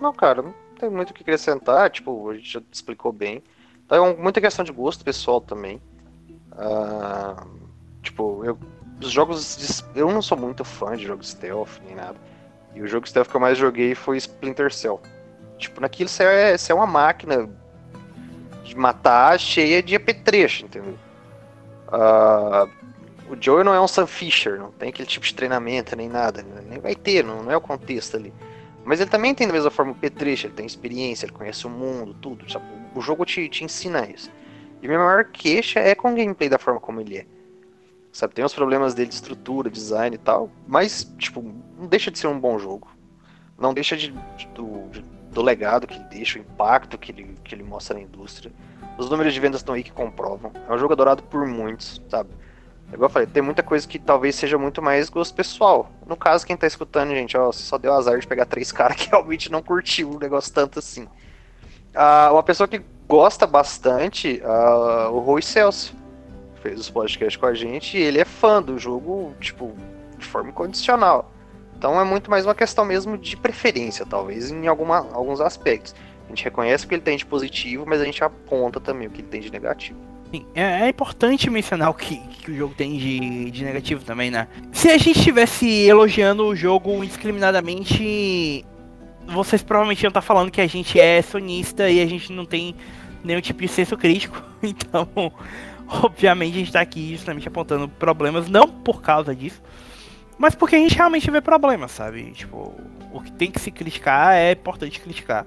[0.00, 3.40] Não, cara, não tem muito o que acrescentar, tipo, a gente já explicou bem.
[3.86, 5.80] Então, é muita questão de gosto pessoal também.
[6.52, 7.48] Uh,
[8.02, 8.58] tipo, eu,
[9.00, 9.56] os jogos.
[9.56, 12.16] De, eu não sou muito fã de jogos stealth nem nada.
[12.74, 15.00] E o jogo stealth que eu mais joguei foi Splinter Cell.
[15.58, 17.48] Tipo, naquilo você é, você é uma máquina
[18.64, 20.98] de matar cheia de apetrecho, entendeu?
[21.86, 22.68] Uh,
[23.30, 26.42] o Joey não é um Sam Fisher, não tem aquele tipo de treinamento nem nada,
[26.42, 26.62] né?
[26.68, 28.32] nem vai ter, não, não é o contexto ali.
[28.84, 31.70] Mas ele também tem da mesma forma o Petrucci, ele tem experiência, ele conhece o
[31.70, 32.64] mundo, tudo, sabe?
[32.94, 34.30] O jogo te, te ensina isso.
[34.80, 37.26] E minha maior queixa é com o gameplay da forma como ele é.
[38.10, 41.42] Sabe, tem os problemas dele de estrutura, design e tal, mas, tipo,
[41.78, 42.88] não deixa de ser um bom jogo.
[43.58, 47.34] Não deixa de, de, do, de, do legado que ele deixa, o impacto que ele,
[47.44, 48.50] que ele mostra na indústria.
[48.96, 50.50] Os números de vendas estão aí que comprovam.
[50.68, 52.30] É um jogo adorado por muitos, sabe?
[52.92, 55.90] Igual eu falei, tem muita coisa que talvez seja muito mais gosto pessoal.
[56.06, 59.10] No caso, quem tá escutando, gente, ó, só deu azar de pegar três caras que
[59.10, 61.04] realmente não curtiu o negócio tanto assim.
[61.04, 65.94] Uh, uma pessoa que gosta bastante, uh, o Rui Celso,
[66.62, 69.72] fez os podcasts com a gente, e ele é fã do jogo, tipo,
[70.16, 71.30] de forma incondicional.
[71.76, 75.94] Então é muito mais uma questão mesmo de preferência, talvez, em alguma, alguns aspectos.
[76.26, 79.10] A gente reconhece o que ele tem de positivo, mas a gente aponta também o
[79.10, 79.98] que ele tem de negativo.
[80.30, 84.30] Sim, é, é importante mencionar o que, que o jogo tem de, de negativo também,
[84.30, 84.46] né?
[84.72, 88.64] Se a gente estivesse elogiando o jogo indiscriminadamente,
[89.26, 92.74] vocês provavelmente iam estar falando que a gente é sonista e a gente não tem
[93.24, 94.42] nenhum tipo de senso crítico.
[94.60, 95.08] Então,
[95.86, 99.62] obviamente a gente tá aqui justamente apontando problemas, não por causa disso,
[100.36, 102.32] mas porque a gente realmente vê problemas, sabe?
[102.32, 102.74] Tipo,
[103.12, 105.46] o que tem que se criticar é importante criticar.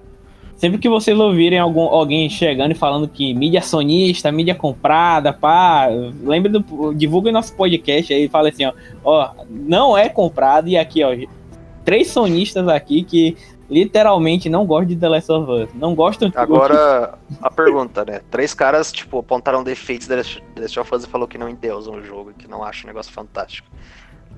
[0.62, 5.88] Sempre que vocês ouvirem algum, alguém chegando e falando que mídia sonista, mídia comprada, pá,
[6.24, 6.94] lembre do.
[6.94, 8.74] Divulgue nosso podcast aí e fala assim, ó,
[9.04, 11.18] ó, não é comprado, e aqui, ó,
[11.84, 13.36] três sonistas aqui que
[13.68, 15.70] literalmente não gostam de The Last of Us.
[15.74, 18.22] Não gostam de Agora, a pergunta, né?
[18.30, 21.96] Três caras, tipo, apontaram defeitos da The Last of Us e falou que não endeusam
[21.96, 23.68] o jogo, que não acham um negócio fantástico.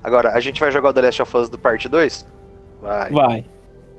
[0.02, 2.26] Agora, a gente vai jogar o The Last of Us do parte 2?
[2.80, 3.10] Vai.
[3.10, 3.44] Vai.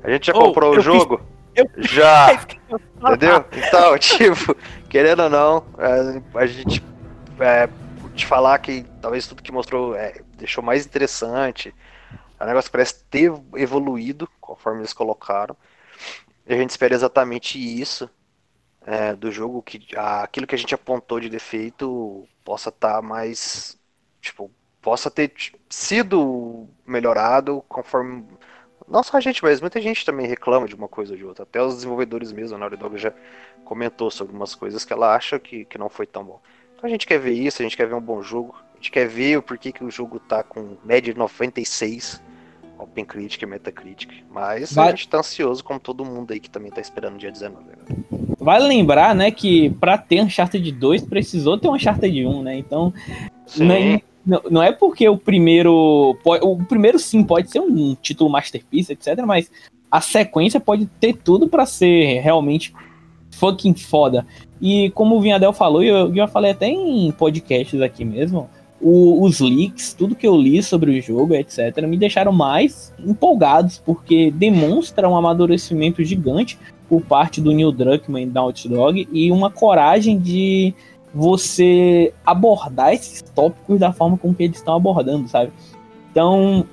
[0.02, 1.18] A gente já oh, comprou o jogo?
[1.18, 1.35] Fiz...
[1.78, 2.32] Já.
[3.00, 3.44] Entendeu?
[3.52, 4.56] Então, tipo,
[4.88, 6.82] querendo ou não, é, a gente
[7.40, 7.68] é,
[8.14, 11.74] te falar que talvez tudo que mostrou é, deixou mais interessante.
[12.40, 15.56] O negócio parece ter evoluído conforme eles colocaram.
[16.46, 18.08] E a gente espera exatamente isso
[18.86, 23.76] é, do jogo, que aquilo que a gente apontou de defeito possa estar tá mais.
[24.20, 24.50] Tipo,
[24.80, 25.32] possa ter
[25.68, 28.24] sido melhorado conforme.
[28.88, 31.42] Não só a gente, mas muita gente também reclama de uma coisa ou de outra.
[31.42, 33.12] Até os desenvolvedores mesmo, a Naughty Dog já
[33.64, 36.40] comentou sobre umas coisas que ela acha que, que não foi tão bom.
[36.74, 38.54] Então a gente quer ver isso, a gente quer ver um bom jogo.
[38.72, 42.22] A gente quer ver o porquê que o jogo tá com média de 96
[42.78, 44.24] OpenCritic e Metacritic.
[44.30, 44.88] Mas Vai...
[44.88, 47.64] a gente tá ansioso, como todo mundo aí que também tá esperando o dia 19.
[47.64, 47.74] Né?
[48.38, 52.56] Vale lembrar, né, que pra ter Uncharted 2 precisou ter um Uncharted 1, né?
[52.56, 52.92] Então,
[53.56, 56.18] nem, não, não é porque o primeiro.
[56.42, 59.24] O primeiro sim pode ser um título masterpiece, etc.
[59.24, 59.50] Mas
[59.90, 62.74] a sequência pode ter tudo para ser realmente
[63.30, 64.26] fucking foda.
[64.60, 68.48] E como o Vinhadel falou, e eu, eu falei até em podcasts aqui mesmo,
[68.80, 73.78] o, os leaks, tudo que eu li sobre o jogo, etc., me deixaram mais empolgados,
[73.78, 76.58] porque demonstra um amadurecimento gigante
[76.88, 80.74] por parte do Neil Druckmann da Naughty Dog e uma coragem de
[81.16, 85.50] você abordar esses tópicos da forma com que eles estão abordando, sabe?
[86.10, 86.66] Então,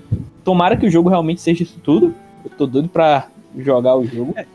[0.43, 2.13] tomara que o jogo realmente seja isso tudo.
[2.43, 4.33] Eu tô doido pra jogar o jogo.
[4.35, 4.45] É,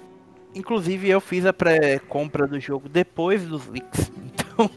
[0.55, 4.13] inclusive, eu fiz a pré-compra do jogo depois dos leaks.
[4.59, 4.71] Então.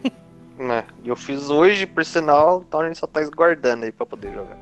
[0.67, 0.83] Né?
[1.03, 4.55] Eu fiz hoje, por sinal, então a gente só tá guardando aí pra poder jogar.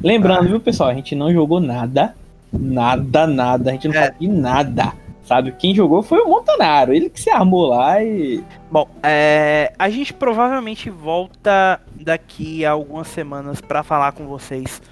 [0.00, 0.48] Lembrando, ah.
[0.50, 0.90] viu, pessoal?
[0.90, 2.14] A gente não jogou nada.
[2.52, 3.70] Nada, nada.
[3.70, 4.06] A gente não é.
[4.06, 4.92] sabe nada.
[5.24, 5.52] Sabe?
[5.52, 6.92] Quem jogou foi o Montanaro.
[6.92, 8.42] Ele que se armou lá e.
[8.70, 14.82] Bom, é, a gente provavelmente volta daqui a algumas semanas para falar com vocês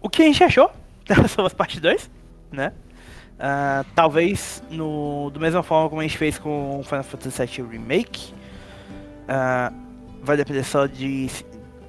[0.00, 0.70] o que a gente achou
[1.08, 2.10] da Last Parte 2,
[2.52, 2.72] né?
[3.34, 8.32] Uh, talvez no, do mesma forma como a gente fez com Final Fantasy VII Remake.
[9.24, 9.74] Uh,
[10.22, 11.28] vai depender só de.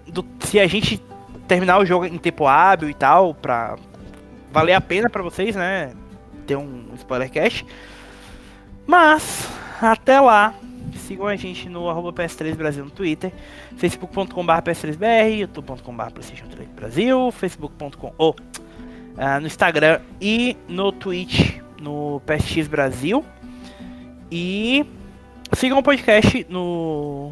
[0.07, 1.01] Do, se a gente
[1.47, 3.75] terminar o jogo em tempo hábil e tal, pra
[4.51, 5.91] valer a pena para vocês, né?
[6.45, 7.65] Ter um spoiler cast.
[8.85, 9.49] Mas,
[9.81, 10.53] até lá,
[10.95, 13.31] sigam a gente no arroba PS3 Brasil no Twitter,
[13.77, 18.35] facebook.com.br PS3BR, youtube.com.br PlayStation 3 Brasil, facebook.com uh,
[19.41, 23.25] no Instagram e no Twitch no PSX Brasil.
[24.31, 24.85] E
[25.53, 27.31] Sigam o podcast no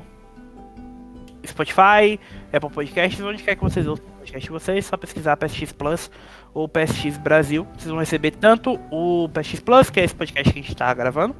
[1.45, 2.19] Spotify,
[2.53, 6.09] Apple Podcasts, onde quer que vocês ouçam podcast vocês, só pesquisar PSX Plus
[6.53, 7.67] ou PSX Brasil.
[7.73, 10.93] Vocês vão receber tanto o PSX Plus, que é esse podcast que a gente está
[10.93, 11.35] gravando,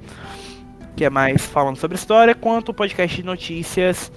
[0.96, 4.12] que é mais falando sobre história, quanto o podcast de notícias,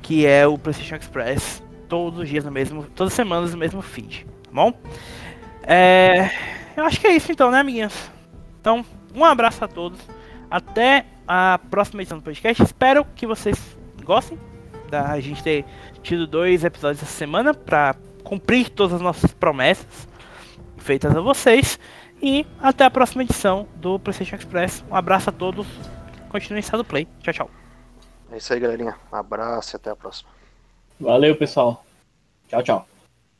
[0.00, 3.80] que é o PlayStation Express, todos os dias no mesmo, todas as semanas no mesmo
[3.82, 4.72] feed, tá bom?
[5.62, 6.30] É,
[6.76, 8.10] eu acho que é isso então, né, amiguinhos?
[8.60, 10.00] Então, um abraço a todos.
[10.50, 12.62] Até a próxima edição do podcast.
[12.62, 14.38] Espero que vocês gostem
[14.90, 15.64] da gente ter
[16.02, 20.11] tido dois episódios essa semana para cumprir todas as nossas promessas
[20.82, 21.78] feitas a vocês.
[22.20, 24.84] E até a próxima edição do PlayStation Express.
[24.90, 25.66] Um abraço a todos.
[26.28, 27.08] Continuem estado play.
[27.20, 27.50] Tchau, tchau.
[28.30, 28.96] É isso aí, galerinha.
[29.12, 30.30] Um abraço e até a próxima.
[31.00, 31.84] Valeu, pessoal.
[32.48, 32.91] Tchau, tchau.